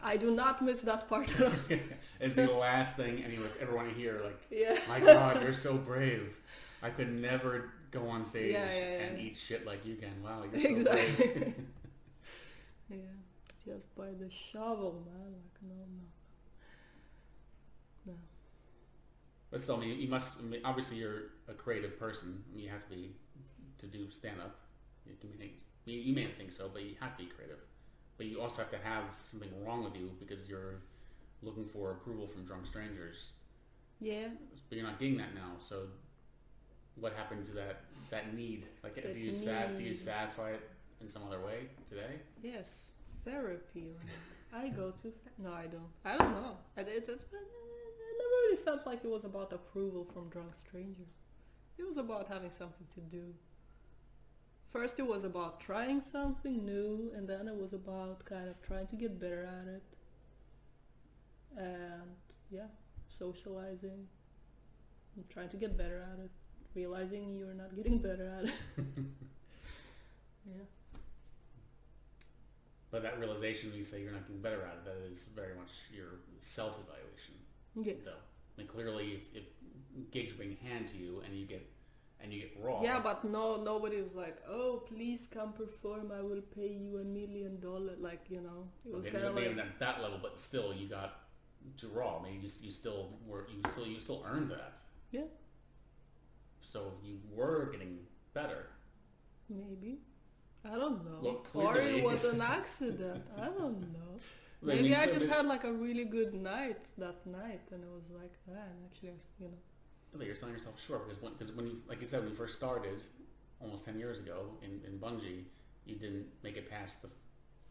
I 0.02 0.18
do 0.18 0.32
not 0.32 0.62
miss 0.64 0.82
that 0.82 1.08
part 1.10 1.30
at 1.39 1.47
all. 1.47 1.54
it's 2.20 2.34
the 2.36 2.47
last 2.47 2.95
thing 2.95 3.24
anyone 3.24 3.47
ever 3.60 3.76
want 3.76 3.89
to 3.89 3.93
hear. 3.93 4.22
Like, 4.24 4.39
Yeah. 4.49 4.78
my 4.88 4.99
God, 4.99 5.41
you're 5.43 5.54
so 5.54 5.76
brave. 5.78 6.36
I 6.82 6.89
could 6.89 7.12
never 7.12 7.70
go 7.91 8.08
on 8.08 8.24
stage 8.26 8.54
Yeah, 8.54 8.66
yeah, 8.74 9.02
and 9.04 9.20
eat 9.20 9.38
shit 9.38 9.66
like 9.68 9.86
you 9.86 9.95
can. 9.95 10.24
Wow, 10.24 10.43
you're 10.52 10.62
so 10.62 10.68
Exactly. 10.70 11.28
brave. 11.28 11.54
Yeah, 12.89 12.97
just 13.74 13.95
by 13.95 14.08
the 14.20 14.30
shovel, 14.30 15.06
man. 15.06 15.32
Like, 15.32 15.62
no, 15.62 15.76
no, 15.76 16.04
no. 18.14 18.20
But 19.49 19.62
still, 19.62 19.78
I 19.78 19.80
mean, 19.80 19.97
you 19.99 20.10
must. 20.10 20.39
I 20.39 20.43
mean, 20.43 20.60
obviously, 20.66 20.97
you're 20.97 21.22
a 21.47 21.54
creative 21.54 21.97
person. 21.97 22.43
I 22.52 22.56
mean, 22.56 22.66
you 22.66 22.72
have 22.72 22.84
to 22.84 22.89
be 22.89 23.12
to 23.80 23.86
do 23.86 24.10
stand 24.12 24.41
up. 24.41 24.58
You, 25.06 25.14
can 25.22 25.30
make- 25.39 25.62
you, 25.86 26.00
you 26.00 26.14
may 26.14 26.24
not 26.26 26.34
think 26.38 26.52
so, 26.52 26.70
but 26.72 26.84
you 26.84 26.96
have 27.00 27.18
to 27.18 27.24
be 27.24 27.30
creative. 27.30 27.60
But 28.18 28.26
you 28.28 28.42
also 28.42 28.62
have 28.62 28.72
to 28.72 28.78
have 28.78 29.04
something 29.30 29.50
wrong 29.66 29.84
with 29.84 29.96
you 29.96 30.12
because 30.20 30.48
you're 30.48 30.76
looking 31.42 31.66
for 31.66 31.92
approval 31.92 32.28
from 32.28 32.46
drunk 32.46 32.68
strangers. 32.68 33.16
Yeah, 34.00 34.30
But 34.70 34.78
you're 34.78 34.86
not 34.88 35.00
getting 35.00 35.18
that 35.18 35.34
now. 35.36 35.54
So, 35.68 35.84
what 36.96 37.14
happened 37.14 37.46
to 37.46 37.52
that 37.54 37.82
that 38.10 38.34
need? 38.36 38.66
Like, 38.84 38.96
do 38.96 39.02
That 39.02 39.16
you 39.16 39.34
sat, 39.34 39.78
do 39.78 39.84
you 39.84 39.94
satisfy 39.94 40.52
it 40.52 40.70
in 41.00 41.08
some 41.08 41.24
other 41.28 41.40
way 41.40 41.68
today? 41.88 42.20
yes, 42.44 42.88
therapy. 43.26 43.96
Like, 44.54 44.64
I 44.64 44.70
go 44.70 44.92
to. 44.92 45.02
Th- 45.04 45.14
no, 45.38 45.52
I 45.54 45.68
don't. 45.68 45.90
I 46.04 46.18
don't 46.18 46.32
know. 46.34 46.58
And 46.78 46.88
It's, 46.88 47.10
it's, 47.10 47.24
I 47.32 47.38
never 47.38 48.38
really 48.44 48.58
felt 48.64 48.86
like 48.86 49.04
it 49.04 49.10
was 49.10 49.24
about 49.24 49.54
approval 49.54 50.06
from 50.14 50.30
drunk 50.30 50.56
strangers. 50.56 51.14
It 51.78 51.88
was 51.88 51.98
about 51.98 52.28
having 52.28 52.52
something 52.52 52.88
to 52.96 53.00
do. 53.02 53.34
First, 54.72 55.00
it 55.00 55.08
was 55.08 55.26
about 55.26 55.60
trying 55.60 56.02
something 56.02 56.66
new, 56.66 57.12
and 57.16 57.28
then 57.28 57.48
it 57.48 57.56
was 57.56 57.74
about 57.74 58.24
kind 58.24 58.48
of 58.48 58.62
trying 58.62 58.88
to 58.88 58.96
get 58.96 59.20
better 59.20 59.44
at 59.44 59.68
it. 59.68 59.84
And 61.58 62.16
yeah, 62.50 62.68
socializing, 63.10 64.08
and 65.16 65.30
trying 65.30 65.50
to 65.50 65.58
get 65.58 65.78
better 65.78 65.98
at 65.98 66.20
it, 66.24 66.32
realizing 66.74 67.36
you're 67.36 67.54
not 67.54 67.76
getting 67.76 67.98
better 67.98 68.34
at 68.40 68.46
it. 68.46 68.54
yeah. 70.48 70.64
But 72.92 73.04
that 73.04 73.20
realization, 73.20 73.70
when 73.70 73.78
you 73.78 73.84
say 73.86 74.02
you're 74.02 74.12
not 74.12 74.28
getting 74.28 74.42
better 74.42 74.62
at 74.64 74.74
it, 74.74 74.86
that 74.86 75.12
is 75.12 75.28
very 75.36 75.56
much 75.56 75.70
your 75.94 76.20
self-evaluation. 76.40 77.36
Yes. 77.76 78.06
though. 78.06 78.12
Mean, 78.58 78.68
clearly, 78.68 79.22
if, 79.34 79.44
if 79.44 80.12
gigs 80.12 80.32
are 80.32 80.36
being 80.36 80.58
handed 80.64 80.92
to 80.92 80.98
you 80.98 81.22
and 81.26 81.36
you 81.36 81.46
get 81.46 81.66
and 82.22 82.32
you 82.34 82.40
get 82.42 82.54
raw, 82.60 82.82
Yeah, 82.84 83.00
but 83.00 83.24
no, 83.24 83.62
nobody 83.64 84.02
was 84.02 84.14
like, 84.14 84.38
"Oh, 84.48 84.84
please 84.88 85.28
come 85.32 85.54
perform. 85.54 86.12
I 86.12 86.22
will 86.22 86.42
pay 86.56 86.68
you 86.68 86.98
a 87.00 87.04
million 87.04 87.60
dollars." 87.60 87.98
Like 88.00 88.26
you 88.30 88.42
know, 88.42 88.68
it 88.86 88.94
was 88.94 89.06
okay, 89.08 89.16
kind 89.18 89.26
of 89.26 89.36
like, 89.36 89.58
at 89.58 89.80
that 89.80 90.02
level, 90.02 90.20
but 90.22 90.40
still, 90.40 90.74
you 90.74 90.88
got 90.88 91.20
to 91.78 91.88
raw. 91.90 92.20
I 92.20 92.24
mean, 92.24 92.42
you, 92.42 92.50
you 92.62 92.72
still 92.72 93.10
were 93.26 93.48
you 93.54 93.62
still 93.72 93.88
you 93.88 94.00
still 94.02 94.24
earned 94.28 94.52
that. 94.52 94.78
yeah, 95.12 95.28
So 96.62 96.94
you 97.04 97.20
were 97.32 97.70
getting 97.72 98.00
better. 98.34 98.68
maybe. 99.50 100.00
I 100.64 100.76
don't 100.78 101.04
know. 101.06 101.20
Well, 101.54 101.68
or 101.68 101.78
it 101.80 102.04
was 102.04 102.24
an 102.24 102.42
accident. 102.60 103.24
I 103.38 103.46
don't 103.46 103.82
know. 103.94 104.20
Maybe 104.62 104.96
I 104.96 105.08
just 105.08 105.28
had 105.28 105.46
like 105.48 105.64
a 105.64 105.74
really 105.74 106.06
good 106.06 106.34
night 106.36 106.86
that 106.98 107.26
night, 107.26 107.62
and 107.72 107.84
it 107.84 107.90
was 107.90 108.10
like 108.12 108.34
that. 108.48 108.68
And 108.72 108.86
actually, 108.86 109.14
you 109.40 109.48
know, 109.48 109.58
But 110.14 110.26
you're 110.26 110.36
selling 110.36 110.53
yourself 110.53 110.76
short 110.86 111.07
because 111.07 111.22
when, 111.22 111.34
cause 111.36 111.51
when 111.51 111.68
you, 111.68 111.78
like 111.88 112.01
you 112.01 112.07
said, 112.07 112.20
when 112.20 112.30
you 112.30 112.36
first 112.36 112.55
started, 112.55 113.01
almost 113.62 113.86
10 113.86 113.97
years 113.97 114.20
ago 114.20 114.45
in, 114.62 114.82
in 114.86 114.99
Bungie, 114.99 115.43
you 115.86 115.95
didn't 115.95 116.26
make 116.43 116.57
it 116.57 116.70
past 116.70 117.01
the 117.01 117.09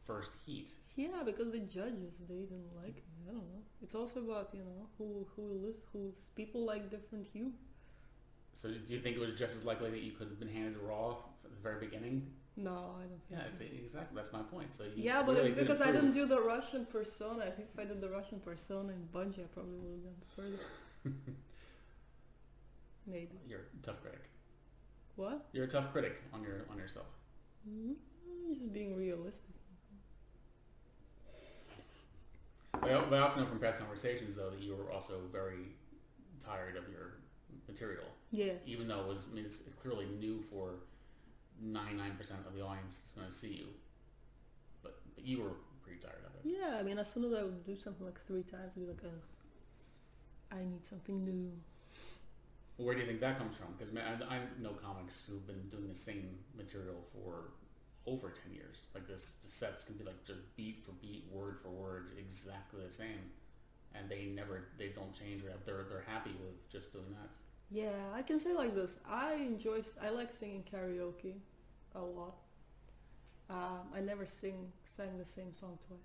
first 0.07 0.31
heat. 0.45 0.71
yeah, 0.97 1.23
because 1.25 1.53
the 1.53 1.61
judges 1.61 2.19
they 2.29 2.43
didn't 2.53 2.75
like 2.77 2.97
me. 2.97 3.29
I 3.29 3.33
don't 3.33 3.49
know. 3.53 3.63
It's 3.83 3.95
also 3.95 4.21
about 4.21 4.49
you 4.53 4.61
know 4.61 4.87
who 4.99 5.27
who 5.37 5.75
who's 5.93 6.25
people 6.35 6.65
like 6.65 6.91
different 6.91 7.27
humor. 7.27 7.53
So 8.55 8.69
do 8.69 8.93
you 8.93 9.01
think 9.01 9.17
it 9.17 9.21
was 9.21 9.39
just 9.39 9.57
as 9.57 9.65
likely 9.65 9.91
that 9.91 10.01
you 10.01 10.13
could 10.13 10.29
have 10.29 10.41
been 10.41 10.49
handed 10.49 10.79
Raw 10.79 11.11
at 11.45 11.51
the 11.51 11.63
very 11.63 11.79
beginning? 11.79 12.27
No, 12.57 12.97
I 12.99 13.03
don't 13.03 13.23
think. 13.29 13.41
Yeah, 13.41 13.49
so. 13.49 13.59
see, 13.59 13.81
exactly. 13.85 14.15
That's 14.17 14.33
my 14.33 14.43
point. 14.43 14.73
So 14.73 14.83
you 14.85 14.91
Yeah, 14.97 15.23
but 15.23 15.37
really 15.37 15.51
it's 15.51 15.61
because 15.61 15.81
I 15.81 15.93
didn't 15.93 16.13
do 16.13 16.27
the 16.27 16.41
Russian 16.41 16.85
persona. 16.87 17.45
I 17.45 17.51
think 17.51 17.69
if 17.73 17.79
I 17.79 17.85
did 17.85 18.01
the 18.01 18.11
Russian 18.11 18.41
persona 18.41 18.93
in 18.93 19.09
Bungie, 19.15 19.45
I 19.45 19.49
probably 19.55 19.79
would 19.79 19.93
have 19.95 20.05
gone 20.05 20.23
further. 20.37 21.35
Maybe. 23.11 23.39
You're 23.49 23.61
a 23.61 23.83
tough 23.87 24.01
critic. 24.03 24.21
What? 25.17 25.47
You're 25.53 25.65
a 25.65 25.69
tough 25.69 25.93
critic 25.93 26.21
on 26.33 26.43
your 26.43 26.67
on 26.71 26.79
yourself. 26.79 27.07
mm 27.69 27.95
Just 28.55 28.73
being 28.73 28.97
realistic. 28.97 29.45
I, 32.83 32.89
I 32.91 33.19
also 33.19 33.41
know 33.41 33.47
from 33.47 33.59
past 33.59 33.79
conversations 33.79 34.37
though 34.37 34.51
that 34.51 34.61
you 34.61 34.75
were 34.75 34.91
also 34.91 35.21
very 35.33 35.73
tired 36.45 36.77
of 36.77 36.85
your 36.89 37.19
material, 37.69 38.05
Yes. 38.31 38.57
even 38.67 38.89
though 38.89 39.01
it 39.01 39.07
was. 39.07 39.27
I 39.31 39.35
mean, 39.35 39.45
it's 39.45 39.59
clearly 39.83 40.07
new 40.19 40.43
for 40.51 40.75
99% 41.63 42.47
of 42.47 42.55
the 42.55 42.63
audience 42.63 43.01
that's 43.01 43.13
going 43.13 43.27
to 43.29 43.33
see 43.35 43.49
you. 43.49 43.67
But, 44.83 44.99
but 45.15 45.27
you 45.27 45.43
were 45.43 45.53
pretty 45.83 46.01
tired 46.01 46.25
of 46.27 46.33
it. 46.37 46.57
Yeah, 46.59 46.79
I 46.79 46.83
mean, 46.83 46.99
as 46.99 47.11
soon 47.13 47.25
as 47.25 47.33
I 47.35 47.43
would 47.43 47.65
do 47.67 47.77
something 47.79 48.07
like 48.07 48.19
three 48.27 48.43
times, 48.45 48.73
I'd 48.77 48.81
be 48.81 48.87
like, 48.87 49.03
oh, 49.05 50.57
I 50.57 50.65
need 50.65 50.87
something 50.87 51.23
new. 51.23 51.53
Where 52.81 52.95
do 52.95 53.01
you 53.03 53.07
think 53.07 53.21
that 53.21 53.37
comes 53.37 53.57
from? 53.57 53.75
Because 53.77 53.95
I, 53.95 54.35
I 54.35 54.39
know 54.59 54.71
comics 54.71 55.27
who've 55.29 55.47
been 55.47 55.69
doing 55.69 55.89
the 55.89 55.99
same 55.99 56.39
material 56.57 56.97
for 57.13 57.53
over 58.07 58.31
10 58.31 58.55
years. 58.55 58.77
Like 58.95 59.07
this, 59.07 59.35
the 59.45 59.51
sets 59.51 59.85
can 59.85 59.97
be 59.97 60.05
like 60.05 60.25
just 60.25 60.41
beat 60.57 60.83
for 60.85 60.93
beat, 60.93 61.25
word 61.31 61.59
for 61.63 61.69
word, 61.69 62.13
exactly 62.19 62.81
the 62.87 62.93
same. 62.93 63.31
And 63.95 64.09
they 64.09 64.27
never, 64.35 64.69
they 64.79 64.89
don't 64.89 65.13
change. 65.13 65.43
Or 65.43 65.53
they're, 65.67 65.85
they're 65.91 66.05
happy 66.07 66.31
with 66.41 66.71
just 66.71 66.93
doing 66.93 67.11
that. 67.11 67.29
Yeah, 67.71 68.15
I 68.15 68.23
can 68.23 68.39
say 68.39 68.55
like 68.55 68.75
this. 68.75 68.99
I 69.09 69.35
enjoy, 69.35 69.83
I 70.03 70.09
like 70.09 70.33
singing 70.33 70.65
karaoke 70.73 71.35
a 71.95 72.01
lot. 72.01 72.37
Um, 73.51 73.81
I 73.95 74.01
never 74.01 74.25
sing, 74.25 74.73
sang 74.85 75.19
the 75.19 75.25
same 75.25 75.53
song 75.53 75.79
twice. 75.87 76.01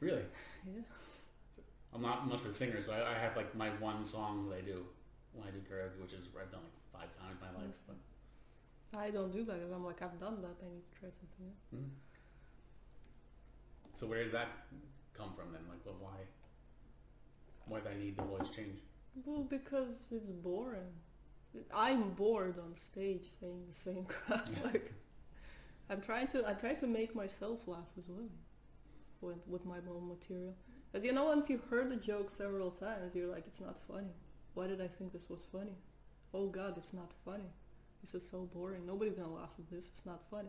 Really? 0.00 0.22
Yeah. 0.66 0.80
I'm 1.92 2.02
not 2.02 2.26
much 2.26 2.40
of 2.40 2.46
a 2.46 2.52
singer, 2.52 2.82
so 2.82 2.92
I, 2.92 3.12
I 3.12 3.14
have 3.14 3.36
like 3.36 3.54
my 3.54 3.68
one 3.78 4.04
song 4.04 4.48
that 4.48 4.56
I 4.56 4.60
do 4.62 4.84
when 5.34 5.48
I 5.48 5.50
do 5.50 5.58
karaoke, 5.70 6.00
which 6.00 6.12
is 6.12 6.26
I've 6.40 6.50
done 6.50 6.60
like 6.62 6.78
five 6.92 7.10
times 7.18 7.36
in 7.40 7.46
my 7.46 7.52
life. 7.62 7.74
But 7.86 7.96
I 8.98 9.10
don't 9.10 9.32
do 9.32 9.44
that 9.44 9.60
'cause 9.60 9.72
I'm 9.72 9.84
like, 9.84 10.00
I've 10.02 10.18
done 10.20 10.40
that. 10.42 10.56
I 10.64 10.68
need 10.72 10.84
to 10.86 10.92
try 11.00 11.10
something 11.10 11.46
else. 11.46 11.64
mm. 11.74 11.90
So 13.92 14.06
where 14.06 14.22
does 14.22 14.32
that 14.32 14.48
come 15.12 15.32
from 15.36 15.52
then? 15.52 15.62
Like, 15.68 15.84
well, 15.84 15.96
why? 16.00 16.18
Why 17.66 17.80
do 17.80 17.88
I 17.88 17.94
need 18.02 18.16
to 18.18 18.24
always 18.24 18.50
change? 18.50 18.80
Well, 19.24 19.42
because 19.44 20.08
it's 20.10 20.30
boring. 20.30 20.92
I'm 21.72 22.10
bored 22.10 22.58
on 22.58 22.74
stage 22.74 23.26
saying 23.40 23.62
the 23.72 23.78
same 23.78 24.04
crap. 24.08 24.48
like, 24.64 24.92
I'm 25.88 26.00
trying 26.00 26.26
to, 26.28 26.48
I 26.48 26.52
try 26.54 26.74
to 26.74 26.86
make 26.86 27.14
myself 27.14 27.60
laugh 27.68 27.90
as 27.98 28.08
well 28.08 28.28
with 29.20 29.38
with 29.46 29.64
my 29.64 29.78
own 29.88 30.08
material. 30.08 30.54
Because 30.90 31.06
you 31.06 31.12
know, 31.12 31.24
once 31.24 31.48
you've 31.48 31.64
heard 31.64 31.90
the 31.90 31.96
joke 31.96 32.28
several 32.30 32.70
times, 32.70 33.14
you're 33.14 33.28
like, 33.30 33.44
it's 33.46 33.60
not 33.60 33.76
funny. 33.88 34.12
Why 34.54 34.66
did 34.66 34.80
I 34.80 34.86
think 34.86 35.12
this 35.12 35.28
was 35.28 35.46
funny? 35.50 35.76
Oh 36.32 36.46
God, 36.46 36.74
it's 36.76 36.92
not 36.92 37.12
funny. 37.24 37.50
This 38.02 38.14
is 38.14 38.28
so 38.28 38.48
boring. 38.54 38.86
Nobody's 38.86 39.14
gonna 39.14 39.32
laugh 39.32 39.50
at 39.58 39.70
this. 39.70 39.88
It's 39.92 40.06
not 40.06 40.20
funny. 40.30 40.48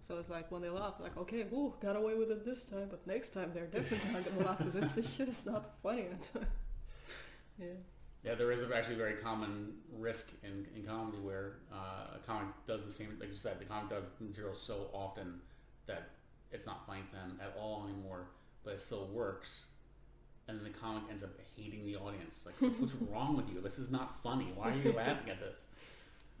So 0.00 0.18
it's 0.18 0.28
like 0.28 0.50
when 0.50 0.62
they 0.62 0.68
laugh, 0.68 0.94
like, 1.00 1.16
okay, 1.16 1.42
ooh, 1.52 1.74
got 1.80 1.96
away 1.96 2.14
with 2.14 2.30
it 2.30 2.44
this 2.44 2.64
time, 2.64 2.88
but 2.90 3.06
next 3.06 3.32
time 3.32 3.52
they're 3.54 3.66
definitely 3.66 4.12
not 4.12 4.24
gonna 4.24 4.46
laugh 4.46 4.58
because 4.58 4.74
this, 4.74 4.92
this 4.92 5.14
shit 5.14 5.28
is 5.28 5.46
not 5.46 5.70
funny. 5.82 6.06
yeah. 7.58 7.66
Yeah, 8.24 8.34
there 8.36 8.52
is 8.52 8.62
a 8.62 8.76
actually 8.76 8.96
very 8.96 9.14
common 9.14 9.74
risk 9.98 10.28
in, 10.44 10.66
in 10.76 10.84
comedy 10.84 11.18
where 11.18 11.54
uh, 11.72 12.16
a 12.16 12.18
comic 12.24 12.48
does 12.68 12.84
the 12.84 12.92
same, 12.92 13.16
like 13.18 13.30
you 13.30 13.36
said, 13.36 13.58
the 13.58 13.64
comic 13.64 13.90
does 13.90 14.04
the 14.18 14.24
material 14.24 14.54
so 14.54 14.88
often 14.92 15.40
that 15.86 16.10
it's 16.52 16.66
not 16.66 16.86
funny 16.86 17.00
to 17.02 17.12
them 17.12 17.38
at 17.40 17.56
all 17.58 17.84
anymore, 17.88 18.28
but 18.64 18.74
it 18.74 18.80
still 18.80 19.08
works. 19.08 19.66
And 20.52 20.60
then 20.60 20.70
the 20.70 20.78
comic 20.78 21.04
ends 21.08 21.22
up 21.22 21.30
hating 21.56 21.86
the 21.86 21.96
audience. 21.96 22.40
Like, 22.44 22.54
what's 22.78 22.92
wrong 23.10 23.36
with 23.38 23.48
you? 23.50 23.62
This 23.62 23.78
is 23.78 23.90
not 23.90 24.22
funny. 24.22 24.52
Why 24.54 24.72
are 24.72 24.76
you 24.76 24.92
laughing 24.96 25.30
at 25.30 25.40
this? 25.40 25.60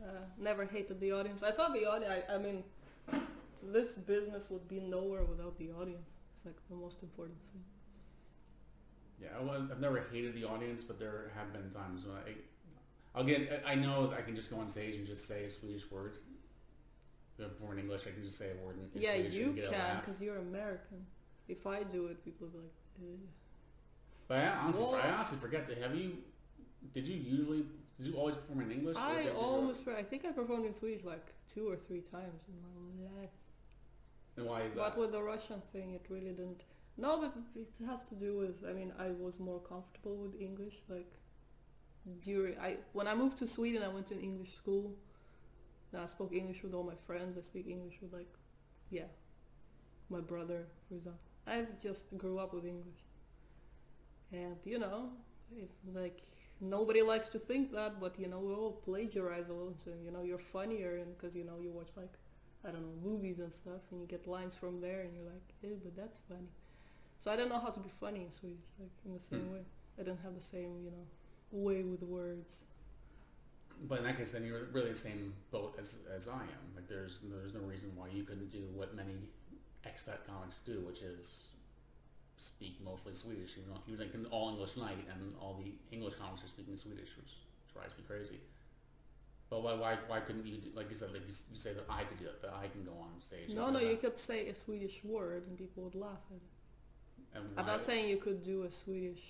Uh, 0.02 0.08
never 0.38 0.66
hated 0.66 1.00
the 1.00 1.12
audience. 1.12 1.42
I 1.42 1.50
thought 1.50 1.72
the 1.72 1.86
audience. 1.90 2.24
I, 2.28 2.34
I 2.34 2.38
mean, 2.38 2.62
this 3.62 3.94
business 3.94 4.50
would 4.50 4.68
be 4.68 4.80
nowhere 4.80 5.24
without 5.24 5.56
the 5.58 5.70
audience. 5.70 6.10
It's 6.36 6.44
like 6.44 6.56
the 6.68 6.76
most 6.76 7.02
important 7.02 7.38
thing. 7.52 7.62
Yeah, 9.22 9.28
I, 9.50 9.56
I've 9.56 9.80
never 9.80 10.06
hated 10.12 10.34
the 10.34 10.44
audience, 10.44 10.82
but 10.82 10.98
there 10.98 11.30
have 11.34 11.50
been 11.54 11.70
times 11.70 12.04
when 12.04 12.16
I, 12.16 12.34
I'll 13.14 13.24
get. 13.24 13.62
I 13.64 13.74
know 13.74 14.12
I 14.14 14.20
can 14.20 14.36
just 14.36 14.50
go 14.50 14.58
on 14.58 14.68
stage 14.68 14.96
and 14.96 15.06
just 15.06 15.26
say 15.26 15.44
a 15.44 15.50
Swedish 15.50 15.90
word. 15.90 16.18
If 17.38 17.58
we're 17.62 17.72
in 17.72 17.78
English, 17.78 18.02
I 18.06 18.10
can 18.10 18.22
just 18.22 18.36
say 18.36 18.50
a 18.50 18.66
word 18.66 18.76
in, 18.76 19.00
yeah, 19.00 19.14
Swedish 19.14 19.34
you 19.34 19.44
and 19.46 19.56
get 19.56 19.72
can 19.72 19.96
because 20.00 20.20
you're 20.20 20.36
American. 20.36 21.06
If 21.48 21.66
I 21.66 21.82
do 21.82 22.08
it, 22.08 22.22
people 22.22 22.48
will 22.48 22.52
be 22.52 22.58
like, 22.58 23.14
"Ugh." 23.14 23.28
But 24.32 24.44
I 24.44 24.48
honestly, 24.48 24.82
Well- 24.82 24.94
I 24.94 25.10
honestly 25.10 25.36
forget 25.36 25.68
that. 25.68 25.76
Have 25.76 25.94
you? 25.94 26.24
Did 26.94 27.06
you 27.06 27.16
usually? 27.16 27.66
Did 27.98 28.06
you 28.06 28.14
always 28.16 28.34
perform 28.36 28.62
in 28.62 28.70
English? 28.70 28.96
I 28.96 29.28
almost, 29.28 29.86
I 29.86 30.02
think 30.02 30.24
I 30.24 30.32
performed 30.32 30.64
in 30.64 30.72
Swedish 30.72 31.04
like 31.04 31.26
two 31.46 31.68
or 31.68 31.76
three 31.76 32.00
times 32.00 32.40
in 32.48 32.54
my 32.62 33.10
life. 33.20 33.34
And 34.38 34.46
why 34.46 34.62
is 34.62 34.74
But 34.74 34.94
that? 34.94 34.98
with 34.98 35.12
the 35.12 35.22
Russian 35.22 35.60
thing, 35.72 35.92
it 35.92 36.06
really 36.08 36.32
didn't. 36.32 36.64
No, 36.96 37.20
but 37.20 37.34
it 37.54 37.68
has 37.84 38.02
to 38.04 38.14
do 38.14 38.38
with. 38.38 38.64
I 38.64 38.72
mean, 38.72 38.90
I 38.98 39.10
was 39.10 39.38
more 39.38 39.60
comfortable 39.60 40.16
with 40.16 40.34
English. 40.40 40.76
Like 40.88 41.12
during 42.22 42.58
I 42.58 42.78
when 42.94 43.06
I 43.06 43.14
moved 43.14 43.36
to 43.42 43.46
Sweden, 43.46 43.82
I 43.82 43.88
went 43.88 44.06
to 44.06 44.14
an 44.14 44.22
English 44.22 44.52
school. 44.54 44.96
And 45.92 46.00
I 46.00 46.06
spoke 46.06 46.32
English 46.32 46.62
with 46.62 46.72
all 46.72 46.84
my 46.84 46.98
friends. 47.06 47.36
I 47.36 47.42
speak 47.42 47.66
English 47.66 48.00
with 48.00 48.14
like, 48.14 48.32
yeah, 48.88 49.08
my 50.08 50.20
brother, 50.20 50.60
for 50.88 50.94
example. 50.94 51.20
I 51.46 51.66
just 51.82 52.16
grew 52.16 52.38
up 52.38 52.54
with 52.54 52.64
English, 52.64 53.00
and 54.32 54.56
you 54.64 54.78
know, 54.78 55.10
if 55.56 55.70
like 55.94 56.22
nobody 56.60 57.02
likes 57.02 57.28
to 57.30 57.38
think 57.38 57.72
that, 57.72 58.00
but 58.00 58.18
you 58.18 58.28
know, 58.28 58.38
we 58.40 58.52
all 58.54 58.72
plagiarize 58.72 59.48
a 59.48 59.52
little. 59.52 59.74
So 59.76 59.90
you 60.04 60.10
know, 60.10 60.22
you're 60.22 60.38
funnier, 60.38 60.96
and 60.96 61.16
because 61.16 61.34
you 61.36 61.44
know, 61.44 61.58
you 61.60 61.70
watch 61.72 61.90
like 61.96 62.12
I 62.64 62.70
don't 62.70 62.82
know, 62.82 63.10
movies 63.10 63.38
and 63.40 63.52
stuff, 63.52 63.82
and 63.90 64.00
you 64.00 64.06
get 64.06 64.26
lines 64.26 64.54
from 64.56 64.80
there, 64.80 65.00
and 65.02 65.14
you're 65.14 65.24
like, 65.26 65.48
eh, 65.64 65.76
but 65.82 65.96
that's 65.96 66.20
funny. 66.28 66.48
So 67.18 67.30
I 67.30 67.36
don't 67.36 67.48
know 67.48 67.60
how 67.60 67.70
to 67.70 67.80
be 67.80 67.90
funny 68.00 68.22
in 68.22 68.32
Swedish, 68.32 68.66
like 68.80 68.90
in 69.06 69.12
the 69.14 69.20
same 69.20 69.50
Hmm. 69.50 69.52
way. 69.52 69.60
I 69.98 70.02
don't 70.02 70.20
have 70.22 70.34
the 70.34 70.42
same, 70.42 70.82
you 70.84 70.90
know, 70.90 71.06
way 71.52 71.82
with 71.84 72.02
words. 72.02 72.64
But 73.88 73.98
in 73.98 74.04
that 74.04 74.16
case, 74.18 74.32
then 74.32 74.44
you're 74.44 74.64
really 74.72 74.90
the 74.90 74.98
same 74.98 75.34
boat 75.50 75.76
as, 75.80 75.98
as 76.14 76.28
I 76.28 76.42
am. 76.42 76.64
Like 76.74 76.88
there's 76.88 77.18
there's 77.24 77.54
no 77.54 77.60
reason 77.60 77.90
why 77.96 78.08
you 78.12 78.22
couldn't 78.24 78.50
do 78.50 78.62
what 78.74 78.94
many 78.94 79.16
expat 79.86 80.24
comics 80.26 80.60
do, 80.60 80.80
which 80.86 81.02
is 81.02 81.48
speak 82.42 82.76
mostly 82.84 83.14
Swedish. 83.14 83.56
You 83.56 83.62
know, 83.68 83.80
you 83.86 83.96
like 83.96 84.14
an 84.14 84.26
all 84.30 84.50
English 84.50 84.76
night, 84.76 84.98
and 85.12 85.34
all 85.40 85.60
the 85.62 85.72
English 85.94 86.14
comics 86.14 86.44
are 86.44 86.48
speaking 86.48 86.76
Swedish, 86.76 87.10
which 87.16 87.32
drives 87.72 87.94
me 87.96 88.04
crazy. 88.06 88.40
But 89.50 89.62
why 89.62 89.74
why, 89.74 89.98
why 90.06 90.20
couldn't 90.20 90.46
you 90.46 90.56
do, 90.58 90.68
like 90.74 90.88
you 90.90 90.96
said 90.96 91.12
like 91.12 91.22
you, 91.28 91.34
you 91.52 91.58
say 91.58 91.72
that 91.74 91.84
I 91.88 92.04
could 92.04 92.18
do 92.18 92.26
it, 92.26 92.40
that 92.42 92.54
I 92.54 92.68
can 92.68 92.84
go 92.84 92.92
on 92.92 93.20
stage? 93.20 93.50
No, 93.50 93.70
no, 93.70 93.78
you 93.80 93.96
could 93.96 94.18
say 94.18 94.48
a 94.48 94.54
Swedish 94.54 95.00
word, 95.04 95.46
and 95.46 95.58
people 95.58 95.84
would 95.84 95.94
laugh 95.94 96.24
at 96.30 96.36
it. 96.36 96.42
And 97.34 97.44
I'm 97.58 97.66
not 97.66 97.84
saying 97.84 98.08
you 98.08 98.16
could 98.18 98.42
do 98.42 98.64
a 98.64 98.70
Swedish, 98.70 99.22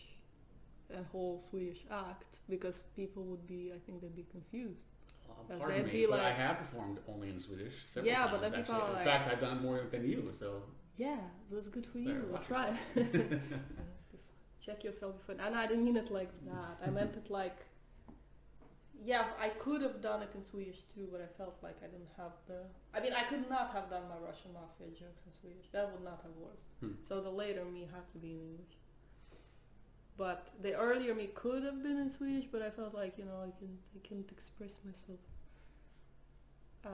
a 0.93 1.03
whole 1.13 1.41
Swedish 1.51 1.79
act, 1.91 2.39
because 2.49 2.85
people 2.97 3.23
would 3.25 3.47
be, 3.49 3.73
I 3.75 3.79
think 3.85 4.01
they'd 4.01 4.15
be 4.17 4.27
confused. 4.31 4.81
Well, 5.29 5.59
pardon 5.59 5.87
me, 5.87 6.07
but 6.09 6.21
I 6.21 6.31
have 6.31 6.59
performed 6.59 6.99
only 7.09 7.29
in 7.31 7.39
Swedish 7.41 7.75
several 7.85 8.13
Yeah, 8.13 8.19
times. 8.27 8.31
but 8.33 8.41
then 8.43 8.53
people 8.61 8.75
actually. 8.75 8.87
are 8.87 8.91
in 8.91 8.97
like- 8.97 9.05
fact, 9.07 9.33
I've 9.33 9.41
done 9.41 9.63
more 9.63 9.81
than 9.91 10.09
you. 10.09 10.33
So 10.39 10.63
Yeah, 10.97 11.17
that's 11.51 11.69
good 11.69 11.87
for 11.87 11.99
you. 11.99 12.29
watch 12.31 12.47
Try. 12.47 12.77
Check 14.65 14.85
yourself 14.85 15.17
before. 15.19 15.45
And 15.45 15.57
I 15.57 15.67
didn't 15.67 15.85
mean 15.85 15.97
it 15.97 16.11
like 16.11 16.31
that. 16.47 16.87
I 16.87 16.91
meant 16.91 17.17
it 17.17 17.31
like, 17.31 17.57
yeah, 19.05 19.25
I 19.41 19.49
could 19.49 19.83
have 19.83 20.01
done 20.01 20.23
it 20.23 20.31
in 20.35 20.45
Swedish 20.45 20.83
too, 20.95 21.09
but 21.11 21.21
I 21.21 21.27
felt 21.37 21.57
like 21.63 21.77
I 21.83 21.87
didn't 21.87 22.11
have 22.17 22.33
the. 22.47 22.61
I 22.95 23.01
mean, 23.01 23.13
I 23.13 23.23
could 23.23 23.49
not 23.51 23.73
have 23.73 23.91
done 23.91 24.03
my 24.09 24.19
Russian 24.25 24.53
mafia 24.53 24.89
jokes 24.89 25.23
in 25.27 25.33
Swedish. 25.41 25.67
That 25.73 25.91
would 25.91 26.05
not 26.05 26.21
have 26.23 26.37
worked. 26.37 26.69
Hmm. 26.81 26.93
So 27.03 27.21
the 27.21 27.31
later 27.31 27.65
me 27.65 27.89
had 27.93 28.09
to 28.11 28.19
be 28.19 28.35
in 28.35 28.41
English. 28.41 28.77
But 30.17 30.51
the 30.63 30.75
earlier 30.75 31.15
me 31.15 31.31
could 31.35 31.65
have 31.65 31.83
been 31.83 31.99
in 31.99 32.11
Swedish, 32.11 32.45
but 32.53 32.63
I 32.63 32.71
felt 32.71 32.95
like 32.95 33.19
you 33.19 33.25
know 33.25 33.41
I 33.43 33.51
can 33.59 33.77
I 33.97 34.07
couldn't 34.07 34.31
express 34.31 34.79
myself 34.85 35.19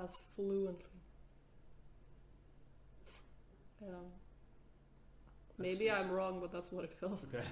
as 0.03 0.19
fluently. 0.35 0.98
Know. 3.81 4.11
Maybe 5.59 5.87
That's- 5.87 6.05
I'm 6.05 6.11
wrong, 6.11 6.41
but 6.41 6.53
that's 6.53 6.71
what 6.73 6.85
it 6.85 6.93
felt. 7.01 7.25
okay. 7.35 7.45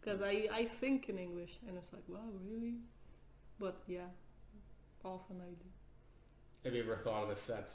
Because 0.00 0.22
I, 0.22 0.48
I 0.52 0.64
think 0.64 1.08
in 1.08 1.18
English, 1.18 1.58
and 1.68 1.76
it's 1.76 1.92
like, 1.92 2.02
wow, 2.08 2.20
really? 2.48 2.76
But 3.58 3.82
yeah, 3.86 4.08
often 5.04 5.36
I 5.42 5.50
do. 5.50 5.66
Have 6.64 6.74
you 6.74 6.82
ever 6.82 6.96
thought 6.96 7.24
of 7.24 7.30
a 7.30 7.36
set 7.36 7.70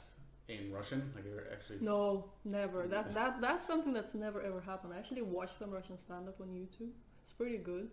in 0.48 0.72
Russian? 0.72 1.12
Like, 1.14 1.24
you 1.24 1.32
ever 1.32 1.46
actually? 1.52 1.78
No, 1.80 2.30
never. 2.44 2.80
Mm-hmm. 2.82 2.90
That 2.90 3.14
that 3.14 3.40
that's 3.40 3.66
something 3.66 3.92
that's 3.92 4.14
never 4.14 4.42
ever 4.42 4.60
happened. 4.60 4.92
I 4.94 4.98
actually 4.98 5.22
watched 5.22 5.58
some 5.58 5.70
Russian 5.70 5.98
stand-up 5.98 6.40
on 6.40 6.48
YouTube. 6.48 6.90
It's 7.22 7.32
pretty 7.32 7.58
good, 7.58 7.88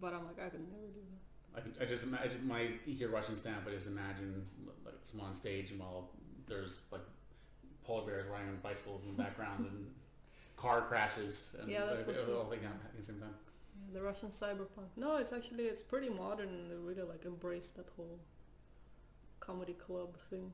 but 0.00 0.12
I'm 0.12 0.26
like, 0.26 0.38
I 0.38 0.48
could 0.50 0.60
never 0.60 0.88
do 0.92 1.00
that. 1.10 1.58
I, 1.58 1.60
can, 1.60 1.74
I 1.80 1.84
just 1.86 2.02
imagine 2.02 2.46
my 2.46 2.68
you 2.84 2.94
hear 2.94 3.08
Russian 3.08 3.36
stand, 3.36 3.58
but 3.64 3.72
I 3.72 3.76
just 3.76 3.86
imagine 3.86 4.44
like 4.84 4.96
someone 5.04 5.28
on 5.28 5.34
stage 5.34 5.70
and 5.70 5.80
while 5.80 6.10
there's 6.46 6.78
like 6.90 7.02
polar 7.84 8.06
bears 8.06 8.26
riding 8.28 8.48
on 8.48 8.56
bicycles 8.62 9.02
in 9.04 9.10
the 9.16 9.22
background 9.22 9.66
and 9.66 9.86
car 10.56 10.82
crashes 10.82 11.54
and 11.60 11.70
Yeah, 11.70 11.84
that's 11.86 12.06
like, 12.06 12.16
what 12.16 12.26
you- 12.28 12.34
all 12.36 12.44
thing 12.50 12.62
happening 12.62 12.86
at 12.88 12.96
the 12.96 13.02
same 13.04 13.20
time. 13.20 13.34
Yeah, 13.86 13.92
the 13.98 14.02
Russian 14.02 14.30
cyberpunk. 14.30 14.88
No, 14.96 15.16
it's 15.16 15.32
actually 15.32 15.64
it's 15.64 15.82
pretty 15.82 16.08
modern 16.08 16.48
and 16.48 16.70
they 16.70 16.76
really 16.76 17.02
like 17.02 17.24
embrace 17.24 17.68
that 17.76 17.88
whole 17.96 18.18
comedy 19.40 19.74
club 19.74 20.16
thing, 20.30 20.52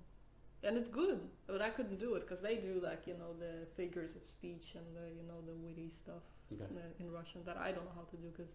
and 0.65 0.77
it's 0.77 0.89
good. 0.89 1.21
But 1.47 1.63
I 1.63 1.71
couldn't 1.71 1.99
do 2.01 2.15
it 2.17 2.21
because 2.23 2.41
they 2.41 2.57
do 2.57 2.81
like 2.83 3.07
you 3.07 3.15
know 3.15 3.33
the 3.39 3.67
figures 3.77 4.17
of 4.17 4.27
speech 4.27 4.75
and 4.75 4.87
the 4.97 5.09
you 5.11 5.23
know 5.29 5.41
the 5.47 5.55
witty 5.55 5.91
stuff 5.91 6.25
Okay. 6.53 6.65
in, 6.71 6.79
uh, 6.79 6.83
in 6.99 7.13
Russian 7.13 7.45
that 7.45 7.57
I 7.57 7.71
don't 7.71 7.85
know 7.85 7.93
how 7.95 8.03
to 8.11 8.17
do 8.17 8.29
because 8.37 8.53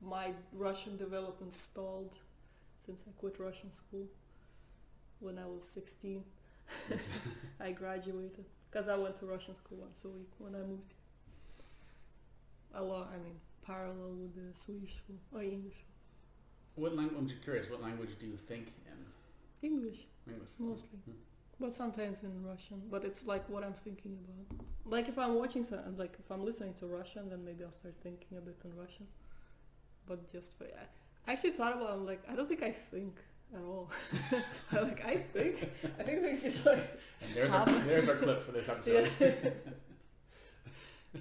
my 0.00 0.32
Russian 0.52 0.96
development 0.96 1.52
stalled 1.52 2.16
since 2.78 3.02
I 3.06 3.10
quit 3.20 3.38
Russian 3.38 3.72
school 3.72 4.06
when 5.20 5.38
I 5.38 5.46
was 5.46 5.64
16. 5.68 6.24
I 7.60 7.72
graduated 7.72 8.44
because 8.70 8.88
I 8.88 8.96
went 8.96 9.16
to 9.18 9.26
Russian 9.26 9.54
school 9.54 9.78
once 9.78 10.00
a 10.04 10.08
week 10.08 10.30
when 10.38 10.54
I 10.54 10.58
moved. 10.58 10.94
A 12.74 12.82
lot, 12.82 13.08
I 13.14 13.18
mean, 13.22 13.36
parallel 13.64 14.12
with 14.20 14.34
the 14.34 14.58
Swedish 14.58 14.94
school 14.96 15.16
or 15.32 15.42
English 15.42 15.76
school. 15.78 15.94
What 16.74 16.94
language? 16.94 17.16
I'm 17.18 17.28
just 17.28 17.42
curious. 17.42 17.70
What 17.70 17.82
language 17.82 18.10
do 18.18 18.26
you 18.26 18.38
think 18.48 18.66
in 18.86 18.98
English 19.68 20.00
English? 20.28 20.48
mostly, 20.58 20.98
Hmm. 21.06 21.12
but 21.58 21.74
sometimes 21.74 22.22
in 22.22 22.44
Russian. 22.44 22.82
But 22.90 23.04
it's 23.04 23.24
like 23.24 23.48
what 23.48 23.64
I'm 23.64 23.72
thinking 23.72 24.18
about. 24.22 24.66
Like 24.84 25.08
if 25.08 25.16
I'm 25.18 25.34
watching 25.36 25.64
some, 25.64 25.96
like 25.96 26.16
if 26.18 26.30
I'm 26.30 26.44
listening 26.44 26.74
to 26.74 26.86
Russian, 26.86 27.30
then 27.30 27.44
maybe 27.44 27.64
I'll 27.64 27.72
start 27.72 27.94
thinking 28.02 28.36
a 28.36 28.40
bit 28.42 28.58
in 28.64 28.76
Russian. 28.76 29.06
But 30.06 30.30
just 30.30 30.52
for, 30.58 30.64
I 30.64 30.86
I 31.26 31.32
actually 31.32 31.52
thought 31.52 31.72
about. 31.72 31.90
I'm 31.90 32.04
like, 32.04 32.22
I 32.30 32.36
don't 32.36 32.48
think 32.48 32.62
I 32.62 32.74
think 32.90 33.14
at 33.54 33.62
all. 33.62 33.90
Like 34.72 35.04
I 35.06 35.16
think. 35.16 35.70
I 35.98 36.02
think 36.02 36.22
things 36.22 36.42
just 36.42 36.66
like. 36.66 37.00
And 37.22 37.34
there's 37.34 37.52
our, 37.52 37.64
there's 37.66 38.08
our 38.08 38.16
clip 38.16 38.44
for 38.44 38.52
this 38.52 38.68
episode. 38.70 39.10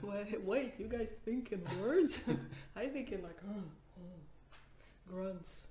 Wait, 0.01 0.43
wait, 0.43 0.73
you 0.77 0.87
guys 0.87 1.07
think 1.23 1.53
in 1.53 1.61
words? 1.81 2.19
I 2.75 2.87
think 2.87 3.13
in 3.13 3.23
like, 3.23 3.37
oh, 3.47 3.61
oh, 3.97 4.59
grunts. 5.09 5.61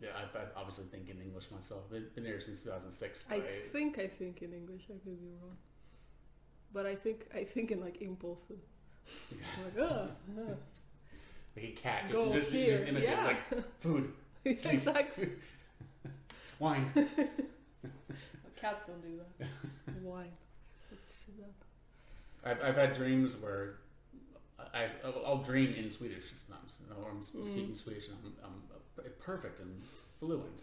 Yeah, 0.00 0.10
I, 0.14 0.38
I 0.38 0.42
obviously 0.56 0.84
think 0.84 1.08
in 1.08 1.20
English 1.20 1.50
myself. 1.50 1.90
Been, 1.90 2.06
been 2.14 2.24
here 2.24 2.40
since 2.40 2.60
2006. 2.60 3.24
I 3.30 3.38
but 3.38 3.46
think 3.72 3.98
I 3.98 4.06
think 4.06 4.42
in 4.42 4.52
English. 4.52 4.82
I 4.90 4.92
could 4.92 5.20
be 5.20 5.28
wrong, 5.40 5.56
but 6.72 6.86
I 6.86 6.94
think 6.94 7.26
I 7.34 7.42
think 7.44 7.70
in 7.70 7.80
like 7.80 8.00
impulsive. 8.02 8.58
I'm 9.32 9.64
like, 9.64 9.90
oh, 9.90 10.08
oh. 10.38 10.56
like 11.56 11.64
a 11.64 11.70
cat 11.72 12.02
just, 12.02 12.12
go 12.12 12.32
just, 12.32 12.52
here. 12.52 12.76
just 12.76 12.88
imitates 12.88 13.12
yeah, 13.12 13.24
like 13.24 13.80
food, 13.80 14.12
drink, 14.62 14.64
exactly. 14.66 15.28
wine. 16.58 16.90
Cats 18.60 18.82
don't 18.86 19.02
do 19.02 19.18
that. 19.38 19.48
Wine. 20.02 20.30
Let's 20.90 21.14
see 21.14 21.32
that. 21.40 22.50
I've, 22.50 22.62
I've 22.62 22.76
had 22.76 22.94
dreams 22.94 23.34
where 23.40 23.76
I, 24.72 24.86
I'll, 25.04 25.22
I'll 25.26 25.42
dream 25.42 25.74
in 25.74 25.90
Swedish 25.90 26.24
sometimes. 26.46 26.76
You 26.80 26.94
know, 26.94 27.06
I'm 27.10 27.20
Mm. 27.22 27.46
speaking 27.46 27.74
Swedish 27.74 28.08
and 28.08 28.16
I'm, 28.22 28.34
I'm 28.44 29.10
perfect 29.18 29.60
and 29.60 29.82
fluent. 30.18 30.62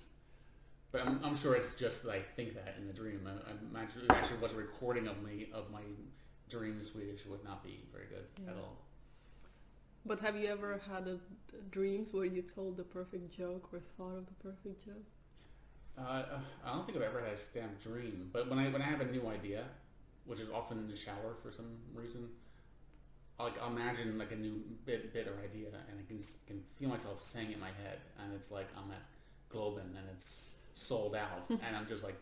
But 0.91 1.05
I'm, 1.05 1.19
I'm 1.23 1.35
sure 1.35 1.55
it's 1.55 1.73
just 1.73 2.03
that 2.03 2.11
I 2.11 2.19
think 2.19 2.53
that 2.55 2.75
in 2.77 2.87
the 2.87 2.93
dream. 2.93 3.21
I, 3.25 3.31
I 3.79 3.83
it 3.83 4.11
actually 4.11 4.37
was 4.39 4.51
a 4.51 4.55
recording 4.55 5.07
of 5.07 5.21
me 5.23 5.47
of 5.53 5.71
my 5.71 5.81
dream 6.49 6.77
in 6.77 6.83
Swedish, 6.83 7.25
would 7.25 7.43
not 7.43 7.63
be 7.63 7.79
very 7.93 8.05
good 8.07 8.25
at 8.47 8.55
all. 8.57 8.77
But 10.05 10.19
have 10.21 10.35
you 10.35 10.47
ever 10.47 10.79
had 10.79 11.07
a, 11.07 11.19
dreams 11.69 12.13
where 12.13 12.25
you 12.25 12.41
told 12.41 12.77
the 12.77 12.83
perfect 12.83 13.35
joke 13.35 13.69
or 13.73 13.79
thought 13.79 14.17
of 14.17 14.25
the 14.25 14.33
perfect 14.35 14.85
joke? 14.85 15.05
Uh, 15.97 16.23
I 16.63 16.73
don't 16.73 16.85
think 16.85 16.97
I've 16.97 17.03
ever 17.03 17.21
had 17.21 17.33
a 17.33 17.37
stand 17.37 17.79
dream, 17.79 18.29
but 18.33 18.49
when 18.49 18.59
I 18.59 18.69
when 18.69 18.81
I 18.81 18.85
have 18.85 19.01
a 19.01 19.05
new 19.05 19.27
idea, 19.27 19.65
which 20.25 20.39
is 20.39 20.49
often 20.49 20.79
in 20.79 20.87
the 20.87 20.95
shower 20.95 21.35
for 21.43 21.51
some 21.51 21.77
reason, 21.93 22.29
I'll, 23.39 23.47
like 23.47 23.61
I'll 23.61 23.69
imagine 23.71 24.17
like 24.17 24.31
a 24.31 24.35
new 24.35 24.61
bit 24.85 25.13
bit 25.13 25.27
or 25.27 25.39
idea, 25.43 25.67
and 25.89 25.99
I 25.99 26.03
can 26.07 26.19
can 26.47 26.63
feel 26.79 26.89
myself 26.89 27.21
saying 27.21 27.51
it 27.51 27.55
in 27.55 27.59
my 27.59 27.67
head, 27.83 27.99
and 28.19 28.33
it's 28.33 28.51
like 28.51 28.69
I'm 28.77 28.91
at 28.91 29.03
Globen 29.53 29.97
and 29.97 30.07
it's 30.13 30.49
sold 30.75 31.15
out, 31.15 31.45
and 31.49 31.75
I'm 31.75 31.87
just 31.87 32.03
like 32.03 32.17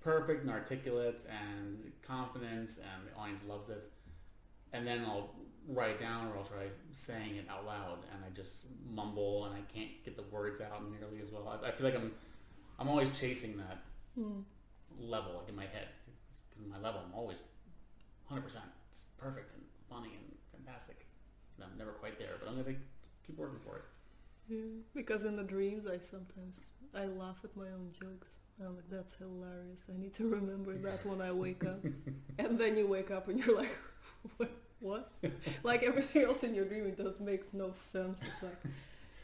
perfect 0.00 0.42
and 0.42 0.50
articulate 0.50 1.24
and 1.30 1.90
confident, 2.02 2.78
and 2.78 3.08
the 3.08 3.18
audience 3.18 3.42
loves 3.48 3.70
it. 3.70 3.90
and 4.72 4.86
then 4.86 5.04
I'll 5.04 5.30
write 5.68 5.90
it 5.90 6.00
down 6.00 6.28
or 6.28 6.36
I'll 6.38 6.44
try 6.44 6.66
saying 6.92 7.36
it 7.36 7.46
out 7.48 7.64
loud, 7.66 7.98
and 8.12 8.22
I 8.24 8.30
just 8.36 8.64
mumble 8.90 9.46
and 9.46 9.54
I 9.54 9.60
can't 9.72 9.90
get 10.04 10.16
the 10.16 10.24
words 10.24 10.60
out 10.60 10.82
nearly 10.90 11.22
as 11.22 11.30
well. 11.32 11.48
I, 11.62 11.68
I 11.68 11.70
feel 11.72 11.86
like 11.86 11.96
I'm 11.96 12.12
I'm 12.78 12.88
always 12.88 13.16
chasing 13.18 13.56
that 13.58 13.82
Hmm. 14.14 14.40
level 15.00 15.34
like 15.38 15.48
in 15.48 15.56
my 15.56 15.66
head. 15.66 15.88
Because 16.50 16.70
my 16.70 16.78
level, 16.78 17.00
I'm 17.04 17.14
always 17.14 17.38
100%. 18.30 18.44
It's 18.92 19.02
perfect 19.18 19.52
and 19.54 19.62
funny 19.88 20.10
and 20.14 20.24
fantastic. 20.52 21.06
And 21.56 21.64
I'm 21.64 21.76
never 21.78 21.92
quite 21.92 22.18
there, 22.18 22.30
but 22.38 22.48
I'm 22.48 22.54
going 22.54 22.76
to 22.76 22.80
keep 23.26 23.38
working 23.38 23.58
for 23.64 23.76
it. 23.76 23.84
Yeah, 24.48 24.58
because 24.94 25.24
in 25.24 25.36
the 25.36 25.42
dreams 25.42 25.86
I 25.86 25.98
sometimes 25.98 26.70
I 26.94 27.06
laugh 27.06 27.38
at 27.44 27.56
my 27.56 27.64
own 27.66 27.90
jokes. 27.98 28.38
I'm 28.60 28.76
like, 28.76 28.88
that's 28.90 29.14
hilarious. 29.14 29.86
I 29.92 30.00
need 30.00 30.12
to 30.14 30.28
remember 30.28 30.74
that 30.78 31.04
when 31.04 31.20
I 31.20 31.32
wake 31.32 31.64
up. 31.64 31.80
and 32.38 32.58
then 32.58 32.76
you 32.76 32.86
wake 32.86 33.10
up 33.10 33.28
and 33.28 33.44
you're 33.44 33.56
like, 33.56 33.76
what? 34.36 34.50
What? 34.84 35.10
like 35.62 35.82
everything 35.82 36.24
else 36.24 36.44
in 36.44 36.54
your 36.54 36.66
dream, 36.66 36.86
it 36.86 36.96
just 36.96 37.20
makes 37.20 37.52
no 37.52 37.72
sense. 37.72 38.20
It's 38.22 38.42
like, 38.42 38.62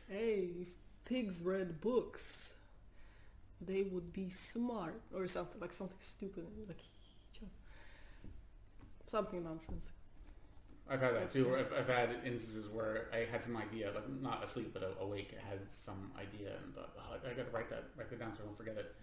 hey, 0.08 0.48
if 0.62 0.68
pigs 1.04 1.42
read 1.42 1.80
books, 1.80 2.54
they 3.60 3.82
would 3.82 4.12
be 4.12 4.30
smart 4.30 5.00
or 5.14 5.28
something 5.28 5.60
like 5.60 5.72
something 5.72 5.98
stupid. 6.00 6.46
Like, 6.66 6.78
something 9.06 9.42
nonsense. 9.42 9.86
I've 10.88 11.00
had 11.00 11.14
that 11.14 11.30
too. 11.30 11.48
Where 11.48 11.58
I've, 11.58 11.72
I've 11.72 11.88
had 11.88 12.10
instances 12.24 12.68
where 12.68 13.08
I 13.12 13.26
had 13.30 13.42
some 13.42 13.56
idea, 13.56 13.92
like 13.94 14.08
not 14.20 14.42
asleep 14.42 14.70
but 14.72 14.96
awake, 15.00 15.34
I 15.36 15.48
had 15.48 15.60
some 15.70 16.10
idea 16.16 16.52
and 16.64 16.74
thought, 16.74 16.90
oh, 16.98 17.16
I 17.28 17.34
got 17.34 17.46
to 17.46 17.52
write 17.52 17.70
that, 17.70 17.84
write 17.96 18.10
that 18.10 18.18
down 18.18 18.32
so 18.34 18.42
I 18.42 18.46
don't 18.46 18.56
forget 18.56 18.76
it. 18.76 18.94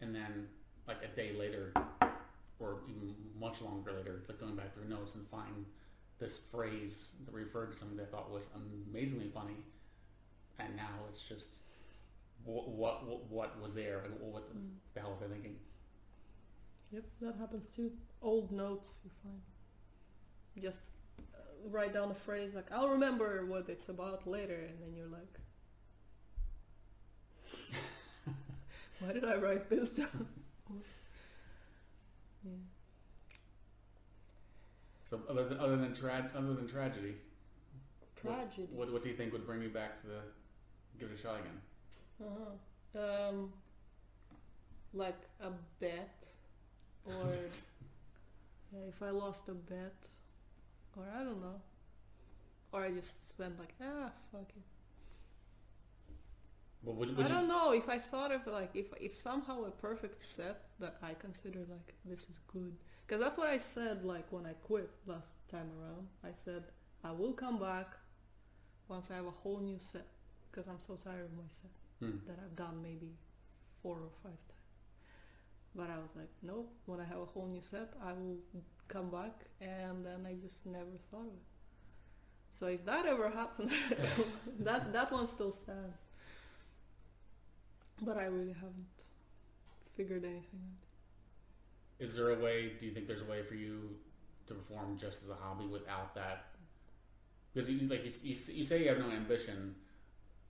And 0.00 0.14
then, 0.14 0.46
like 0.86 0.98
a 1.02 1.14
day 1.14 1.32
later, 1.38 1.72
or 2.60 2.78
even 2.88 3.14
much 3.38 3.60
longer 3.60 3.92
later, 3.92 4.22
like 4.28 4.40
going 4.40 4.56
back 4.56 4.74
through 4.74 4.88
notes 4.88 5.14
and 5.16 5.26
find 5.28 5.66
this 6.18 6.36
phrase 6.50 7.08
that 7.24 7.32
referred 7.34 7.72
to 7.72 7.76
something 7.78 7.96
that 7.96 8.08
I 8.08 8.10
thought 8.10 8.30
was 8.30 8.48
amazingly 8.88 9.28
funny, 9.28 9.56
and 10.58 10.74
now 10.76 10.88
it's 11.08 11.22
just 11.22 11.48
what 12.44 12.68
what 12.68 13.06
what, 13.06 13.30
what 13.30 13.60
was 13.60 13.74
there 13.74 14.00
and 14.04 14.14
what 14.20 14.48
the, 14.48 14.54
Mm. 14.58 14.70
the 14.94 15.00
hell 15.00 15.10
was 15.12 15.22
I 15.22 15.32
thinking? 15.32 15.56
Yep, 16.90 17.04
that 17.20 17.34
happens 17.36 17.68
too. 17.70 17.92
Old 18.22 18.50
notes 18.50 19.00
you 19.04 19.10
find. 19.22 19.40
Just 20.60 20.88
uh, 21.34 21.38
write 21.68 21.92
down 21.92 22.10
a 22.10 22.14
phrase 22.14 22.54
like, 22.54 22.70
I'll 22.72 22.88
remember 22.88 23.44
what 23.46 23.68
it's 23.68 23.88
about 23.88 24.26
later, 24.26 24.54
and 24.68 24.80
then 24.82 24.94
you're 24.96 25.06
like, 25.06 25.38
why 29.00 29.12
did 29.12 29.24
I 29.24 29.36
write 29.36 29.68
this 29.70 29.90
down? 29.90 30.26
yeah. 32.44 32.52
So 35.08 35.20
other 35.26 35.48
than 35.48 35.58
other 35.58 35.76
than 35.76 35.94
tra- 35.94 36.30
other 36.36 36.52
than 36.52 36.68
tragedy, 36.68 37.14
what- 38.22 38.36
Tragedy. 38.36 38.68
What, 38.72 38.92
what 38.92 39.02
do 39.02 39.08
you 39.08 39.14
think 39.14 39.32
would 39.32 39.46
bring 39.46 39.62
you 39.62 39.70
back 39.70 39.98
to 40.02 40.06
the 40.06 40.20
give 40.98 41.10
it 41.10 41.18
a 41.18 41.22
shot 41.22 41.36
again? 41.40 41.60
Uh-huh. 42.26 43.28
Um, 43.28 43.52
like 44.92 45.20
a 45.40 45.50
bet, 45.80 46.14
or 47.06 47.14
yeah, 48.72 48.88
if 48.88 49.02
I 49.02 49.10
lost 49.10 49.48
a 49.48 49.54
bet, 49.54 49.96
or 50.96 51.04
I 51.16 51.24
don't 51.24 51.40
know, 51.40 51.60
or 52.72 52.82
I 52.82 52.90
just 52.90 53.14
went 53.38 53.58
like, 53.58 53.74
ah, 53.80 54.10
fuck 54.30 54.50
it. 54.50 54.62
Well, 56.82 56.96
would, 56.96 57.16
would 57.16 57.26
I 57.26 57.28
you, 57.28 57.34
don't 57.34 57.48
know 57.48 57.72
if 57.72 57.88
I 57.88 57.98
thought 57.98 58.30
of 58.30 58.46
like 58.46 58.70
if 58.74 58.86
if 59.00 59.16
somehow 59.16 59.64
a 59.64 59.70
perfect 59.70 60.22
set 60.22 60.66
that 60.80 60.96
I 61.02 61.14
consider 61.14 61.60
like 61.60 61.94
this 62.04 62.28
is 62.28 62.38
good 62.52 62.76
because 63.08 63.22
that's 63.22 63.38
what 63.38 63.48
I 63.48 63.58
said 63.58 64.04
like 64.04 64.26
when 64.32 64.46
I 64.46 64.52
quit 64.52 64.90
last 65.06 65.34
time 65.50 65.70
around. 65.80 66.08
I 66.24 66.30
said 66.44 66.64
I 67.04 67.12
will 67.12 67.32
come 67.32 67.58
back 67.58 67.96
once 68.88 69.10
I 69.10 69.16
have 69.16 69.26
a 69.26 69.30
whole 69.30 69.60
new 69.60 69.78
set 69.80 70.06
because 70.50 70.68
I'm 70.68 70.80
so 70.80 70.96
tired 70.96 71.26
of 71.26 71.32
my 71.36 71.48
set 71.50 71.70
Hmm. 72.00 72.18
that 72.28 72.38
I've 72.44 72.56
done 72.56 72.82
maybe 72.82 73.16
four 73.82 73.96
or 73.96 74.10
five 74.22 74.38
times. 74.48 74.68
But 75.74 75.90
I 75.90 75.98
was 75.98 76.16
like, 76.16 76.30
nope. 76.42 76.72
When 76.86 77.00
I 77.00 77.04
have 77.04 77.18
a 77.20 77.24
whole 77.26 77.46
new 77.48 77.62
set, 77.62 77.92
I 78.04 78.12
will 78.12 78.38
come 78.88 79.10
back, 79.10 79.46
and 79.60 80.06
then 80.06 80.26
I 80.26 80.34
just 80.34 80.66
never 80.66 80.96
thought 81.10 81.22
of 81.26 81.34
it. 81.34 81.48
So 82.50 82.66
if 82.66 82.84
that 82.86 83.06
ever 83.06 83.28
happened, 83.40 83.72
that 84.60 84.92
that 84.92 85.12
one 85.12 85.28
still 85.28 85.52
stands. 85.52 85.98
But 88.00 88.16
I 88.16 88.24
really 88.24 88.52
haven't 88.52 88.86
figured 89.96 90.24
anything 90.24 90.60
out. 90.64 90.87
Is 91.98 92.14
there 92.14 92.30
a 92.30 92.38
way? 92.38 92.72
Do 92.78 92.86
you 92.86 92.92
think 92.92 93.06
there's 93.06 93.22
a 93.22 93.30
way 93.30 93.42
for 93.42 93.54
you 93.54 93.96
to 94.46 94.54
perform 94.54 94.96
just 94.96 95.22
as 95.24 95.30
a 95.30 95.34
hobby 95.34 95.66
without 95.66 96.14
that? 96.14 96.46
Because 97.52 97.68
you 97.68 97.88
like 97.88 98.04
you, 98.04 98.12
you, 98.22 98.36
you 98.54 98.64
say 98.64 98.82
you 98.82 98.88
have 98.88 98.98
no 98.98 99.10
ambition, 99.10 99.74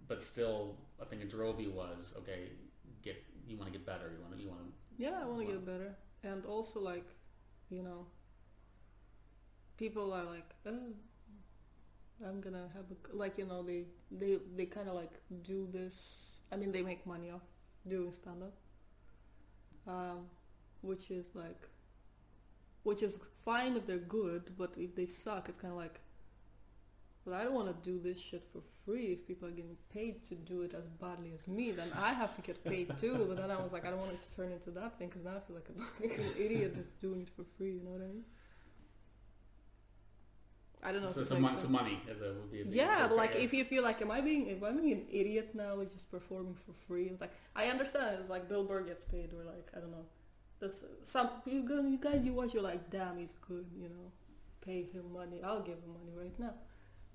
but 0.07 0.23
still, 0.23 0.77
I 1.01 1.05
think 1.07 1.23
it 1.23 1.31
drove 1.31 1.61
you 1.61 1.71
was 1.71 2.13
okay. 2.19 2.51
Get 3.03 3.23
you 3.47 3.57
want 3.57 3.73
to 3.73 3.79
get 3.79 3.87
better. 3.87 4.13
You 4.13 4.21
want 4.23 4.37
to 4.37 4.43
you 4.43 4.49
want 4.49 4.61
to. 4.61 4.73
Yeah, 5.03 5.21
I 5.23 5.25
want 5.25 5.41
to 5.41 5.47
get 5.47 5.65
better, 5.65 5.95
and 6.23 6.45
also 6.45 6.81
like, 6.81 7.07
you 7.71 7.83
know, 7.83 8.07
people 9.79 10.13
are 10.13 10.25
like, 10.25 10.51
oh, 10.67 10.93
I'm 12.27 12.41
gonna 12.41 12.69
have 12.75 12.85
a 12.91 13.17
like, 13.17 13.39
you 13.39 13.47
know, 13.47 13.63
they 13.63 13.85
they 14.11 14.39
they 14.57 14.67
kind 14.67 14.89
of 14.89 14.95
like 14.95 15.13
do 15.43 15.69
this. 15.73 16.41
I 16.53 16.57
mean, 16.57 16.73
they 16.73 16.83
make 16.83 17.07
money 17.07 17.31
off 17.31 17.43
doing 17.87 18.13
stand 18.13 18.43
up, 18.43 18.55
um, 19.87 20.27
which 20.83 21.11
is 21.11 21.31
like, 21.35 21.69
which 22.83 23.03
is 23.03 23.19
fine 23.45 23.77
if 23.77 23.87
they're 23.87 23.99
good, 23.99 24.53
but 24.57 24.75
if 24.77 24.95
they 24.95 25.07
suck, 25.07 25.49
it's 25.49 25.59
kind 25.59 25.73
of 25.73 25.79
like. 25.79 26.01
But 27.25 27.35
I 27.35 27.45
don't 27.45 27.53
want 27.53 27.69
to 27.69 27.91
do 27.91 27.99
this 27.99 28.19
shit 28.19 28.43
for 28.53 28.63
free. 28.87 29.13
If 29.13 29.27
people 29.27 29.49
are 29.49 29.51
getting 29.51 29.77
paid 29.93 30.25
to 30.29 30.35
do 30.35 30.63
it 30.63 30.73
as 30.73 30.89
badly 30.89 31.33
as 31.35 31.47
me, 31.47 31.73
then 31.73 31.91
I 31.95 32.15
have 32.15 32.35
to 32.37 32.41
get 32.41 32.65
paid 32.65 32.97
too. 32.97 33.27
But 33.29 33.37
then 33.37 33.51
I 33.51 33.57
was 33.57 33.71
like, 33.71 33.85
I 33.85 33.91
don't 33.91 33.99
want 33.99 34.13
it 34.13 34.21
to 34.23 34.35
turn 34.35 34.51
into 34.51 34.71
that 34.71 34.99
thing 34.99 35.09
because 35.09 35.25
now 35.25 35.37
I 35.37 35.41
feel 35.41 35.57
like, 35.57 35.69
a, 35.69 36.03
like 36.03 36.19
an 36.19 36.43
idiot 36.43 36.73
that's 36.75 36.95
doing 37.03 37.21
it 37.21 37.29
for 37.37 37.45
free. 37.59 37.73
You 37.73 37.85
know 37.85 37.91
what 37.91 38.01
I 38.01 38.07
mean? 38.07 38.25
I 40.83 40.93
don't 40.93 41.03
know. 41.03 41.09
So, 41.09 41.21
if 41.21 41.27
it 41.27 41.29
so, 41.31 41.41
mon- 41.41 41.59
sense. 41.59 41.69
money 41.69 42.01
as 42.11 42.21
a 42.21 42.35
would 42.35 42.53
be. 42.53 42.63
A 42.63 42.65
Yeah, 42.65 43.09
but 43.09 43.17
like 43.17 43.35
if 43.35 43.53
you 43.53 43.65
feel 43.65 43.83
like, 43.83 44.01
am 44.01 44.11
I 44.11 44.21
being, 44.21 44.49
am 44.51 44.65
I 44.65 44.71
being 44.71 44.93
an 44.93 45.07
idiot 45.11 45.51
now 45.55 45.83
just 45.85 46.11
performing 46.11 46.55
for 46.55 46.73
free? 46.87 47.07
It's 47.07 47.21
like 47.21 47.35
I 47.57 47.67
understand. 47.67 48.19
It's 48.21 48.31
like 48.31 48.49
Bill 48.49 48.65
Burr 48.65 48.83
gets 48.83 49.03
paid, 49.05 49.33
or 49.33 49.45
like 49.45 49.69
I 49.77 49.81
don't 49.81 49.91
know. 49.91 50.07
There's 50.61 50.83
some 51.05 51.31
you 51.47 51.63
go, 51.63 51.81
you 51.81 51.99
guys 51.99 52.27
you 52.27 52.33
watch, 52.33 52.55
you're 52.55 52.63
like, 52.63 52.91
damn, 52.91 53.19
he's 53.19 53.35
good. 53.47 53.67
You 53.77 53.89
know, 53.89 54.13
pay 54.65 54.83
him 54.83 55.13
money. 55.13 55.41
I'll 55.45 55.63
give 55.63 55.79
him 55.79 55.93
money 55.95 56.13
right 56.17 56.39
now. 56.39 56.55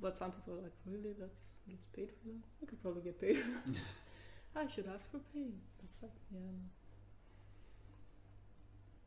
But 0.01 0.17
some 0.17 0.31
people 0.31 0.55
are 0.55 0.63
like, 0.63 0.77
really? 0.85 1.13
That's 1.19 1.39
gets 1.69 1.85
paid 1.85 2.09
for 2.09 2.29
that? 2.29 2.41
I 2.61 2.65
could 2.65 2.81
probably 2.81 3.01
get 3.03 3.19
paid. 3.19 3.43
I 4.55 4.67
should 4.67 4.87
ask 4.93 5.09
for 5.11 5.19
pay. 5.33 5.51
It's 5.83 5.99
like, 6.01 6.11
yeah. 6.31 6.39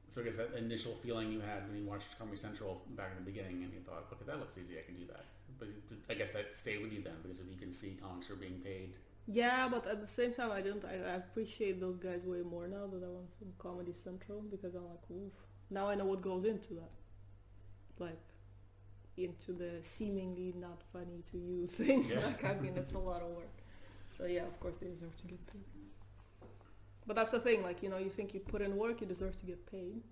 So 0.09 0.23
I 0.23 0.25
guess 0.25 0.37
that 0.37 0.55
initial 0.57 0.95
feeling 1.03 1.31
you 1.31 1.41
had 1.41 1.69
when 1.69 1.77
you 1.77 1.85
watched 1.85 2.19
Comedy 2.19 2.39
Central 2.39 2.81
back 2.97 3.11
in 3.17 3.23
the 3.23 3.31
beginning, 3.31 3.63
and 3.65 3.73
you 3.73 3.81
thought, 3.81 4.07
okay, 4.13 4.25
that 4.27 4.39
looks 4.39 4.57
easy. 4.57 4.79
I 4.79 4.83
can 4.83 4.97
do 4.97 5.07
that. 5.09 5.25
But 5.59 5.69
I 6.09 6.15
guess 6.15 6.33
that 6.33 6.53
stayed 6.55 6.83
with 6.83 6.93
you 6.93 7.03
then 7.03 7.15
because 7.23 7.41
if 7.41 7.47
you 7.51 7.57
can 7.57 7.73
see 7.73 7.99
comics 8.01 8.31
are 8.31 8.37
being 8.37 8.61
paid. 8.65 8.95
Yeah, 9.27 9.69
but 9.69 9.87
at 9.87 10.01
the 10.01 10.07
same 10.07 10.33
time, 10.33 10.53
I 10.53 10.63
don't. 10.63 10.85
I, 10.85 10.95
I 10.95 11.15
appreciate 11.17 11.81
those 11.81 11.97
guys 11.97 12.25
way 12.25 12.43
more 12.43 12.69
now 12.69 12.87
that 12.87 13.03
I 13.05 13.09
want 13.09 13.35
some 13.39 13.53
Comedy 13.59 13.93
Central 13.93 14.41
because 14.43 14.75
I'm 14.75 14.87
like, 14.89 15.03
oof. 15.11 15.33
Now 15.69 15.89
I 15.89 15.97
know 15.97 16.05
what 16.05 16.23
goes 16.23 16.45
into 16.45 16.75
that, 16.75 16.93
like 17.99 18.19
into 19.17 19.53
the 19.53 19.71
seemingly 19.83 20.55
not 20.59 20.83
funny 20.93 21.23
to 21.31 21.39
you 21.39 21.67
thing. 21.79 22.05
Yeah. 22.05 22.27
like 22.27 22.45
I 22.45 22.55
mean, 22.61 22.77
it's 22.77 22.93
a 22.95 22.99
lot 22.99 23.23
of 23.23 23.29
work. 23.29 23.57
So 24.09 24.27
yeah, 24.27 24.43
of 24.43 24.59
course 24.61 24.77
they 24.79 24.89
deserve 24.89 25.17
to 25.23 25.27
get 25.29 25.47
paid. 25.47 25.65
But 27.07 27.17
that's 27.17 27.31
the 27.31 27.41
thing, 27.41 27.63
like 27.63 27.83
you 27.83 27.89
know, 27.89 27.97
you 27.99 28.11
think 28.11 28.35
you 28.35 28.41
put 28.41 28.61
in 28.63 28.77
work, 28.77 29.01
you 29.01 29.07
deserve 29.07 29.39
to 29.41 29.47
get 29.47 29.65
paid. 29.71 30.03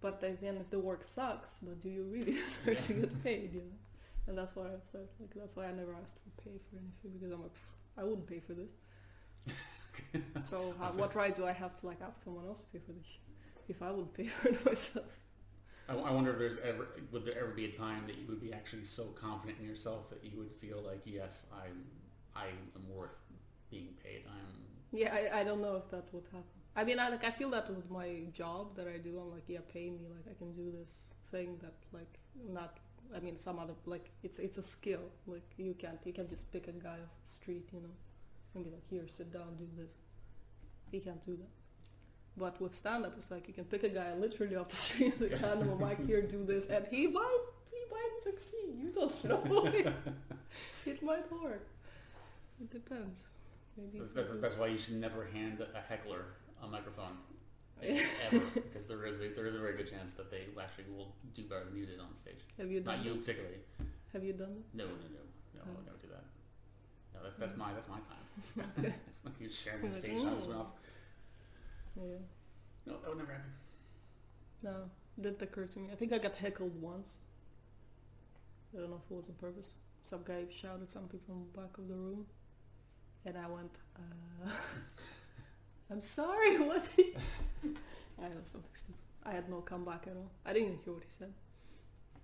But 0.00 0.20
then 0.20 0.38
if 0.42 0.70
the 0.70 0.78
work 0.78 1.02
sucks, 1.02 1.58
but 1.62 1.80
do 1.80 1.88
you 1.88 2.04
really 2.04 2.38
deserve 2.64 2.86
to 2.86 2.92
get 2.94 3.24
paid? 3.24 3.54
You 3.54 3.60
know, 3.62 3.76
and 4.28 4.38
that's 4.38 4.54
why 4.54 4.66
I 4.66 4.78
felt 4.92 5.08
like 5.20 5.34
that's 5.34 5.56
why 5.56 5.66
I 5.66 5.72
never 5.72 5.94
asked 5.94 6.16
for 6.22 6.42
pay 6.42 6.58
for 6.70 6.76
anything 6.76 7.18
because 7.18 7.32
I'm 7.32 7.42
like, 7.42 7.54
"Pfft, 7.54 7.73
I 7.96 8.04
wouldn't 8.04 8.26
pay 8.26 8.40
for 8.40 8.54
this. 8.54 8.70
so 10.48 10.74
uh, 10.80 10.84
how, 10.84 10.90
what 10.92 11.14
right 11.14 11.34
do 11.34 11.46
I 11.46 11.52
have 11.52 11.78
to 11.80 11.86
like 11.86 11.98
ask 12.02 12.22
someone 12.24 12.46
else 12.46 12.60
to 12.60 12.66
pay 12.66 12.80
for 12.84 12.92
this 12.92 13.06
if 13.68 13.82
I 13.82 13.90
wouldn't 13.90 14.14
pay 14.14 14.26
for 14.26 14.48
it 14.48 14.64
myself? 14.64 15.06
I, 15.88 15.94
I 15.94 16.10
wonder 16.12 16.32
if 16.32 16.38
there's 16.38 16.58
ever 16.58 16.88
would 17.12 17.26
there 17.26 17.38
ever 17.38 17.52
be 17.52 17.66
a 17.66 17.72
time 17.72 18.04
that 18.06 18.16
you 18.16 18.26
would 18.28 18.40
be 18.40 18.52
actually 18.52 18.84
so 18.84 19.04
confident 19.20 19.58
in 19.60 19.66
yourself 19.66 20.08
that 20.10 20.24
you 20.24 20.38
would 20.38 20.52
feel 20.52 20.82
like, 20.82 21.00
yes, 21.04 21.46
I'm 21.52 21.84
I 22.34 22.46
am 22.48 22.88
worth 22.88 23.16
being 23.70 23.94
paid. 24.02 24.24
I'm 24.26 24.54
Yeah, 24.92 25.14
I, 25.14 25.40
I 25.40 25.44
don't 25.44 25.60
know 25.60 25.76
if 25.76 25.90
that 25.90 26.12
would 26.12 26.24
happen. 26.26 26.44
I 26.76 26.84
mean, 26.84 26.98
I 26.98 27.08
like 27.08 27.24
I 27.24 27.30
feel 27.30 27.50
that 27.50 27.68
with 27.70 27.90
my 27.90 28.22
job 28.32 28.76
that 28.76 28.88
I 28.88 28.98
do. 28.98 29.18
I'm 29.18 29.30
like, 29.30 29.44
yeah, 29.46 29.60
pay 29.72 29.90
me. 29.90 30.08
Like 30.10 30.34
I 30.34 30.38
can 30.38 30.52
do 30.52 30.72
this 30.72 30.92
thing 31.30 31.58
that 31.62 31.74
like 31.92 32.18
not. 32.48 32.78
I 33.14 33.20
mean, 33.20 33.38
some 33.38 33.58
other 33.58 33.74
like 33.86 34.10
it's 34.22 34.38
it's 34.38 34.58
a 34.58 34.62
skill. 34.62 35.02
Like 35.26 35.48
you 35.56 35.74
can't 35.74 35.98
you 36.04 36.12
can't 36.12 36.28
just 36.28 36.50
pick 36.52 36.68
a 36.68 36.72
guy 36.72 36.98
off 37.04 37.14
the 37.24 37.30
street, 37.30 37.68
you 37.72 37.80
know, 37.80 37.94
and 38.54 38.64
be 38.64 38.70
like, 38.70 38.88
here, 38.88 39.06
sit 39.08 39.32
down, 39.32 39.56
do 39.58 39.66
this. 39.76 39.92
He 40.90 41.00
can't 41.00 41.24
do 41.24 41.36
that. 41.36 41.50
But 42.36 42.60
with 42.60 42.74
stand 42.76 43.06
up, 43.06 43.14
it's 43.16 43.30
like 43.30 43.46
you 43.46 43.54
can 43.54 43.64
pick 43.64 43.84
a 43.84 43.88
guy 43.88 44.14
literally 44.14 44.56
off 44.56 44.68
the 44.68 44.76
street, 44.88 45.20
like 45.20 45.38
hand 45.40 45.62
him 45.62 45.70
a 45.70 45.76
mic 45.76 46.04
here, 46.06 46.22
do 46.22 46.44
this, 46.44 46.66
and 46.66 46.86
he 46.90 47.06
might 47.06 47.44
he 47.70 47.78
might 47.90 48.22
succeed. 48.22 48.74
You 48.80 48.90
don't 48.90 49.24
know. 49.24 49.66
it 50.86 51.02
might 51.02 51.30
work. 51.32 51.66
It 52.60 52.70
depends. 52.70 53.24
Maybe 53.76 53.98
That's, 53.98 54.10
that's, 54.12 54.32
that's 54.40 54.56
why 54.56 54.68
you 54.68 54.78
should 54.78 55.00
never 55.00 55.26
hand 55.32 55.60
a 55.60 55.80
heckler 55.88 56.26
a 56.62 56.68
microphone 56.68 57.18
ever, 58.26 58.40
because 58.54 58.86
there 58.86 59.04
is 59.06 59.20
a 59.20 59.28
there 59.28 59.46
is 59.46 59.54
a 59.54 59.58
very 59.58 59.74
good 59.76 59.90
chance 59.90 60.12
that 60.14 60.30
they 60.30 60.42
actually 60.60 60.84
will 60.96 61.14
do 61.34 61.42
better 61.44 61.64
than 61.64 61.76
you 61.76 61.86
did 61.86 62.00
on 62.00 62.14
stage. 62.16 62.40
Have 62.58 62.70
you 62.70 62.80
done 62.80 62.96
Not 62.96 63.04
you 63.04 63.12
that? 63.14 63.20
particularly. 63.20 63.58
Have 64.12 64.24
you 64.24 64.32
done 64.32 64.62
No, 64.72 64.84
no, 64.84 64.90
no, 64.92 65.20
no. 65.54 65.60
I 65.60 65.68
Oh. 65.68 65.72
would 65.76 65.86
never 65.86 65.98
do 65.98 66.08
that. 66.08 66.24
No, 67.14 67.20
that's 67.24 67.36
that's 67.38 67.56
my 67.56 67.72
that's 67.72 67.88
my 67.88 67.98
time. 68.00 68.26
It's 69.10 69.24
not 69.24 69.34
you 69.40 69.50
sharing 69.50 69.82
my 69.82 69.88
like, 69.88 69.98
stage 69.98 70.22
time 70.22 70.30
with 70.30 70.38
"Mm." 70.38 70.40
someone 70.40 70.58
else. 70.58 70.74
Yeah. 71.96 72.02
No, 72.86 72.92
that 73.00 73.08
would 73.08 73.18
never 73.18 73.32
happen. 73.32 73.52
No, 74.62 74.90
didn't 75.20 75.42
occur 75.42 75.66
to 75.66 75.78
me. 75.78 75.88
I 75.92 75.96
think 75.96 76.12
I 76.12 76.18
got 76.18 76.34
heckled 76.34 76.80
once. 76.80 77.14
I 78.74 78.80
don't 78.80 78.90
know 78.90 79.00
if 79.04 79.10
it 79.10 79.14
was 79.14 79.28
on 79.28 79.34
purpose. 79.34 79.72
Some 80.02 80.22
guy 80.24 80.44
shouted 80.50 80.90
something 80.90 81.20
from 81.26 81.44
the 81.52 81.60
back 81.60 81.78
of 81.78 81.88
the 81.88 81.94
room, 81.94 82.26
and 83.24 83.38
I 83.38 83.46
went, 83.46 83.74
uh, 83.96 84.50
"I'm 85.90 86.00
sorry, 86.00 86.58
what?" 86.68 86.86
I 88.18 88.28
know 88.28 88.42
something 88.44 88.70
stupid. 88.74 89.00
I 89.24 89.32
had 89.32 89.48
no 89.48 89.60
comeback 89.60 90.06
at 90.06 90.16
all. 90.16 90.30
I 90.44 90.52
didn't 90.52 90.68
even 90.68 90.78
hear 90.84 90.92
what 90.94 91.02
he 91.02 91.08
said. 91.18 91.32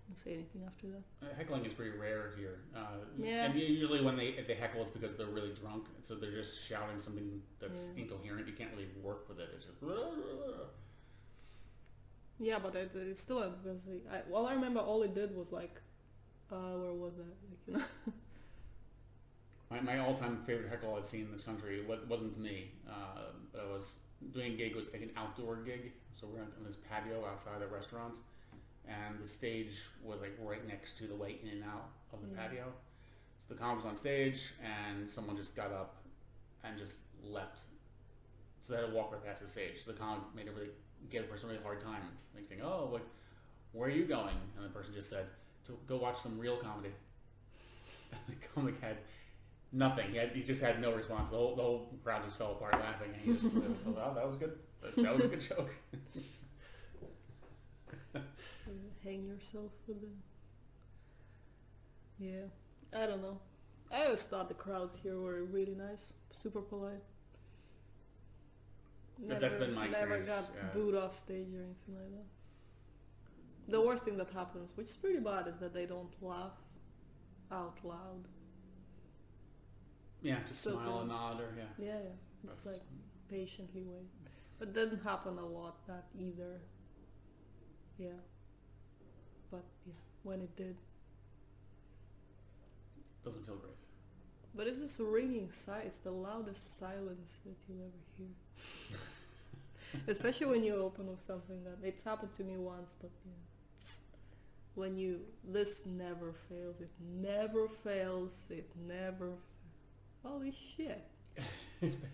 Didn't 0.06 0.18
say 0.18 0.32
anything 0.34 0.62
after 0.66 0.86
that. 0.88 1.26
Uh, 1.26 1.34
heckling 1.36 1.64
is 1.64 1.72
pretty 1.72 1.96
rare 1.96 2.32
here. 2.36 2.58
Uh, 2.74 2.80
Yeah. 3.18 3.44
And 3.46 3.54
usually 3.58 4.02
when 4.02 4.16
they 4.16 4.42
they 4.46 4.54
heckle, 4.54 4.82
it's 4.82 4.90
because 4.90 5.16
they're 5.16 5.26
really 5.38 5.54
drunk, 5.60 5.84
so 6.02 6.14
they're 6.14 6.32
just 6.42 6.62
shouting 6.66 6.98
something 6.98 7.42
that's 7.60 7.80
Yeah. 7.96 8.02
incoherent. 8.02 8.46
You 8.48 8.54
can't 8.54 8.70
really 8.72 8.88
work 9.02 9.28
with 9.28 9.38
it. 9.40 9.48
It's 9.54 9.64
just. 9.66 9.82
Yeah, 12.38 12.58
but 12.58 12.74
it, 12.74 12.90
it's 12.94 13.20
still 13.20 13.40
because 13.62 13.82
I 14.10 14.22
well 14.28 14.46
I 14.46 14.54
remember 14.54 14.80
all 14.80 15.02
it 15.02 15.14
did 15.14 15.34
was 15.36 15.52
like, 15.52 15.80
uh, 16.50 16.72
where 16.80 16.92
was 16.94 17.14
that? 17.16 17.36
Like 17.48 17.60
you 17.66 17.74
know. 17.74 17.84
My, 19.70 19.80
my 19.80 19.98
all-time 19.98 20.42
favorite 20.46 20.68
heckle 20.68 20.96
I've 20.96 21.06
seen 21.06 21.22
in 21.22 21.32
this 21.32 21.42
country 21.44 21.82
wa- 21.86 21.96
wasn't 22.08 22.34
to 22.34 22.40
me, 22.40 22.72
uh, 22.88 23.30
but 23.52 23.62
I 23.68 23.72
was 23.72 23.94
doing 24.32 24.54
a 24.54 24.56
gig 24.56 24.74
was 24.74 24.92
like 24.92 25.02
an 25.02 25.10
outdoor 25.16 25.56
gig, 25.56 25.92
so 26.18 26.26
we 26.26 26.34
we're 26.34 26.40
on 26.42 26.48
this 26.66 26.76
patio 26.88 27.24
outside 27.24 27.62
a 27.62 27.66
restaurant, 27.68 28.14
and 28.88 29.18
the 29.20 29.26
stage 29.26 29.82
was 30.02 30.20
like 30.20 30.36
right 30.40 30.66
next 30.66 30.98
to 30.98 31.06
the 31.06 31.14
way 31.14 31.36
in 31.42 31.48
and 31.50 31.64
out 31.64 31.90
of 32.12 32.20
the 32.20 32.28
Yeah. 32.34 32.42
patio. 32.48 32.72
So 33.38 33.54
the 33.54 33.60
comic 33.60 33.84
was 33.84 33.86
on 33.86 33.96
stage, 33.96 34.52
and 34.62 35.08
someone 35.08 35.36
just 35.36 35.54
got 35.54 35.72
up 35.72 36.02
and 36.64 36.76
just 36.76 36.98
left. 37.22 37.60
So 38.62 38.74
they 38.74 38.80
had 38.80 38.88
to 38.88 38.92
walk 38.94 39.12
right 39.12 39.24
past 39.24 39.40
the 39.40 39.48
stage. 39.48 39.84
So 39.84 39.92
the 39.92 39.98
comic 39.98 40.22
made 40.34 40.46
it 40.48 40.52
really 40.54 40.70
gave 41.10 41.22
the 41.22 41.28
person 41.28 41.48
a 41.48 41.52
really 41.52 41.62
hard 41.62 41.80
time. 41.80 42.02
Like 42.34 42.44
saying, 42.44 42.60
"Oh, 42.62 42.90
like, 42.92 43.06
where 43.72 43.88
are 43.88 43.92
you 43.92 44.04
going?" 44.04 44.36
And 44.56 44.64
the 44.64 44.68
person 44.70 44.92
just 44.94 45.08
said, 45.08 45.26
"To 45.66 45.78
go 45.86 45.96
watch 45.96 46.18
some 46.20 46.38
real 46.40 46.56
comedy." 46.56 46.92
the 48.28 48.34
comic 48.54 48.80
had 48.80 48.96
nothing. 49.72 50.10
He, 50.10 50.16
had, 50.16 50.30
he 50.30 50.42
just 50.42 50.62
had 50.62 50.80
no 50.80 50.92
response. 50.92 51.30
The 51.30 51.36
whole, 51.36 51.56
the 51.56 51.62
whole 51.62 51.98
crowd 52.02 52.24
just 52.24 52.36
fell 52.38 52.52
apart 52.52 52.72
laughing. 52.74 53.12
And 53.14 53.22
he 53.22 53.32
just, 53.32 53.54
was, 53.54 53.64
oh, 53.86 54.14
that 54.14 54.26
was 54.26 54.36
good. 54.36 54.58
That, 54.82 54.96
that 54.96 55.14
was 55.14 55.24
a 55.24 55.28
good 55.28 55.40
joke. 55.40 55.70
hang 59.04 59.26
yourself 59.26 59.72
with 59.86 60.00
them. 60.00 60.22
Yeah, 62.18 62.46
I 62.96 63.06
don't 63.06 63.22
know. 63.22 63.38
I 63.92 64.04
always 64.04 64.22
thought 64.22 64.48
the 64.48 64.54
crowds 64.54 64.96
here 65.02 65.18
were 65.18 65.44
really 65.44 65.74
nice, 65.74 66.12
super 66.32 66.60
polite. 66.60 67.02
That- 69.26 69.40
that's 69.40 69.56
been 69.56 69.74
my 69.74 69.88
Never 69.88 70.18
got 70.18 70.44
yeah. 70.54 70.68
booed 70.72 70.94
off 70.94 71.14
stage 71.14 71.48
or 71.54 71.62
anything 71.62 71.94
like 71.94 72.10
that. 72.10 72.26
The 73.68 73.80
worst 73.80 74.04
thing 74.04 74.16
that 74.16 74.30
happens, 74.30 74.76
which 74.76 74.88
is 74.88 74.96
pretty 74.96 75.20
bad, 75.20 75.46
is 75.46 75.58
that 75.60 75.72
they 75.74 75.86
don't 75.86 76.12
laugh 76.20 76.52
out 77.52 77.78
loud. 77.84 78.26
Yeah, 80.22 80.36
just 80.48 80.62
So 80.62 80.72
smile 80.72 80.92
good. 80.92 81.00
and 81.00 81.08
nod 81.08 81.40
or 81.40 81.54
yeah. 81.56 81.64
Yeah, 81.78 81.86
yeah. 81.94 82.48
Just 82.48 82.64
That's- 82.64 82.66
like 82.66 82.82
patiently 83.28 83.82
wait. 83.86 84.08
But 84.58 84.68
it 84.68 84.74
didn't 84.74 85.02
happen 85.02 85.38
a 85.38 85.46
lot 85.46 85.86
that 85.86 86.04
either. 86.18 86.60
Yeah. 87.98 88.10
But 89.50 89.64
yeah, 89.86 89.94
when 90.22 90.40
it 90.42 90.54
did. 90.56 90.76
Doesn't 93.24 93.44
feel 93.46 93.56
great. 93.56 93.74
But 94.54 94.66
it's 94.66 94.78
this 94.78 94.98
ringing 95.00 95.50
sigh. 95.50 95.82
It's 95.86 95.98
the 95.98 96.10
loudest 96.10 96.78
silence 96.78 97.38
that 97.46 97.54
you'll 97.68 97.84
ever 97.84 98.02
hear. 98.16 98.98
Especially 100.08 100.46
when 100.46 100.64
you 100.64 100.74
open 100.76 101.06
with 101.08 101.24
something 101.26 101.62
that 101.64 101.78
it's 101.86 102.02
happened 102.02 102.32
to 102.34 102.44
me 102.44 102.56
once, 102.56 102.94
but 103.00 103.10
yeah. 103.24 103.32
When 104.74 104.96
you 104.96 105.20
this 105.44 105.80
never 105.86 106.32
fails. 106.48 106.80
It 106.80 106.90
never 107.00 107.68
fails. 107.68 108.44
It 108.50 108.68
never. 108.86 109.32
Holy 110.22 110.54
shit! 110.76 111.06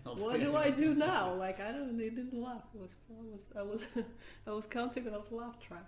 What 0.05 0.39
do 0.39 0.55
I 0.55 0.69
do 0.69 0.95
now? 0.95 1.33
Like 1.33 1.59
I 1.59 1.73
don't. 1.73 1.97
They 1.97 2.09
didn't 2.09 2.41
laugh. 2.41 2.63
It 2.73 2.79
was. 2.79 2.95
I 3.09 3.21
was. 3.21 3.49
I 3.59 3.63
was. 3.63 3.85
I 4.47 4.51
was 4.51 4.65
counting 4.65 5.13
off 5.13 5.29
laugh 5.29 5.59
track. 5.59 5.83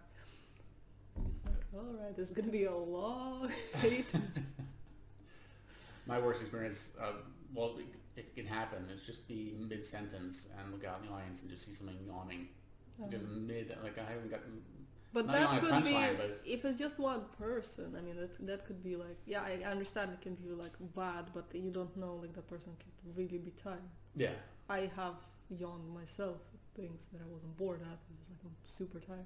Just 1.23 1.35
like, 1.45 1.63
all 1.73 1.95
right, 1.97 2.13
it's 2.17 2.31
gonna 2.31 2.51
be 2.51 2.65
a 2.65 2.75
long 2.75 3.49
eight. 3.83 4.11
My 6.05 6.19
worst 6.19 6.41
experience, 6.41 6.91
uh, 6.99 7.13
well, 7.53 7.77
it, 7.77 7.85
it 8.19 8.35
can 8.35 8.45
happen. 8.45 8.85
It's 8.91 9.05
just 9.05 9.27
be 9.27 9.53
mid-sentence 9.59 10.47
and 10.57 10.73
look 10.73 10.83
out 10.83 10.99
in 11.01 11.07
the 11.07 11.13
audience 11.13 11.41
and 11.41 11.51
just 11.51 11.65
see 11.65 11.73
someone 11.73 11.97
yawning. 12.05 12.47
Just 13.09 13.25
mid, 13.25 13.75
like 13.83 13.97
I 13.97 14.11
haven't 14.11 14.29
gotten... 14.29 14.61
But 15.11 15.25
Not 15.25 15.35
that 15.35 15.61
could 15.61 15.83
be 15.83 15.95
it's- 15.95 16.39
if 16.45 16.65
it's 16.65 16.77
just 16.77 16.99
one 16.99 17.23
person. 17.37 17.95
I 17.97 18.01
mean, 18.01 18.15
that 18.17 18.31
that 18.45 18.65
could 18.65 18.83
be 18.83 18.95
like 18.95 19.17
yeah, 19.25 19.41
I 19.41 19.53
understand 19.63 20.11
it 20.11 20.21
can 20.21 20.35
be 20.35 20.49
like 20.49 20.73
bad, 20.95 21.25
but 21.33 21.45
you 21.53 21.71
don't 21.71 21.95
know 21.97 22.15
like 22.21 22.33
that 22.33 22.47
person 22.47 22.71
could 22.81 23.17
really 23.17 23.39
be 23.39 23.51
tired. 23.51 23.89
Yeah. 24.15 24.35
I 24.69 24.81
have 24.95 25.15
yawned 25.49 25.89
myself 25.89 26.37
at 26.53 26.61
things 26.79 27.09
that 27.11 27.21
I 27.25 27.27
wasn't 27.33 27.57
bored 27.57 27.81
at. 27.81 27.87
I 27.87 28.13
was 28.19 28.29
like 28.29 28.41
I'm 28.45 28.55
super 28.67 28.99
tired. 28.99 29.25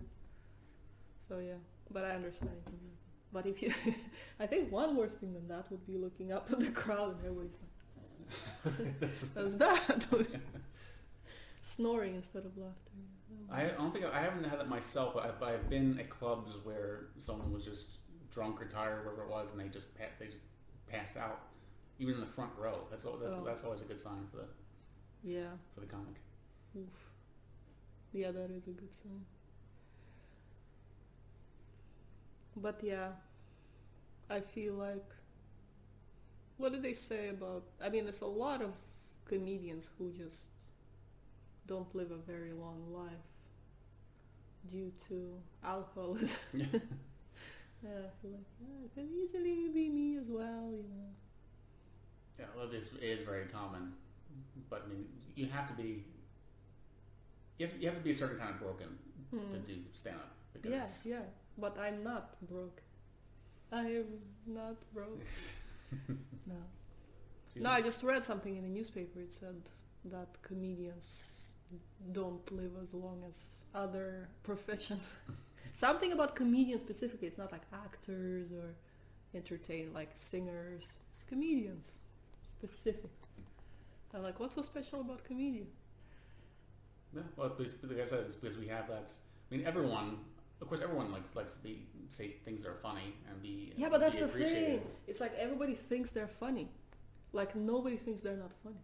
So 1.28 1.40
yeah, 1.40 1.60
but 1.92 2.04
I 2.06 2.12
understand 2.12 2.52
it 2.60 2.64
can 2.66 2.78
be. 2.78 2.92
But 3.34 3.46
if 3.48 3.62
you, 3.62 3.74
I 4.40 4.46
think 4.48 4.72
one 4.72 4.96
worse 4.96 5.16
thing 5.16 5.34
than 5.34 5.48
that 5.48 5.70
would 5.72 5.86
be 5.86 5.98
looking 5.98 6.32
up 6.32 6.50
at 6.52 6.60
the 6.60 6.72
crowd 6.72 7.16
and 7.18 7.26
everybody's 7.26 7.60
like, 7.64 9.00
"That's 9.36 9.56
that." 9.56 10.06
Snoring 11.66 12.16
instead 12.16 12.46
of 12.46 12.58
laughter. 12.58 12.92
I 13.50 13.64
don't 13.66 13.92
think 13.94 14.06
I 14.06 14.20
haven't 14.22 14.44
had 14.44 14.60
that 14.60 14.68
myself, 14.70 15.14
but 15.14 15.26
I've, 15.26 15.42
I've 15.42 15.70
been 15.70 15.98
at 15.98 16.10
clubs 16.10 16.52
where 16.64 17.06
someone 17.20 17.52
was 17.54 17.64
just 17.64 17.88
drunk 18.32 18.62
or 18.62 18.66
tired, 18.66 19.06
wherever 19.06 19.24
it 19.24 19.30
was, 19.30 19.52
and 19.54 19.60
they 19.62 19.70
just 19.70 19.96
pa- 19.98 20.14
they 20.20 20.26
just 20.26 20.44
passed 20.88 21.16
out, 21.18 21.40
even 22.00 22.16
in 22.16 22.20
the 22.20 22.28
front 22.28 22.52
row. 22.58 22.86
That's 22.92 23.04
that's 23.04 23.36
Oh. 23.38 23.44
that's 23.46 23.64
always 23.64 23.82
a 23.82 23.86
good 23.86 24.00
sign 24.00 24.28
for 24.30 24.38
the 24.38 24.48
yeah. 25.24 25.52
for 25.74 25.80
the 25.80 25.88
comic. 25.88 26.16
Oof. 26.78 27.10
Yeah, 28.12 28.32
that 28.32 28.52
is 28.52 28.68
a 28.68 28.72
good 28.72 28.94
sign. 28.94 29.26
But 32.58 32.80
yeah, 32.84 33.10
I 34.30 34.42
feel 34.42 34.74
like. 34.74 35.06
What 36.58 36.72
do 36.72 36.80
they 36.80 36.94
say 36.94 37.30
about? 37.30 37.64
I 37.84 37.90
mean, 37.90 38.04
there's 38.04 38.22
a 38.22 38.28
lot 38.28 38.62
of 38.62 38.74
comedians 39.26 39.90
who 39.98 40.12
just 40.12 40.48
don't 41.68 41.94
live 41.96 42.12
a 42.12 42.18
very 42.18 42.52
long 42.54 42.82
life 42.94 43.26
due 44.70 44.92
to 45.08 45.34
alcoholism. 45.64 46.40
Yeah. 47.84 47.90
I 47.90 48.10
feel 48.22 48.32
like 48.32 48.48
yeah, 48.62 48.86
it 48.86 48.96
could 48.96 49.10
easily 49.12 49.68
be 49.74 49.90
me 49.90 50.16
as 50.18 50.30
well, 50.30 50.70
you 50.72 50.88
know. 50.88 51.12
Yeah, 52.40 52.46
well, 52.56 52.68
this 52.70 52.90
is 53.02 53.24
very 53.24 53.46
common, 53.48 53.92
but 54.70 54.84
I 54.86 54.90
mean, 54.90 55.06
you 55.36 55.48
have 55.48 55.68
to 55.68 55.74
be. 55.74 56.06
You 57.60 57.68
have, 57.68 57.82
you 57.82 57.88
have 57.90 57.98
to 57.98 58.02
be 58.04 58.12
a 58.12 58.14
certain 58.14 58.38
kind 58.38 58.52
of 58.52 58.60
broken 58.60 58.88
to 59.32 59.38
Hmm. 59.38 59.66
do 59.66 59.76
stand 59.94 60.16
up 60.16 60.32
because 60.54 60.72
Yeah, 61.06 61.16
yeah, 61.16 61.26
but 61.58 61.78
I'm 61.78 62.04
not 62.04 62.36
broke. 62.48 62.82
I 63.72 63.82
am 63.82 64.06
not 64.48 64.78
broke. 64.94 65.22
no. 66.48 66.56
No, 67.58 67.70
I 67.70 67.82
just 67.82 68.02
read 68.02 68.24
something 68.24 68.56
in 68.56 68.64
the 68.64 68.70
newspaper. 68.70 69.20
It 69.20 69.34
said 69.34 69.62
that 70.06 70.42
comedians 70.42 71.53
don't 72.12 72.52
live 72.52 72.72
as 72.82 72.94
long 72.94 73.24
as 73.28 73.44
other 73.74 74.30
professions. 74.44 75.10
something 75.74 76.12
about 76.12 76.36
comedians 76.36 76.82
specifically. 76.82 77.28
It's 77.28 77.38
not 77.38 77.52
like 77.52 77.64
actors 77.74 78.52
or 78.52 78.76
entertain 79.36 79.94
like 79.94 80.12
singers. 80.14 80.94
It's 81.12 81.24
comedians 81.24 81.98
specific. 82.44 83.12
I'm 84.14 84.24
like, 84.24 84.40
what's 84.40 84.56
so 84.56 84.62
special 84.62 85.02
about 85.02 85.24
comedian? 85.24 85.68
No, 87.14 87.24
well, 87.36 87.50
because, 87.50 87.74
like 87.84 88.00
I 88.00 88.06
said, 88.06 88.22
it's 88.26 88.36
because 88.36 88.58
we 88.58 88.68
have 88.68 88.88
that. 88.88 89.10
I 89.52 89.56
mean, 89.56 89.66
everyone, 89.66 90.18
of 90.62 90.68
course, 90.68 90.82
everyone 90.82 91.12
likes 91.12 91.36
likes 91.36 91.54
to 91.54 91.60
be 91.60 91.86
say 92.10 92.36
things 92.46 92.62
that 92.62 92.70
are 92.70 92.76
funny 92.82 93.16
and 93.30 93.42
be 93.42 93.74
Yeah, 93.76 93.90
but 93.90 94.00
that's 94.00 94.16
the 94.16 94.28
thing. 94.28 94.82
It's 95.08 95.20
like 95.20 95.34
everybody 95.38 95.76
thinks 95.76 96.12
they're 96.12 96.28
funny. 96.40 96.70
Like 97.34 97.56
nobody 97.56 97.98
thinks 97.98 98.22
they're 98.22 98.38
not 98.38 98.52
funny. 98.64 98.82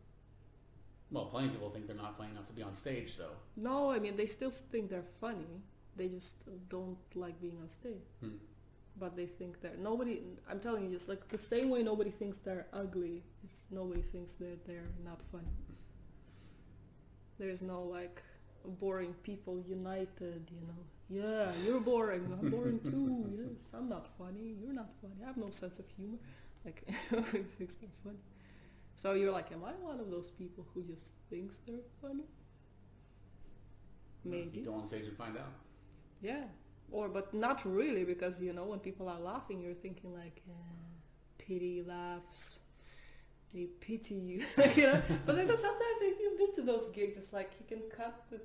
Well, 1.11 1.25
plenty 1.25 1.47
of 1.47 1.53
people 1.53 1.69
think 1.71 1.87
they're 1.87 1.95
not 1.95 2.17
funny 2.17 2.31
enough 2.31 2.47
to 2.47 2.53
be 2.53 2.61
on 2.61 2.73
stage, 2.73 3.15
though. 3.17 3.35
No, 3.55 3.89
I 3.91 3.99
mean 3.99 4.15
they 4.15 4.25
still 4.27 4.51
think 4.51 4.89
they're 4.89 5.11
funny. 5.19 5.63
They 5.95 6.07
just 6.07 6.35
don't 6.69 6.97
like 7.15 7.39
being 7.41 7.57
on 7.61 7.67
stage. 7.67 8.07
Hmm. 8.21 8.37
but 8.99 9.15
they 9.15 9.25
think 9.39 9.61
they're 9.61 9.77
nobody. 9.77 10.21
I'm 10.49 10.59
telling 10.59 10.83
you, 10.85 10.91
just 10.97 11.07
like 11.09 11.27
the 11.29 11.37
same 11.37 11.69
way 11.69 11.83
nobody 11.83 12.11
thinks 12.11 12.37
they're 12.39 12.67
ugly, 12.73 13.23
is 13.45 13.53
nobody 13.71 14.01
thinks 14.01 14.33
that 14.33 14.65
they're 14.67 14.91
not 15.05 15.19
funny. 15.31 15.55
There's 17.37 17.61
no 17.61 17.81
like 17.83 18.21
boring 18.79 19.13
people 19.23 19.57
united, 19.67 20.41
you 20.51 20.61
know. 20.67 20.81
Yeah, 21.09 21.51
you're 21.65 21.79
boring. 21.79 22.25
I'm 22.39 22.49
boring 22.49 22.79
too. 22.91 23.25
Yes, 23.51 23.69
I'm 23.73 23.87
not 23.89 24.07
funny. 24.17 24.55
You're 24.61 24.73
not 24.73 24.89
funny. 25.01 25.15
I 25.23 25.27
have 25.27 25.37
no 25.37 25.49
sense 25.49 25.79
of 25.79 25.85
humor. 25.95 26.17
Like 26.65 26.83
thinks 27.57 27.75
they're 27.75 27.89
funny. 28.03 28.19
So 29.01 29.13
you're 29.13 29.31
like, 29.31 29.49
am 29.53 29.63
I 29.63 29.71
one 29.81 30.01
of 30.01 30.11
those 30.11 30.29
people 30.29 30.67
who 30.73 30.83
just 30.83 31.11
thinks 31.29 31.55
they're 31.65 31.87
funny? 32.01 32.25
Maybe. 34.25 34.59
You 34.59 34.65
go 34.65 34.73
on 34.73 34.85
stage 34.85 35.05
and 35.05 35.15
find 35.15 35.37
out. 35.37 35.53
Yeah. 36.21 36.43
Or, 36.91 37.07
but 37.07 37.33
not 37.33 37.65
really, 37.65 38.03
because 38.03 38.41
you 38.41 38.51
know, 38.51 38.65
when 38.65 38.79
people 38.79 39.07
are 39.07 39.19
laughing, 39.19 39.61
you're 39.61 39.73
thinking 39.73 40.13
like, 40.13 40.41
eh, 40.49 40.53
pity 41.37 41.81
laughs. 41.87 42.59
They 43.53 43.67
pity 43.79 44.15
you, 44.15 44.43
you 44.75 44.87
know. 44.87 45.01
But 45.25 45.37
then 45.37 45.47
sometimes 45.47 45.99
if 46.01 46.19
you've 46.19 46.37
been 46.37 46.53
to 46.55 46.61
those 46.61 46.89
gigs, 46.89 47.15
it's 47.15 47.31
like 47.31 47.51
you 47.57 47.65
can 47.77 47.89
cut 47.89 48.25
the, 48.29 48.41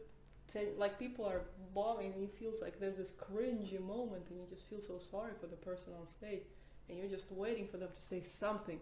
ten, 0.53 0.69
like 0.79 1.01
people 1.01 1.27
are 1.27 1.43
bombing, 1.75 2.13
and 2.13 2.23
it 2.23 2.33
feels 2.39 2.63
like 2.63 2.79
there's 2.79 2.97
this 2.97 3.13
cringy 3.13 3.81
moment, 3.81 4.27
and 4.31 4.39
you 4.39 4.47
just 4.49 4.69
feel 4.71 4.81
so 4.81 5.01
sorry 5.11 5.33
for 5.41 5.49
the 5.49 5.57
person 5.57 5.95
on 6.01 6.07
stage, 6.07 6.45
and 6.89 6.97
you're 6.97 7.09
just 7.09 7.33
waiting 7.33 7.67
for 7.67 7.77
them 7.77 7.89
to 7.93 8.01
say 8.01 8.23
something, 8.23 8.79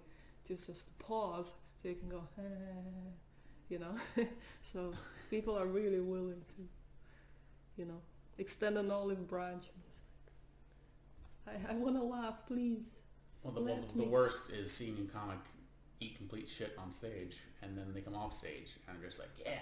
just 0.46 0.66
just 0.66 0.98
pause 0.98 1.54
so 1.80 1.88
you 1.88 1.94
can 1.96 2.08
go, 2.08 2.22
eh, 2.38 3.10
you 3.68 3.78
know. 3.78 3.94
so 4.62 4.92
people 5.30 5.58
are 5.58 5.66
really 5.66 6.00
willing 6.00 6.40
to, 6.56 6.62
you 7.76 7.86
know, 7.86 8.00
extend 8.38 8.76
an 8.78 8.90
olive 8.90 9.26
branch. 9.28 9.64
And 9.74 9.82
just 9.90 10.02
like, 11.46 11.70
I, 11.70 11.72
I 11.72 11.76
want 11.76 11.96
to 11.96 12.02
laugh, 12.02 12.46
please. 12.46 12.84
Well, 13.42 13.52
the, 13.52 13.62
well, 13.62 13.80
the 13.96 14.04
worst 14.04 14.50
is 14.50 14.70
seeing 14.70 15.08
a 15.10 15.12
comic 15.18 15.38
eat 16.00 16.16
complete 16.16 16.48
shit 16.48 16.74
on 16.78 16.90
stage, 16.90 17.38
and 17.62 17.76
then 17.76 17.92
they 17.94 18.00
come 18.00 18.14
off 18.14 18.36
stage 18.36 18.70
and 18.88 18.98
they're 19.00 19.08
just 19.08 19.20
like, 19.20 19.30
"Yeah, 19.44 19.58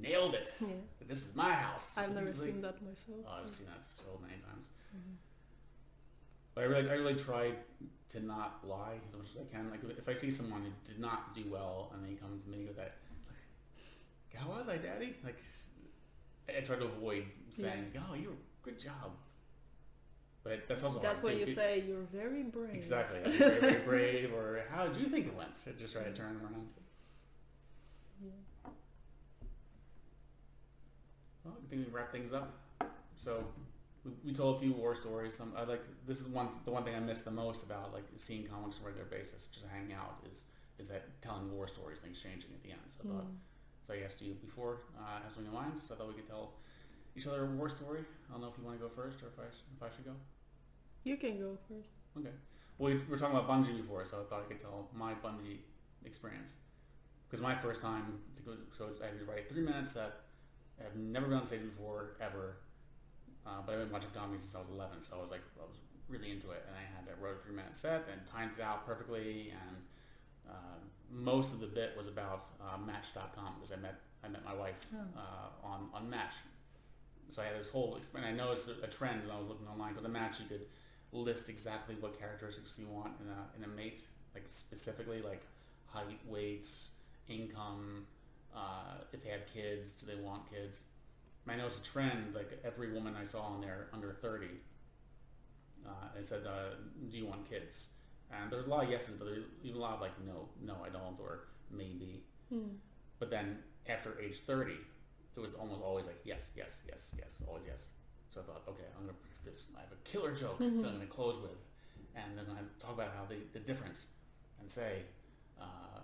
nailed 0.00 0.34
it. 0.34 0.54
Yeah. 0.60 0.68
This 1.08 1.18
is 1.26 1.34
my 1.34 1.52
house." 1.52 1.92
I've 1.96 2.12
never 2.14 2.26
like- 2.26 2.36
seen 2.36 2.60
that 2.62 2.80
myself. 2.82 3.20
Oh, 3.26 3.42
I've 3.42 3.50
seen 3.50 3.66
that 3.66 3.84
so 3.84 4.20
many 4.20 4.40
times. 4.40 4.66
Mhm. 4.94 5.16
But 6.54 6.64
I 6.64 6.66
really, 6.66 6.90
I 6.90 6.94
really 6.94 7.14
try 7.14 7.52
to 8.12 8.24
not 8.24 8.60
lie 8.66 8.94
as 9.08 9.16
much 9.16 9.28
as 9.30 9.40
I 9.40 9.54
can. 9.54 9.70
Like 9.70 9.80
if 9.98 10.08
I 10.08 10.14
see 10.14 10.30
someone 10.30 10.62
who 10.62 10.70
did 10.90 11.00
not 11.00 11.34
do 11.34 11.44
well 11.50 11.92
and 11.94 12.04
they 12.04 12.14
come 12.14 12.38
to 12.38 12.48
me 12.48 12.64
with 12.66 12.76
that, 12.76 12.96
like, 13.28 14.42
how 14.42 14.50
was 14.50 14.68
I, 14.68 14.76
Daddy? 14.76 15.14
Like, 15.24 15.38
I, 16.48 16.60
try 16.60 16.76
to 16.76 16.84
avoid 16.84 17.24
saying, 17.50 17.92
"Oh, 17.96 18.14
you 18.14 18.30
were 18.30 18.36
good 18.62 18.78
job." 18.78 19.12
But 20.44 20.66
that's 20.66 20.82
also 20.82 20.98
That's 20.98 21.20
too. 21.20 21.36
you 21.36 21.46
say 21.46 21.84
you're 21.86 22.02
very 22.12 22.42
brave. 22.42 22.74
exactly. 22.74 23.20
I'm 23.24 23.32
very, 23.32 23.60
very 23.60 23.78
brave, 23.84 24.34
or 24.34 24.62
how 24.74 24.88
did 24.88 25.00
you 25.00 25.08
think 25.08 25.28
it 25.28 25.36
went? 25.36 25.50
I 25.66 25.70
just 25.78 25.94
try 25.94 26.02
to 26.02 26.12
turn 26.12 26.40
around. 26.42 26.68
Yeah. 28.20 28.30
Well, 31.44 31.54
I 31.64 31.70
think 31.70 31.86
we 31.86 31.92
wrap 31.92 32.10
things 32.10 32.32
up. 32.32 32.58
So 33.16 33.44
we, 34.04 34.12
we 34.24 34.32
told 34.32 34.56
a 34.56 34.58
few 34.60 34.72
war 34.72 34.94
stories. 34.94 35.34
Some 35.36 35.52
I 35.56 35.64
like 35.64 35.82
this 36.06 36.20
is 36.20 36.26
one 36.26 36.48
the 36.64 36.70
one 36.70 36.84
thing 36.84 36.94
I 36.94 37.00
miss 37.00 37.20
the 37.20 37.30
most 37.30 37.62
about 37.64 37.92
like 37.92 38.04
seeing 38.16 38.44
comics 38.46 38.76
on 38.78 38.84
a 38.84 38.86
regular 38.86 39.06
basis, 39.08 39.46
just 39.52 39.66
hanging 39.66 39.92
out 39.94 40.18
is 40.30 40.42
is 40.78 40.88
that 40.88 41.20
telling 41.22 41.52
war 41.54 41.66
stories 41.68 41.98
and 42.02 42.10
exchanging 42.10 42.50
at 42.54 42.62
the 42.62 42.70
end. 42.70 42.80
So 42.88 43.04
I 43.04 43.12
thought 43.12 43.26
Mm. 43.26 43.36
so 43.86 43.94
I 43.94 43.98
asked 44.04 44.22
you 44.22 44.34
before, 44.34 44.82
uh, 44.98 45.18
as 45.26 45.36
your 45.36 45.52
mind, 45.52 45.82
so 45.82 45.94
I 45.94 45.98
thought 45.98 46.08
we 46.08 46.14
could 46.14 46.28
tell 46.28 46.52
each 47.16 47.26
other 47.26 47.42
a 47.44 47.46
war 47.46 47.68
story. 47.68 48.04
I 48.28 48.32
don't 48.32 48.40
know 48.42 48.48
if 48.48 48.58
you 48.58 48.64
want 48.64 48.78
to 48.80 48.82
go 48.88 48.90
first 48.94 49.22
or 49.22 49.28
if 49.28 49.38
I 49.38 49.44
if 49.76 49.82
I 49.82 49.94
should 49.94 50.04
go. 50.04 50.14
You 51.04 51.16
can 51.16 51.38
go 51.38 51.58
first. 51.68 51.92
Okay. 52.18 52.34
Well, 52.78 52.92
we 52.92 53.00
were 53.08 53.18
talking 53.18 53.36
about 53.36 53.48
bungee 53.48 53.76
before, 53.76 54.04
so 54.06 54.20
I 54.20 54.24
thought 54.28 54.42
I 54.46 54.48
could 54.48 54.60
tell 54.60 54.88
my 54.94 55.14
bungee 55.14 55.58
experience. 56.04 56.52
Because 57.28 57.42
my 57.42 57.54
first 57.54 57.80
time 57.82 58.20
to 58.36 58.42
go, 58.42 58.52
so 58.76 58.86
it's, 58.86 59.00
I 59.00 59.06
had 59.06 59.18
to 59.18 59.24
write 59.24 59.48
three 59.48 59.62
minutes 59.62 59.92
set. 59.92 60.12
I've 60.80 60.96
never 60.96 61.26
been 61.26 61.38
on 61.38 61.46
stage 61.46 61.62
before, 61.62 62.16
ever. 62.20 62.56
Uh, 63.46 63.60
but 63.66 63.72
I've 63.74 63.80
been 63.80 63.90
watching 63.92 64.10
comedy 64.14 64.38
since 64.38 64.54
I 64.54 64.60
was 64.60 64.68
11, 64.70 65.02
so 65.02 65.16
I 65.18 65.20
was 65.20 65.30
like, 65.30 65.42
I 65.58 65.64
was 65.66 65.76
really 66.08 66.30
into 66.30 66.50
it. 66.52 66.64
And 66.68 66.76
I 66.76 66.82
had 66.82 67.08
I 67.10 67.20
wrote 67.22 67.36
a 67.40 67.44
three 67.44 67.54
minute 67.54 67.74
set 67.76 68.06
and 68.10 68.20
timed 68.26 68.52
it 68.58 68.62
out 68.62 68.86
perfectly. 68.86 69.52
And 69.66 69.76
uh, 70.48 70.78
most 71.10 71.52
of 71.52 71.60
the 71.60 71.66
bit 71.66 71.94
was 71.96 72.06
about 72.08 72.46
uh, 72.60 72.78
Match.com 72.78 73.54
because 73.56 73.72
I 73.72 73.76
met 73.76 74.00
I 74.24 74.28
met 74.28 74.44
my 74.44 74.54
wife 74.54 74.76
Oh. 74.94 74.98
uh, 75.18 75.66
on 75.66 75.88
on 75.94 76.08
Match. 76.08 76.34
So 77.30 77.40
I 77.42 77.46
had 77.46 77.58
this 77.58 77.68
whole 77.70 77.96
experience. 77.96 78.32
I 78.40 78.44
noticed 78.44 78.68
a, 78.68 78.84
a 78.84 78.88
trend 78.88 79.22
when 79.26 79.34
I 79.34 79.38
was 79.38 79.48
looking 79.48 79.66
online. 79.66 79.94
But 79.94 80.02
the 80.02 80.08
Match, 80.08 80.38
you 80.40 80.46
could 80.46 80.66
list 81.12 81.48
exactly 81.48 81.96
what 82.00 82.18
characteristics 82.18 82.78
you 82.78 82.86
want 82.88 83.12
in 83.20 83.28
a 83.28 83.40
in 83.56 83.64
a 83.64 83.74
mate, 83.74 84.02
like 84.34 84.44
specifically 84.50 85.20
like 85.22 85.42
height, 85.86 86.20
weights, 86.28 86.88
income, 87.28 88.06
uh, 88.54 88.94
if 89.12 89.22
they 89.22 89.30
have 89.30 89.46
kids, 89.52 89.92
do 89.92 90.06
they 90.06 90.14
want 90.22 90.48
kids? 90.50 90.82
I 91.48 91.56
noticed 91.56 91.80
a 91.80 91.82
trend. 91.82 92.34
Like 92.34 92.60
every 92.64 92.92
woman 92.92 93.14
I 93.20 93.24
saw 93.24 93.42
on 93.42 93.60
there 93.60 93.88
under 93.92 94.12
thirty, 94.12 94.60
uh, 95.86 96.18
it 96.18 96.26
said, 96.26 96.46
uh, 96.46 96.74
"Do 97.10 97.16
you 97.16 97.26
want 97.26 97.48
kids?" 97.48 97.88
And 98.30 98.50
there's 98.50 98.66
a 98.66 98.70
lot 98.70 98.84
of 98.84 98.90
yeses, 98.90 99.16
but 99.18 99.26
there's 99.26 99.44
even 99.62 99.78
a 99.78 99.80
lot 99.82 99.94
of 99.94 100.00
like, 100.00 100.12
"No, 100.26 100.48
no, 100.64 100.76
I 100.84 100.88
don't," 100.88 101.18
or 101.20 101.48
maybe. 101.70 102.24
Hmm. 102.48 102.76
But 103.18 103.30
then 103.30 103.58
after 103.88 104.18
age 104.20 104.40
30, 104.46 104.72
it 105.36 105.40
was 105.40 105.54
almost 105.54 105.82
always 105.82 106.06
like, 106.06 106.20
yes, 106.24 106.46
yes, 106.56 106.78
yes, 106.86 107.06
yes, 107.16 107.40
always 107.46 107.64
yes. 107.66 107.84
So 108.32 108.40
I 108.40 108.44
thought, 108.44 108.62
okay, 108.68 108.84
I'm 108.96 109.04
going 109.04 109.14
to 109.16 109.50
this. 109.50 109.64
I 109.76 109.80
have 109.80 109.92
a 109.92 110.08
killer 110.08 110.34
joke 110.34 110.58
that 110.58 110.64
I'm 110.64 110.78
going 110.80 111.00
to 111.00 111.06
close 111.06 111.36
with. 111.40 111.58
And 112.14 112.36
then 112.36 112.46
I 112.50 112.60
talk 112.84 112.94
about 112.94 113.12
how 113.16 113.24
the, 113.28 113.36
the 113.52 113.60
difference 113.60 114.06
and 114.60 114.70
say, 114.70 115.02
uh, 115.60 116.00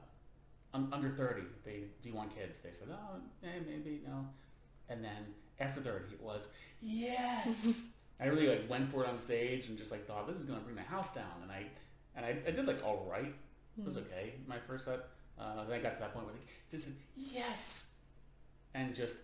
un- 0.75 0.89
under 0.93 1.11
30, 1.11 1.43
they 1.65 1.85
do 2.03 2.09
you 2.09 2.15
want 2.15 2.35
kids? 2.35 2.59
They 2.59 2.73
said, 2.73 2.89
oh, 2.91 3.21
eh, 3.45 3.61
maybe, 3.67 4.01
no. 4.07 4.27
And 4.89 5.03
then 5.05 5.35
after 5.61 5.81
30, 5.81 6.15
it 6.15 6.21
was, 6.23 6.49
yes. 6.83 7.87
I 8.21 8.27
really 8.27 8.49
like 8.49 8.69
went 8.69 8.91
for 8.91 9.05
it 9.05 9.09
on 9.09 9.17
stage 9.19 9.69
and 9.69 9.79
just 9.79 9.91
like 9.93 10.07
thought, 10.07 10.27
this 10.27 10.37
is 10.39 10.45
going 10.45 10.59
to 10.59 10.65
bring 10.65 10.77
the 10.77 10.83
house 10.83 11.13
down. 11.15 11.43
And 11.43 11.53
I, 11.53 11.67
and 12.17 12.25
I, 12.27 12.39
I 12.47 12.51
did 12.51 12.67
like 12.67 12.85
all 12.85 13.07
right. 13.11 13.35
It 13.79 13.85
was 13.85 13.95
Hmm. 13.95 14.01
okay. 14.03 14.33
My 14.49 14.59
first 14.59 14.87
set. 14.87 15.01
Uh, 15.39 15.65
then 15.65 15.79
I 15.79 15.83
got 15.83 15.95
to 15.95 16.01
that 16.01 16.13
point 16.13 16.27
where 16.27 16.35
like, 16.35 16.47
just 16.71 16.85
said, 16.87 16.95
yes, 17.17 17.87
and 18.75 18.93
just 18.93 19.15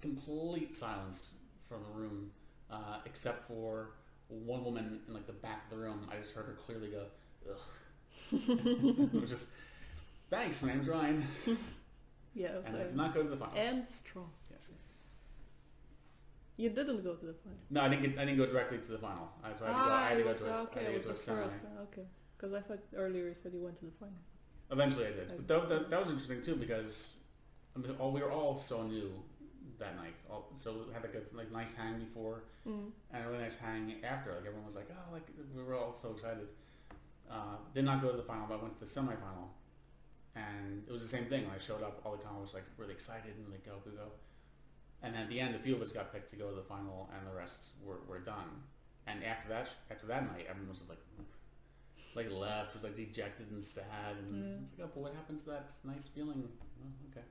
complete 0.00 0.72
silence 0.72 1.30
from 1.68 1.82
the 1.82 1.98
room, 2.00 2.30
uh, 2.70 2.98
except 3.06 3.48
for 3.48 3.90
one 4.28 4.64
woman 4.64 5.00
in 5.08 5.14
like 5.14 5.26
the 5.26 5.32
back 5.32 5.64
of 5.64 5.76
the 5.76 5.82
room. 5.84 6.06
I 6.12 6.16
just 6.20 6.32
heard 6.32 6.46
her 6.46 6.52
clearly 6.52 6.90
go, 6.90 7.02
ugh. 7.50 7.58
it 8.32 9.20
was 9.20 9.28
just, 9.30 9.48
thanks, 10.30 10.62
my 10.62 10.68
name's 10.74 10.86
Ryan, 10.86 11.26
Yeah. 12.36 12.50
and 12.64 12.76
I 12.76 12.84
did 12.84 12.94
not 12.96 13.12
go 13.14 13.24
to 13.24 13.28
the 13.28 13.36
final. 13.36 13.58
and 13.58 13.88
strong. 13.88 14.30
You 16.58 16.70
didn't 16.70 17.02
go 17.04 17.14
to 17.14 17.26
the 17.26 17.34
final. 17.34 17.58
No, 17.70 17.80
I 17.82 17.88
didn't 17.88 18.02
get. 18.02 18.18
I 18.18 18.24
didn't 18.26 18.38
go 18.38 18.46
directly 18.46 18.78
to 18.78 18.90
the 18.96 18.98
final. 18.98 19.30
Uh, 19.44 19.48
so 19.56 19.64
I 19.64 19.68
had 19.68 19.78
to 19.78 19.84
go. 19.84 19.94
I 19.94 20.08
had 20.08 20.16
to 20.18 20.22
go 20.24 20.28
was, 20.28 20.38
to 20.40 20.46
a, 20.46 20.50
I 20.50 20.60
okay, 20.66 20.80
had 20.80 20.88
to 20.88 20.96
it 20.98 21.04
go 21.04 21.10
was 21.10 21.24
to 21.24 21.32
a 21.32 21.36
first 21.36 21.56
semi. 21.56 21.82
Okay. 21.86 22.06
Because 22.36 22.52
I 22.52 22.60
thought 22.66 22.80
earlier 22.96 23.28
you 23.28 23.34
said 23.40 23.52
you 23.54 23.62
went 23.62 23.76
to 23.78 23.84
the 23.86 23.92
final. 23.92 24.20
Eventually, 24.70 25.06
I 25.06 25.10
did. 25.10 25.30
Okay. 25.30 25.34
But 25.38 25.48
that, 25.48 25.68
that, 25.68 25.90
that 25.90 26.00
was 26.02 26.10
interesting 26.10 26.42
too 26.42 26.56
because 26.56 27.14
I 27.74 27.78
mean, 27.78 27.94
all, 28.00 28.10
we 28.12 28.20
were 28.20 28.32
all 28.32 28.58
so 28.58 28.82
new 28.82 29.08
that 29.78 29.94
night. 29.96 30.16
All, 30.30 30.50
so 30.60 30.82
we 30.88 30.92
had 30.92 31.02
like 31.02 31.14
a 31.14 31.36
like 31.36 31.50
nice 31.52 31.72
hang 31.74 31.98
before 31.98 32.42
Mm. 32.68 32.90
and 33.12 33.24
a 33.24 33.28
really 33.28 33.42
nice 33.44 33.56
hang 33.56 33.94
after. 34.04 34.30
Like 34.34 34.40
everyone 34.40 34.66
was 34.66 34.74
like, 34.74 34.90
oh, 34.90 35.12
like 35.12 35.26
we 35.56 35.62
were 35.62 35.74
all 35.74 35.96
so 36.02 36.10
excited. 36.10 36.48
Uh, 37.30 37.56
did 37.72 37.84
not 37.84 38.02
go 38.02 38.10
to 38.10 38.16
the 38.16 38.22
final, 38.22 38.46
but 38.48 38.58
I 38.58 38.62
went 38.62 38.74
to 38.78 38.80
the 38.80 38.90
semifinal, 38.90 39.48
and 40.34 40.82
it 40.86 40.92
was 40.92 41.00
the 41.02 41.08
same 41.08 41.26
thing. 41.26 41.44
When 41.46 41.54
I 41.54 41.58
showed 41.58 41.82
up, 41.82 42.02
all 42.04 42.16
the 42.16 42.24
were 42.24 42.46
like 42.52 42.64
really 42.76 42.92
excited 42.92 43.32
and 43.38 43.48
like 43.50 43.64
go 43.64 43.76
go 43.84 43.90
go. 43.92 44.08
And 45.18 45.24
at 45.24 45.30
the 45.30 45.40
end, 45.40 45.56
a 45.56 45.58
few 45.58 45.74
of 45.74 45.82
us 45.82 45.90
got 45.90 46.12
picked 46.12 46.30
to 46.30 46.36
go 46.36 46.48
to 46.48 46.54
the 46.54 46.62
final, 46.62 47.10
and 47.12 47.26
the 47.26 47.36
rest 47.36 47.70
were, 47.84 47.96
were 48.08 48.20
done. 48.20 48.62
And 49.08 49.24
after 49.24 49.48
that, 49.48 49.68
after 49.90 50.06
that 50.06 50.22
night, 50.32 50.46
everyone 50.48 50.68
was 50.68 50.80
like, 50.88 51.00
like 52.14 52.30
left, 52.30 52.72
was 52.72 52.84
like 52.84 52.94
dejected 52.94 53.50
and 53.50 53.62
sad, 53.62 54.14
and 54.22 54.28
Yeah. 54.36 54.56
it's 54.62 54.70
like, 54.78 54.86
oh, 54.86 54.90
but 54.94 55.00
what 55.02 55.14
happened 55.14 55.40
to 55.40 55.46
that 55.46 55.70
nice 55.82 56.06
feeling? 56.06 56.48
Oh, 56.84 57.08
okay. 57.10 57.26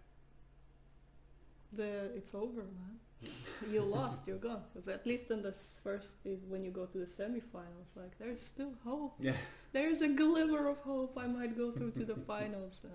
The 1.72 2.12
it's 2.14 2.36
over, 2.36 2.64
man. 2.80 3.00
you 3.72 3.82
lost. 3.84 4.28
You're 4.28 4.38
gone. 4.50 4.64
Because 4.74 4.90
at 4.90 5.06
least 5.08 5.32
in 5.32 5.42
this 5.42 5.78
first, 5.82 6.16
when 6.50 6.66
you 6.66 6.72
go 6.72 6.86
to 6.88 6.98
the 6.98 7.06
semifinals, 7.06 7.96
like 7.96 8.18
there's 8.20 8.42
still 8.42 8.74
hope. 8.84 9.16
Yeah. 9.20 9.38
There's 9.72 10.02
a 10.02 10.10
glimmer 10.10 10.68
of 10.68 10.80
hope. 10.80 11.18
I 11.18 11.28
might 11.28 11.58
go 11.58 11.72
through 11.72 11.92
to 11.92 12.04
the 12.06 12.16
finals. 12.32 12.84
Uh, 12.86 12.90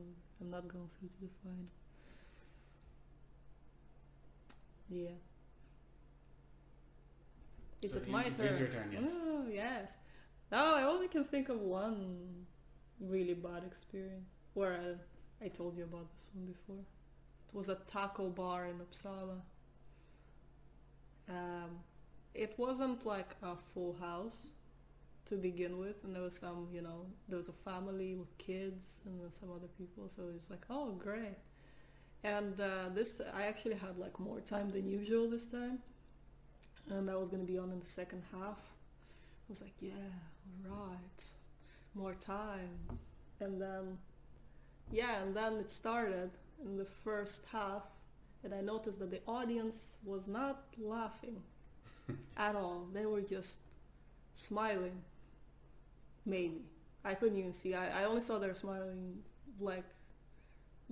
uh, 0.00 0.02
I'm 0.40 0.50
not 0.50 0.68
going 0.68 0.88
through 0.98 1.08
to 1.10 1.20
the 1.20 1.30
final. 1.42 1.66
Yeah. 4.92 5.08
Is 7.82 7.92
So 7.92 7.98
it 7.98 8.08
my 8.08 8.24
it's 8.24 8.36
turn? 8.38 8.58
your 8.58 8.68
turn, 8.68 8.90
yes. 8.92 9.08
Oh, 9.10 9.44
yes. 9.50 9.96
No, 10.50 10.74
I 10.76 10.82
only 10.82 11.08
can 11.08 11.24
think 11.24 11.48
of 11.48 11.60
one 11.60 12.46
really 13.00 13.34
bad 13.34 13.64
experience 13.64 14.28
where 14.54 14.74
I, 15.42 15.44
I 15.44 15.48
told 15.48 15.76
you 15.76 15.84
about 15.84 16.12
this 16.12 16.28
one 16.34 16.46
before. 16.46 16.84
It 17.48 17.54
was 17.54 17.68
a 17.68 17.76
taco 17.86 18.28
bar 18.28 18.66
in 18.66 18.76
Uppsala. 18.78 19.40
Um, 21.28 21.80
it 22.34 22.54
wasn't 22.58 23.04
like 23.06 23.34
a 23.42 23.56
full 23.74 23.94
house 23.94 24.46
to 25.26 25.36
begin 25.36 25.78
with, 25.78 26.02
and 26.04 26.14
there 26.14 26.22
was 26.22 26.36
some, 26.36 26.68
you 26.72 26.82
know, 26.82 27.06
there 27.28 27.38
was 27.38 27.48
a 27.48 27.52
family 27.52 28.14
with 28.14 28.36
kids 28.38 29.00
and 29.06 29.20
then 29.20 29.30
some 29.32 29.50
other 29.50 29.68
people. 29.78 30.08
So 30.08 30.22
it's 30.34 30.50
like, 30.50 30.64
oh, 30.70 30.92
great. 30.92 31.36
And 32.24 32.60
uh, 32.60 32.88
this, 32.94 33.20
I 33.34 33.44
actually 33.46 33.74
had 33.74 33.98
like 33.98 34.18
more 34.20 34.40
time 34.40 34.70
than 34.70 34.88
usual 34.88 35.28
this 35.28 35.46
time, 35.46 35.78
and 36.88 37.10
I 37.10 37.16
was 37.16 37.28
gonna 37.28 37.42
be 37.42 37.58
on 37.58 37.72
in 37.72 37.80
the 37.80 37.88
second 37.88 38.22
half. 38.30 38.58
I 38.58 39.48
was 39.48 39.60
like, 39.60 39.74
yeah, 39.80 39.90
all 40.70 40.86
right, 40.86 41.24
more 41.94 42.14
time, 42.14 42.78
and 43.40 43.60
then, 43.60 43.98
yeah, 44.92 45.22
and 45.22 45.34
then 45.34 45.54
it 45.54 45.70
started 45.70 46.30
in 46.64 46.76
the 46.76 46.84
first 46.84 47.42
half, 47.50 47.82
and 48.44 48.54
I 48.54 48.60
noticed 48.60 49.00
that 49.00 49.10
the 49.10 49.20
audience 49.26 49.98
was 50.04 50.28
not 50.28 50.62
laughing 50.78 51.42
at 52.36 52.54
all. 52.54 52.86
They 52.92 53.04
were 53.04 53.20
just 53.20 53.56
smiling. 54.32 55.02
Maybe 56.24 56.62
I 57.04 57.14
couldn't 57.14 57.38
even 57.38 57.52
see. 57.52 57.74
I, 57.74 58.02
I 58.02 58.04
only 58.04 58.20
saw 58.20 58.38
their 58.38 58.54
smiling 58.54 59.18
like 59.60 59.84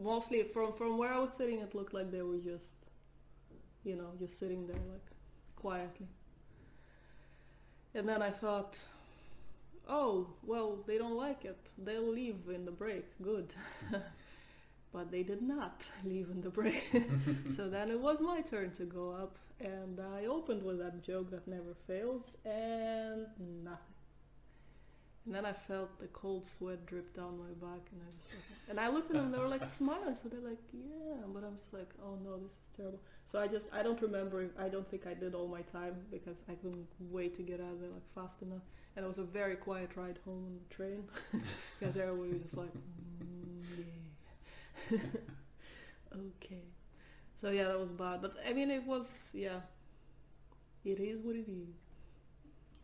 mostly 0.03 0.43
from 0.45 0.73
from 0.73 0.99
where 0.99 1.13
I 1.13 1.19
was 1.19 1.33
sitting. 1.33 1.59
It 1.59 1.75
looked 1.75 1.95
like 1.95 2.11
they 2.11 2.23
were 2.23 2.39
just, 2.39 2.75
you 3.85 3.97
know, 3.97 4.11
just 4.19 4.39
sitting 4.39 4.67
there 4.67 4.83
like 4.91 5.07
quietly. 5.57 6.09
And 7.95 8.09
then 8.09 8.23
I 8.23 8.31
thought, 8.31 8.79
oh 9.89 10.29
well, 10.43 10.79
they 10.87 10.99
don't 10.99 11.17
like 11.17 11.45
it. 11.45 11.71
They'll 11.79 12.13
leave 12.13 12.49
in 12.49 12.65
the 12.65 12.73
break. 12.73 13.07
Good. 13.23 13.53
but 14.93 15.11
they 15.11 15.23
did 15.23 15.43
not 15.43 15.87
leave 16.05 16.31
in 16.31 16.41
the 16.41 16.51
break. 16.51 16.91
so 17.57 17.69
then 17.69 17.91
it 17.91 18.01
was 18.01 18.21
my 18.21 18.41
turn 18.41 18.73
to 18.73 18.85
go 18.85 19.11
up, 19.11 19.37
and 19.61 20.01
I 20.01 20.27
opened 20.27 20.63
with 20.63 20.79
that 20.79 21.03
joke 21.03 21.31
that 21.31 21.47
never 21.47 21.75
fails, 21.87 22.37
and 22.45 23.27
nothing. 23.65 24.00
And 25.27 25.35
then 25.35 25.45
I 25.45 25.53
felt 25.53 25.99
the 26.01 26.07
cold 26.09 26.47
sweat 26.47 26.87
drip 26.87 27.15
down 27.15 27.39
my 27.39 27.53
back, 27.67 27.83
and 27.93 28.01
I 28.03 28.07
was 28.07 28.17
like, 28.33 28.71
and 28.71 28.81
I 28.81 28.89
looked 28.89 29.11
at 29.11 29.17
them, 29.17 29.27
and 29.27 29.35
they 29.35 29.39
were 29.39 29.49
like 29.49 29.65
smiling, 29.67 30.15
so 30.15 30.29
they're 30.29 30.41
like, 30.41 30.59
yeah, 30.73 31.23
but 31.33 31.45
I'm 31.45 31.57
just 31.59 31.75
like, 31.75 31.91
oh 32.03 32.17
no, 32.25 32.39
this 32.39 32.53
is 32.53 32.67
terrible. 32.75 33.01
So 33.27 33.39
I 33.39 33.47
just, 33.47 33.67
I 33.73 33.83
don't 33.83 34.01
remember, 34.01 34.51
I 34.59 34.69
don't 34.69 34.89
think 34.91 35.07
I 35.07 35.15
did 35.15 35.35
all 35.35 35.47
my 35.47 35.61
time 35.63 35.95
because 36.11 36.39
I 36.49 36.55
couldn't 36.55 36.89
wait 36.99 37.37
to 37.37 37.43
get 37.43 37.61
out 37.61 37.73
of 37.73 37.81
there 37.81 37.91
like 37.91 38.09
fast 38.15 38.41
enough. 38.43 38.63
And 38.97 39.05
it 39.05 39.09
was 39.09 39.19
a 39.19 39.25
very 39.25 39.57
quiet 39.57 39.91
ride 39.95 40.19
home 40.25 40.45
on 40.47 40.59
the 40.59 40.75
train 40.75 41.05
because 41.79 41.97
everybody 41.97 42.33
was 42.33 42.43
just 42.43 42.57
like, 42.57 42.73
mm, 43.23 43.85
yeah. 44.91 44.99
okay. 46.17 46.63
So 47.37 47.51
yeah, 47.51 47.69
that 47.69 47.79
was 47.79 47.93
bad. 47.93 48.23
But 48.23 48.37
I 48.49 48.53
mean, 48.53 48.71
it 48.71 48.85
was, 48.85 49.31
yeah, 49.33 49.61
it 50.85 50.99
is 50.99 51.21
what 51.21 51.37
it 51.37 51.49
is. 51.49 51.90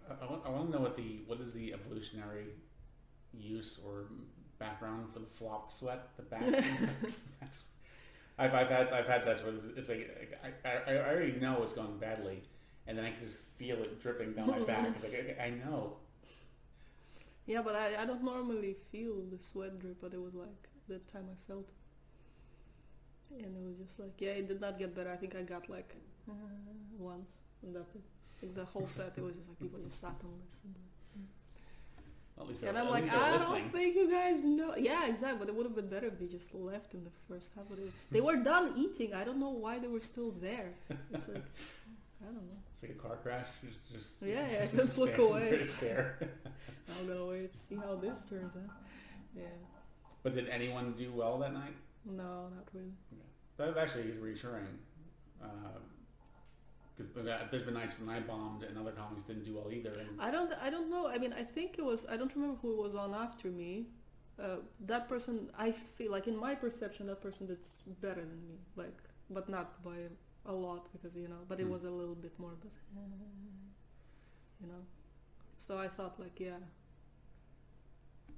I, 0.09 0.25
I, 0.25 0.31
want, 0.31 0.43
I 0.47 0.51
want 0.51 0.71
to 0.71 0.77
know 0.77 0.83
what 0.83 0.97
the 0.97 1.21
what 1.27 1.41
is 1.41 1.53
the 1.53 1.73
evolutionary 1.73 2.47
use 3.33 3.79
or 3.85 4.07
background 4.59 5.13
for 5.13 5.19
the 5.21 5.27
flop 5.27 5.73
sweat, 5.73 6.09
the 6.17 6.23
back. 6.23 6.43
I've, 8.39 8.55
I've 8.55 8.69
had 8.69 8.93
I've 8.93 9.07
had 9.07 9.25
sets 9.25 9.43
where 9.43 9.55
it's 9.77 9.89
like 9.89 10.39
I, 10.65 10.69
I, 10.69 10.95
I 10.95 11.15
already 11.15 11.39
know 11.41 11.63
it's 11.63 11.73
going 11.73 11.99
badly, 11.99 12.43
and 12.87 12.97
then 12.97 13.05
I 13.05 13.11
can 13.11 13.23
just 13.23 13.39
feel 13.59 13.77
it 13.83 14.01
dripping 14.01 14.33
down 14.35 14.49
my 14.49 14.61
back. 14.65 14.89
It's 14.89 15.03
like 15.05 15.39
I, 15.41 15.47
I 15.47 15.51
know. 15.51 15.97
Yeah, 17.47 17.63
but 17.63 17.77
I, 17.77 18.03
I 18.03 18.07
don't 18.07 18.25
normally 18.25 18.77
feel 18.91 19.23
the 19.31 19.43
sweat 19.43 19.79
drip, 19.79 20.01
but 20.01 20.13
it 20.13 20.21
was 20.21 20.35
like 20.35 20.69
the 20.89 20.99
time 21.11 21.25
I 21.31 21.37
felt 21.47 21.69
it. 23.31 23.45
And 23.45 23.57
it 23.57 23.63
was 23.63 23.77
just 23.87 23.99
like, 23.99 24.15
yeah, 24.19 24.31
it 24.31 24.49
did 24.49 24.61
not 24.61 24.79
get 24.79 24.95
better. 24.95 25.11
I 25.11 25.17
think 25.17 25.35
I 25.35 25.43
got 25.43 25.69
like 25.69 25.95
uh, 26.29 26.33
once, 26.99 27.31
and 27.63 27.75
that's 27.75 27.95
it. 27.95 28.03
Like 28.43 28.55
the 28.55 28.64
whole 28.64 28.87
set, 28.87 29.12
it 29.16 29.22
was 29.24 29.34
just 29.37 29.49
like 29.49 29.59
people 29.59 29.78
just 29.84 30.01
sat 30.01 30.14
and 30.22 30.32
listened. 30.45 30.74
At 32.39 32.47
least 32.49 32.62
And 32.64 32.76
I'm 32.76 32.91
like, 32.91 33.11
I 33.11 33.32
listening. 33.32 33.62
don't 33.62 33.72
think 33.72 33.97
you 33.97 34.11
guys 34.11 34.45
know. 34.45 34.74
Yeah, 34.76 35.07
exactly. 35.07 35.39
But 35.39 35.49
it 35.49 35.55
would 35.55 35.64
have 35.64 35.74
been 35.74 35.89
better 35.89 36.09
if 36.09 36.18
they 36.18 36.26
just 36.26 36.55
left 36.55 36.93
in 36.93 37.03
the 37.03 37.11
first 37.28 37.53
half. 37.57 37.64
But 37.70 37.78
it, 37.78 37.91
they 38.11 38.20
were 38.20 38.37
done 38.37 38.74
eating. 38.76 39.14
I 39.14 39.24
don't 39.24 39.39
know 39.41 39.49
why 39.49 39.78
they 39.78 39.89
were 39.89 40.01
still 40.01 40.32
there. 40.32 40.74
It's 41.14 41.28
like, 41.28 41.43
I 42.22 42.26
don't 42.26 42.34
know. 42.34 42.59
It's 42.74 42.82
like 42.82 42.93
a 42.93 42.95
car 42.95 43.16
crash. 43.22 43.47
Just, 43.64 43.91
just 43.91 44.09
Yeah, 44.20 44.47
yeah, 44.53 44.61
just, 44.61 44.76
just 44.76 44.99
look 44.99 45.16
away. 45.16 45.49
there, 45.51 45.64
stare. 45.64 46.18
I'm 47.01 47.09
gonna 47.09 47.24
wait 47.24 47.53
to 47.53 47.59
see 47.59 47.76
how 47.76 47.95
this 47.95 48.22
turns 48.28 48.55
out. 48.55 48.70
Yeah. 49.34 49.45
but 50.22 50.34
did 50.34 50.49
anyone 50.49 50.93
do 50.93 51.11
well 51.12 51.39
that 51.39 51.55
night? 51.55 51.74
No, 52.05 52.49
not 52.55 52.68
really. 52.74 52.93
That 53.57 53.78
actually 53.78 54.05
is 54.11 54.18
reassuring. 54.18 54.66
Uh, 55.43 55.47
'cause 56.97 57.25
that- 57.25 57.51
there's 57.51 57.63
been 57.65 57.75
nights 57.75 57.99
when 57.99 58.09
I 58.09 58.21
bombed 58.21 58.63
and 58.63 58.77
other 58.79 58.93
comics 58.93 59.25
didn't 59.25 59.45
do 59.45 59.55
well 59.57 59.71
either. 59.73 59.91
And 60.01 60.21
I 60.21 60.31
don't. 60.31 60.53
I 60.67 60.71
don't 60.71 60.91
know. 60.91 61.07
I 61.09 61.19
mean, 61.19 61.33
I 61.33 61.45
think 61.45 61.79
it 61.79 61.85
was. 61.85 62.07
I 62.07 62.17
don't 62.17 62.35
remember 62.35 62.57
who 62.63 62.77
was 62.77 62.95
on 62.95 63.15
after 63.15 63.49
me. 63.49 63.87
Uh, 64.39 64.57
that 64.81 65.09
person, 65.09 65.51
I 65.57 65.73
feel 65.73 66.11
like 66.13 66.27
in 66.27 66.37
my 66.37 66.55
perception, 66.55 67.07
that 67.07 67.21
person 67.23 67.47
did 67.47 67.59
better 68.01 68.21
than 68.25 68.41
me. 68.49 68.59
Like, 68.77 68.99
but 69.31 69.49
not 69.49 69.83
by 69.83 69.97
a 70.47 70.53
lot 70.53 70.91
because 70.93 71.15
you 71.17 71.29
know. 71.29 71.43
But 71.49 71.59
it 71.61 71.65
Hmm. 71.65 71.71
was 71.77 71.85
a 71.85 71.91
little 71.91 72.15
bit 72.15 72.39
more. 72.39 72.53
You 74.61 74.69
know. 74.69 74.83
So 75.59 75.79
I 75.79 75.89
thought 75.89 76.19
like, 76.21 76.39
yeah. 76.41 76.59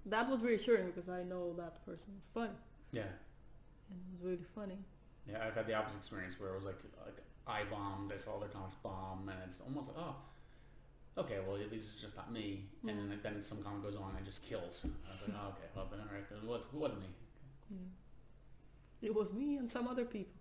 That 0.06 0.28
was 0.30 0.42
reassuring 0.42 0.86
because 0.86 1.08
I 1.08 1.22
know 1.22 1.52
that 1.54 1.84
person 1.84 2.14
was 2.16 2.28
funny 2.32 2.54
yeah, 2.92 3.02
and 3.90 4.00
it 4.00 4.10
was 4.12 4.22
really 4.22 4.44
funny. 4.54 4.78
yeah, 5.26 5.44
I've 5.46 5.54
had 5.54 5.66
the 5.66 5.74
opposite 5.74 5.98
experience 5.98 6.38
where 6.40 6.50
it 6.50 6.54
was 6.54 6.64
like 6.64 6.78
like 7.04 7.18
I 7.48 7.64
bombed, 7.64 8.12
I 8.12 8.18
saw 8.18 8.36
other 8.36 8.48
comics 8.48 8.74
bomb, 8.82 9.28
and 9.28 9.38
it's 9.46 9.60
almost 9.60 9.88
like 9.88 9.96
oh, 9.98 10.16
okay, 11.22 11.38
well 11.46 11.56
at 11.56 11.70
least 11.70 11.90
it's 11.92 12.02
just 12.02 12.16
not 12.16 12.32
me. 12.32 12.64
And 12.86 13.10
then, 13.10 13.20
then 13.22 13.42
some 13.42 13.62
comic 13.62 13.82
goes 13.82 13.96
on 13.96 14.14
and 14.16 14.24
just 14.24 14.44
kills. 14.44 14.84
I 14.84 15.12
was 15.12 15.28
like, 15.28 15.36
oh, 15.40 15.48
okay, 15.48 15.68
well 15.74 15.88
then 15.90 16.00
all 16.00 16.14
right, 16.14 16.24
it 16.30 16.48
was 16.48 16.66
it 16.72 16.78
wasn't 16.78 17.02
me. 17.02 17.08
Yeah. 17.70 19.08
It 19.08 19.14
was 19.14 19.32
me 19.32 19.56
and 19.56 19.70
some 19.70 19.86
other 19.86 20.04
people. 20.04 20.34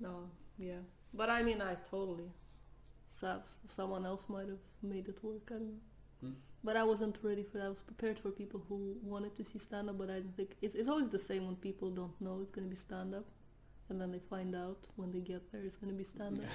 No, 0.00 0.28
yeah. 0.58 0.82
But 1.12 1.30
I 1.30 1.42
mean, 1.42 1.60
I 1.62 1.74
totally. 1.88 2.30
So, 3.06 3.40
someone 3.70 4.04
else 4.04 4.24
might 4.28 4.48
have 4.48 4.64
made 4.82 5.08
it 5.08 5.22
work. 5.22 5.48
I 5.50 5.54
don't 5.54 5.66
know. 5.66 5.74
Hmm. 6.20 6.32
But 6.64 6.76
I 6.76 6.82
wasn't 6.82 7.16
ready 7.22 7.44
for 7.44 7.58
that. 7.58 7.66
I 7.66 7.68
was 7.68 7.80
prepared 7.80 8.18
for 8.18 8.30
people 8.30 8.62
who 8.68 8.96
wanted 9.02 9.36
to 9.36 9.44
see 9.44 9.58
stand 9.58 9.90
up, 9.90 9.98
but 9.98 10.10
I 10.10 10.14
didn't 10.14 10.36
think 10.36 10.56
it's. 10.62 10.74
It's 10.74 10.88
always 10.88 11.10
the 11.10 11.18
same 11.18 11.46
when 11.46 11.56
people 11.56 11.90
don't 11.90 12.18
know 12.20 12.40
it's 12.42 12.50
going 12.50 12.64
to 12.64 12.70
be 12.70 12.76
stand 12.76 13.14
up, 13.14 13.24
and 13.88 14.00
then 14.00 14.10
they 14.10 14.18
find 14.18 14.54
out 14.54 14.86
when 14.96 15.10
they 15.12 15.20
get 15.20 15.50
there 15.52 15.62
it's 15.62 15.76
going 15.76 15.92
to 15.92 15.96
be 15.96 16.04
stand 16.04 16.38
up. 16.38 16.46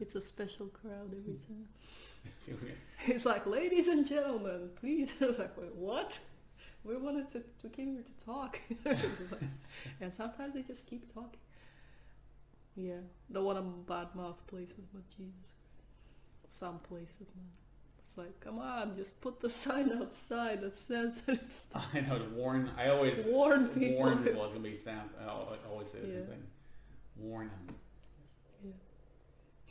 it's 0.00 0.14
a 0.14 0.20
special 0.20 0.66
crowd 0.66 1.12
every 1.12 1.34
hmm. 1.34 1.54
time. 1.54 1.68
See, 2.38 2.52
It's 3.06 3.24
like, 3.24 3.46
ladies 3.46 3.88
and 3.88 4.06
gentlemen, 4.06 4.70
please. 4.76 5.14
I 5.20 5.26
was 5.26 5.38
like, 5.38 5.56
wait, 5.56 5.74
what? 5.74 6.18
We 6.84 6.96
wanted 6.96 7.30
to, 7.32 7.42
we 7.62 7.70
came 7.70 7.92
here 7.94 8.02
to 8.02 8.24
talk. 8.24 8.60
And 10.00 10.12
sometimes 10.12 10.54
they 10.54 10.62
just 10.62 10.86
keep 10.86 11.12
talking. 11.12 11.40
Yeah, 12.76 13.00
don't 13.32 13.44
want 13.44 13.58
to 13.58 13.92
badmouth 13.92 14.46
places, 14.46 14.84
but 14.92 15.08
Jesus, 15.08 15.52
some 16.50 16.78
places, 16.80 17.32
man. 17.34 17.65
It's 18.16 18.24
like, 18.24 18.40
come 18.40 18.58
on, 18.58 18.96
just 18.96 19.20
put 19.20 19.40
the 19.40 19.48
sign 19.50 19.92
outside 19.92 20.62
that 20.62 20.74
says 20.74 21.12
that 21.26 21.34
it's 21.36 21.66
I 21.74 22.00
know 22.00 22.18
to 22.18 22.24
warn. 22.30 22.70
I 22.78 22.88
always 22.88 23.26
warn 23.26 23.68
people. 23.68 23.98
warn 23.98 24.24
people 24.24 24.42
it's 24.44 24.54
gonna 24.54 24.64
be 24.64 24.74
stamped. 24.76 25.14
I 25.20 25.28
always 25.70 25.88
say 25.90 25.98
the 26.00 26.08
same 26.08 26.18
Yeah. 26.20 26.24
thing. 26.26 26.42
Warn 27.18 27.50
them. 27.50 28.72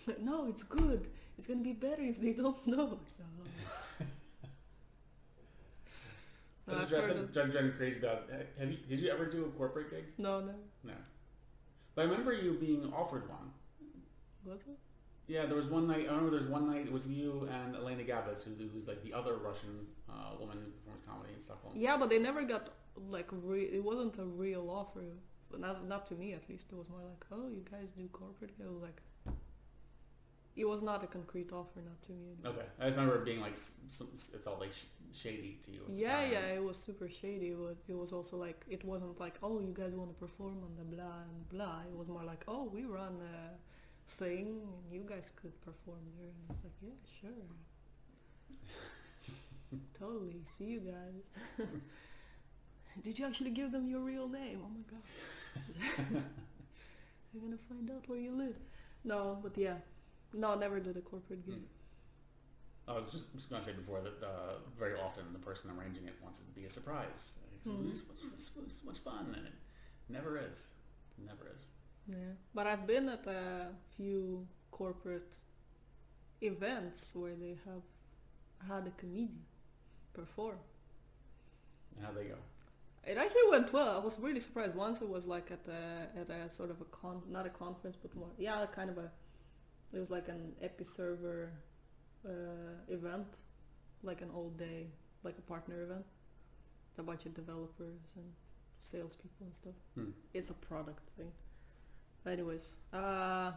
Yeah. 0.08 0.14
no, 0.22 0.46
it's 0.48 0.62
good. 0.64 1.08
It's 1.39 1.48
gonna 1.48 1.62
be 1.62 1.74
better 1.74 2.04
if 2.04 2.22
they 2.22 2.34
don't 2.34 2.66
know. 2.68 3.00
No. 3.18 4.06
Does 6.68 6.82
I've 6.84 6.91
it 6.93 7.02
heard 7.02 7.10
of- 7.18 7.34
drive, 7.34 7.52
drive 7.52 7.66
you 7.66 7.72
crazy 7.72 7.98
about? 8.00 8.30
Eh, 8.32 8.43
have 8.60 8.72
you? 8.72 8.78
Did 8.88 9.00
you 9.00 9.10
ever 9.10 9.26
do 9.26 9.46
a 9.46 9.50
corporate 9.58 9.89
gig? 9.89 10.06
no, 10.20 10.39
no. 10.41 10.54
No. 10.84 10.93
But 11.96 12.04
I 12.04 12.06
remember 12.10 12.34
you 12.34 12.54
being 12.60 12.91
offered 12.93 13.28
one. 13.30 13.52
Was 14.46 14.62
it? 14.68 14.78
Yeah, 15.28 15.46
there 15.48 15.56
was 15.56 15.66
one 15.66 15.88
night. 15.88 16.06
I 16.08 16.14
remember 16.14 16.32
there 16.32 16.42
was 16.42 16.50
one 16.50 16.68
night. 16.70 16.86
It 16.86 16.92
was 16.92 17.08
you 17.08 17.50
and 17.52 17.76
Elena 17.76 18.04
Gabas, 18.04 18.44
who, 18.44 18.52
who's 18.74 18.88
like 18.88 19.02
the 19.04 19.14
other 19.14 19.38
Russian 19.38 19.88
uh, 20.10 20.36
woman 20.40 20.58
who 20.64 20.70
performs 20.72 21.02
comedy 21.08 21.34
in 21.34 21.42
Stockholm. 21.42 21.74
Yeah, 21.76 21.98
but 21.98 22.10
they 22.10 22.20
never 22.20 22.44
got 22.44 22.70
like 23.10 23.28
re- 23.32 23.72
it 23.74 23.84
wasn't 23.84 24.18
a 24.20 24.26
real 24.26 24.70
offer. 24.70 25.04
Not 25.58 25.88
not 25.88 26.06
to 26.08 26.16
me 26.16 26.34
at 26.34 26.48
least. 26.50 26.72
It 26.72 26.78
was 26.78 26.90
more 26.90 27.02
like, 27.02 27.26
oh, 27.32 27.48
you 27.48 27.64
guys 27.72 27.90
do 27.98 28.08
corporate. 28.12 28.52
It 28.60 28.70
was 28.72 28.82
like, 28.84 29.02
it 30.56 30.66
was 30.66 30.82
not 30.82 31.04
a 31.04 31.08
concrete 31.08 31.52
offer, 31.52 31.80
not 31.84 32.02
to 32.04 32.12
me. 32.12 32.28
anyway. 32.44 32.50
Okay, 32.60 32.68
I 32.80 32.86
just 32.86 32.98
remember 32.98 33.16
it 33.22 33.26
being 33.26 33.42
like 33.42 33.58
some, 33.90 34.08
it 34.34 34.42
felt 34.44 34.60
like 34.60 34.74
sh- 34.74 34.86
shady 35.14 35.60
to 35.66 35.72
you. 35.72 35.82
Yeah, 35.90 36.24
yeah, 36.24 36.46
it 36.58 36.64
was 36.64 36.78
super 36.78 37.10
shady, 37.10 37.52
but 37.52 37.78
it 37.88 37.98
was 37.98 38.14
also 38.14 38.38
like 38.38 38.64
it 38.70 38.84
wasn't 38.86 39.20
like, 39.20 39.36
oh, 39.42 39.60
you 39.60 39.74
guys 39.74 39.94
want 39.94 40.10
to 40.12 40.16
perform 40.26 40.58
on 40.64 40.76
the 40.78 40.84
blah 40.96 41.22
and 41.30 41.50
blah. 41.50 41.80
It 41.92 41.98
was 41.98 42.10
more 42.10 42.24
like, 42.24 42.44
oh, 42.48 42.70
we 42.72 42.84
run 42.86 43.16
a 43.22 43.52
thing 44.08 44.62
and 44.64 44.91
you 44.91 45.03
guys 45.08 45.32
could 45.41 45.60
perform 45.62 45.99
there. 46.18 46.28
And 46.28 46.36
I 46.49 46.53
was 46.53 46.64
like, 46.64 46.74
yeah, 46.82 46.89
sure, 47.22 47.45
totally. 49.99 50.41
See 50.58 50.66
you 50.66 50.80
guys. 50.80 51.68
Did 53.03 53.20
you 53.20 53.26
actually 53.26 53.51
give 53.51 53.72
them 53.72 53.88
your 53.89 53.99
real 53.99 54.28
name? 54.30 54.60
Oh 54.64 54.70
my 54.70 54.84
god. 54.89 55.01
They're 57.34 57.41
gonna 57.41 57.58
find 57.70 57.91
out 57.91 58.08
where 58.08 58.20
you 58.20 58.32
live. 58.32 58.56
No, 59.03 59.38
but 59.43 59.58
yeah, 59.58 59.76
No, 60.34 60.53
I 60.53 60.56
never 60.56 60.80
did 60.80 60.97
a 60.97 61.01
corporate 61.01 61.45
gig. 61.45 61.56
Mm. 61.56 61.68
I 62.88 62.99
was 62.99 63.12
just, 63.12 63.34
just 63.34 63.49
going 63.49 63.62
to 63.62 63.68
say 63.68 63.74
before 63.74 64.01
that 64.01 64.22
uh, 64.24 64.60
very 64.78 64.93
often 64.93 65.24
the 65.34 65.39
person 65.39 65.72
arranging 65.72 66.06
it 66.08 66.14
wants 66.22 66.39
it 66.39 66.45
to 66.45 66.51
be 66.51 66.66
a 66.66 66.70
surprise. 66.70 67.34
It's, 67.66 68.01
it's, 68.38 68.51
it's 68.68 68.84
much 68.86 68.99
fun, 68.99 69.34
and 69.36 69.47
it 69.47 69.53
never 70.08 70.38
is. 70.38 70.68
Never 71.18 71.47
is. 71.49 71.64
Yeah, 72.08 72.34
but 72.53 72.68
I've 72.68 72.86
been 72.86 73.10
at 73.10 73.26
a 73.26 73.68
few 73.95 74.47
corporate 74.72 75.38
events 76.41 77.12
where 77.14 77.36
they 77.36 77.58
have 77.66 77.84
had 78.68 78.88
a 78.88 78.91
comedian 78.91 79.41
perform. 80.14 80.58
How 82.01 82.12
they 82.12 82.26
go. 82.26 82.36
It 83.06 83.18
actually 83.18 83.49
went 83.49 83.72
well. 83.72 83.95
I 83.95 83.99
was 83.99 84.20
really 84.20 84.39
surprised. 84.39 84.76
Once 84.76 85.01
it 85.01 85.10
was 85.10 85.26
like 85.26 85.51
at 85.51 85.66
a 85.68 86.20
at 86.20 86.30
a 86.30 86.49
sort 86.49 86.72
of 86.72 86.82
a 86.82 86.86
con, 86.86 87.22
not 87.30 87.45
a 87.45 87.49
conference, 87.49 87.97
but 88.01 88.16
more 88.16 88.30
yeah, 88.38 88.66
kind 88.76 88.89
of 88.89 88.97
a. 88.97 89.12
It 89.93 89.99
was 89.99 90.10
like 90.10 90.28
an 90.28 90.53
Episerver 90.62 91.49
uh, 92.28 92.30
event, 92.89 93.41
like 94.03 94.22
an 94.22 94.30
all 94.36 94.49
day, 94.49 94.88
like 95.24 95.38
a 95.38 95.41
partner 95.41 95.84
event. 95.84 96.06
It's 96.89 96.99
a 96.99 97.03
bunch 97.03 97.26
of 97.26 97.34
developers 97.34 98.01
and 98.16 98.26
salespeople 98.80 99.45
and 99.45 99.56
stuff. 99.56 99.74
Hmm. 99.93 100.12
It's 100.34 100.49
a 100.49 100.53
product 100.53 101.10
thing. 101.18 101.32
Anyways, 102.26 102.76
uh, 102.94 103.52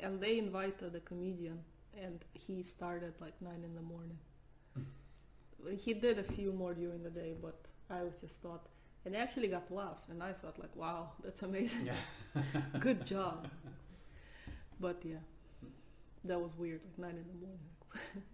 and 0.00 0.20
they 0.20 0.38
invited 0.38 0.94
a 0.94 1.00
comedian, 1.00 1.60
and 2.02 2.24
he 2.34 2.62
started 2.62 3.14
like 3.20 3.34
nine 3.40 3.62
in 3.64 3.74
the 3.74 3.80
morning. 3.82 4.18
he 5.78 5.94
did 5.94 6.18
a 6.18 6.22
few 6.24 6.52
more 6.52 6.74
during 6.74 7.02
the 7.02 7.10
day, 7.10 7.34
but 7.40 7.56
I 7.88 8.02
was 8.02 8.16
just 8.16 8.42
thought, 8.42 8.66
and 9.04 9.14
he 9.14 9.20
actually 9.20 9.48
got 9.48 9.70
laughs, 9.70 10.04
and 10.10 10.22
I 10.22 10.32
thought 10.32 10.58
like, 10.58 10.74
wow, 10.74 11.10
that's 11.22 11.42
amazing, 11.42 11.86
Yeah. 11.86 12.42
good 12.80 13.06
job. 13.06 13.48
But 14.78 15.02
yeah, 15.04 15.22
that 16.24 16.38
was 16.38 16.54
weird, 16.58 16.82
like 16.84 16.98
nine 16.98 17.16
in 17.16 17.26
the 17.28 17.46
morning, 17.46 17.70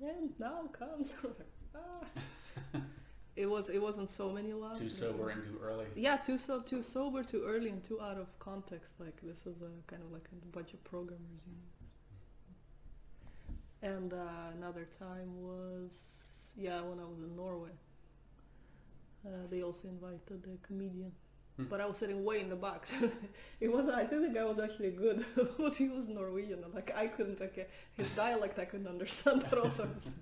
and 0.01 0.31
now 0.41 0.63
comes. 0.73 1.15
ah. 1.77 2.05
It 3.35 3.47
was 3.47 3.71
it 3.71 3.81
wasn't 3.81 4.11
so 4.11 4.29
many 4.31 4.53
laughs. 4.53 4.81
Too 4.81 4.91
sober 4.91 5.31
and 5.31 5.43
too 5.43 5.59
early. 5.63 5.87
yeah, 5.97 6.17
too 6.17 6.37
so 6.39 6.61
too 6.61 6.83
sober, 6.83 7.23
too 7.25 7.43
early, 7.47 7.71
and 7.71 7.83
too 7.83 8.01
out 8.01 8.19
of 8.19 8.27
context. 8.39 8.93
Like 9.01 9.21
this 9.23 9.47
is 9.47 9.63
a 9.63 9.71
kind 9.87 10.03
of 10.03 10.13
like 10.13 10.29
a 10.33 10.47
bunch 10.57 10.75
of 10.75 10.85
programmers. 10.85 11.45
You 11.47 11.53
know. 11.53 11.59
And 13.95 14.13
uh, 14.13 14.53
another 14.57 14.87
time 14.99 15.43
was 15.43 16.53
yeah 16.57 16.81
when 16.83 17.01
I 17.01 17.05
was 17.05 17.21
in 17.21 17.35
Norway. 17.35 17.71
Uh, 19.27 19.47
they 19.51 19.63
also 19.63 19.89
invited 19.89 20.45
a 20.53 20.67
comedian, 20.67 21.13
Hmm. 21.57 21.65
but 21.65 21.81
I 21.81 21.87
was 21.87 21.99
sitting 21.99 22.25
way 22.25 22.41
in 22.41 22.49
the 22.49 22.57
back. 22.57 22.87
It 23.61 23.71
was 23.73 23.89
I 23.89 24.05
think 24.05 24.23
the 24.23 24.29
guy 24.29 24.45
was 24.45 24.59
actually 24.59 24.91
good, 24.91 25.25
but 25.59 25.75
he 25.77 25.89
was 25.89 26.07
Norwegian. 26.09 26.63
And 26.65 26.75
like 26.75 26.93
I 26.97 27.07
couldn't 27.07 27.41
like 27.41 27.57
uh, 27.59 27.63
his 27.95 28.11
dialect 28.13 28.59
I 28.59 28.65
couldn't 28.67 28.89
understand 28.89 29.45
at 29.45 29.57
all. 29.59 29.71
So 29.71 29.85
I 29.85 29.87
was- 29.87 30.13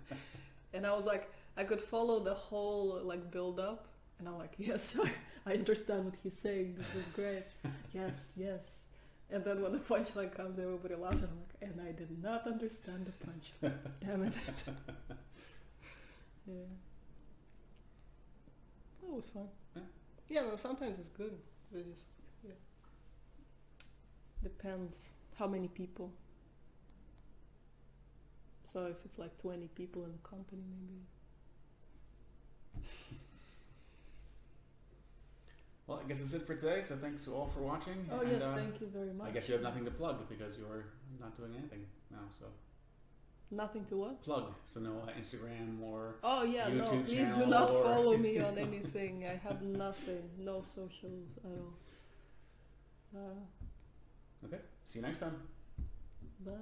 and 0.74 0.86
I 0.86 0.94
was 0.94 1.06
like 1.06 1.30
I 1.58 1.64
could 1.64 1.82
follow 1.82 2.22
the 2.22 2.34
whole 2.34 3.00
like 3.02 3.30
build 3.32 3.58
up 3.58 3.88
and 4.18 4.28
I'm 4.28 4.38
like, 4.38 4.54
yes, 4.58 4.96
I, 5.02 5.10
I 5.50 5.54
understand 5.54 6.04
what 6.06 6.14
he's 6.22 6.38
saying. 6.38 6.76
This 6.78 6.86
is 6.94 7.12
great. 7.14 7.44
yes, 7.92 8.26
yes. 8.36 8.78
And 9.30 9.44
then 9.44 9.60
when 9.60 9.72
the 9.72 9.78
punchline 9.78 10.34
comes, 10.34 10.58
everybody 10.58 10.94
laughs, 10.94 11.16
and 11.16 11.28
I'm 11.28 11.38
like, 11.40 11.70
and 11.70 11.80
I 11.88 11.92
did 11.92 12.22
not 12.22 12.46
understand 12.46 13.06
the 13.06 13.12
punchline. 13.26 13.74
Damn 14.00 14.22
it. 14.22 14.32
yeah. 16.46 16.54
That 19.02 19.12
was 19.12 19.26
fun. 19.28 19.48
Yeah. 19.76 19.82
Yeah, 20.28 20.46
well, 20.46 20.56
sometimes 20.56 20.98
it's 20.98 21.10
good. 21.10 21.34
But 21.70 21.84
it's, 21.90 22.02
yeah. 22.42 22.52
Depends 24.42 25.10
how 25.38 25.46
many 25.46 25.68
people. 25.68 26.10
So 28.64 28.86
if 28.86 29.04
it's 29.04 29.18
like 29.18 29.36
20 29.38 29.68
people 29.68 30.04
in 30.04 30.12
the 30.12 30.28
company, 30.28 30.62
maybe. 30.70 31.02
Well, 35.86 36.02
I 36.04 36.08
guess 36.08 36.18
that's 36.18 36.34
it 36.34 36.46
for 36.46 36.54
today. 36.54 36.82
So 36.86 36.96
thanks 36.96 37.24
to 37.24 37.34
all 37.34 37.50
for 37.54 37.60
watching. 37.60 38.06
Oh 38.12 38.20
and, 38.20 38.30
yes, 38.30 38.42
uh, 38.42 38.54
thank 38.54 38.80
you 38.80 38.88
very 38.92 39.12
much. 39.12 39.28
I 39.28 39.30
guess 39.30 39.48
you 39.48 39.54
have 39.54 39.62
nothing 39.62 39.86
to 39.86 39.90
plug 39.90 40.28
because 40.28 40.58
you're 40.58 40.84
not 41.18 41.36
doing 41.36 41.54
anything 41.56 41.86
now. 42.10 42.28
So 42.38 42.46
Nothing 43.50 43.86
to 43.86 43.96
what? 43.96 44.22
plug. 44.22 44.52
So 44.66 44.80
no 44.80 45.02
uh, 45.06 45.10
Instagram 45.18 45.80
or 45.82 46.16
Oh 46.22 46.42
yeah, 46.42 46.68
no, 46.68 46.84
YouTube 46.84 47.06
please 47.06 47.28
do 47.30 47.46
not 47.46 47.70
follow 47.70 48.16
me 48.18 48.38
on 48.48 48.58
anything. 48.58 49.24
I 49.24 49.36
have 49.36 49.62
nothing, 49.62 50.22
no 50.38 50.62
socials 50.62 51.30
at 51.42 51.50
all. 51.50 51.72
Uh, 53.16 54.46
okay. 54.46 54.58
See 54.84 54.98
you 54.98 55.02
next 55.02 55.20
time. 55.20 55.36
bye. 56.44 56.52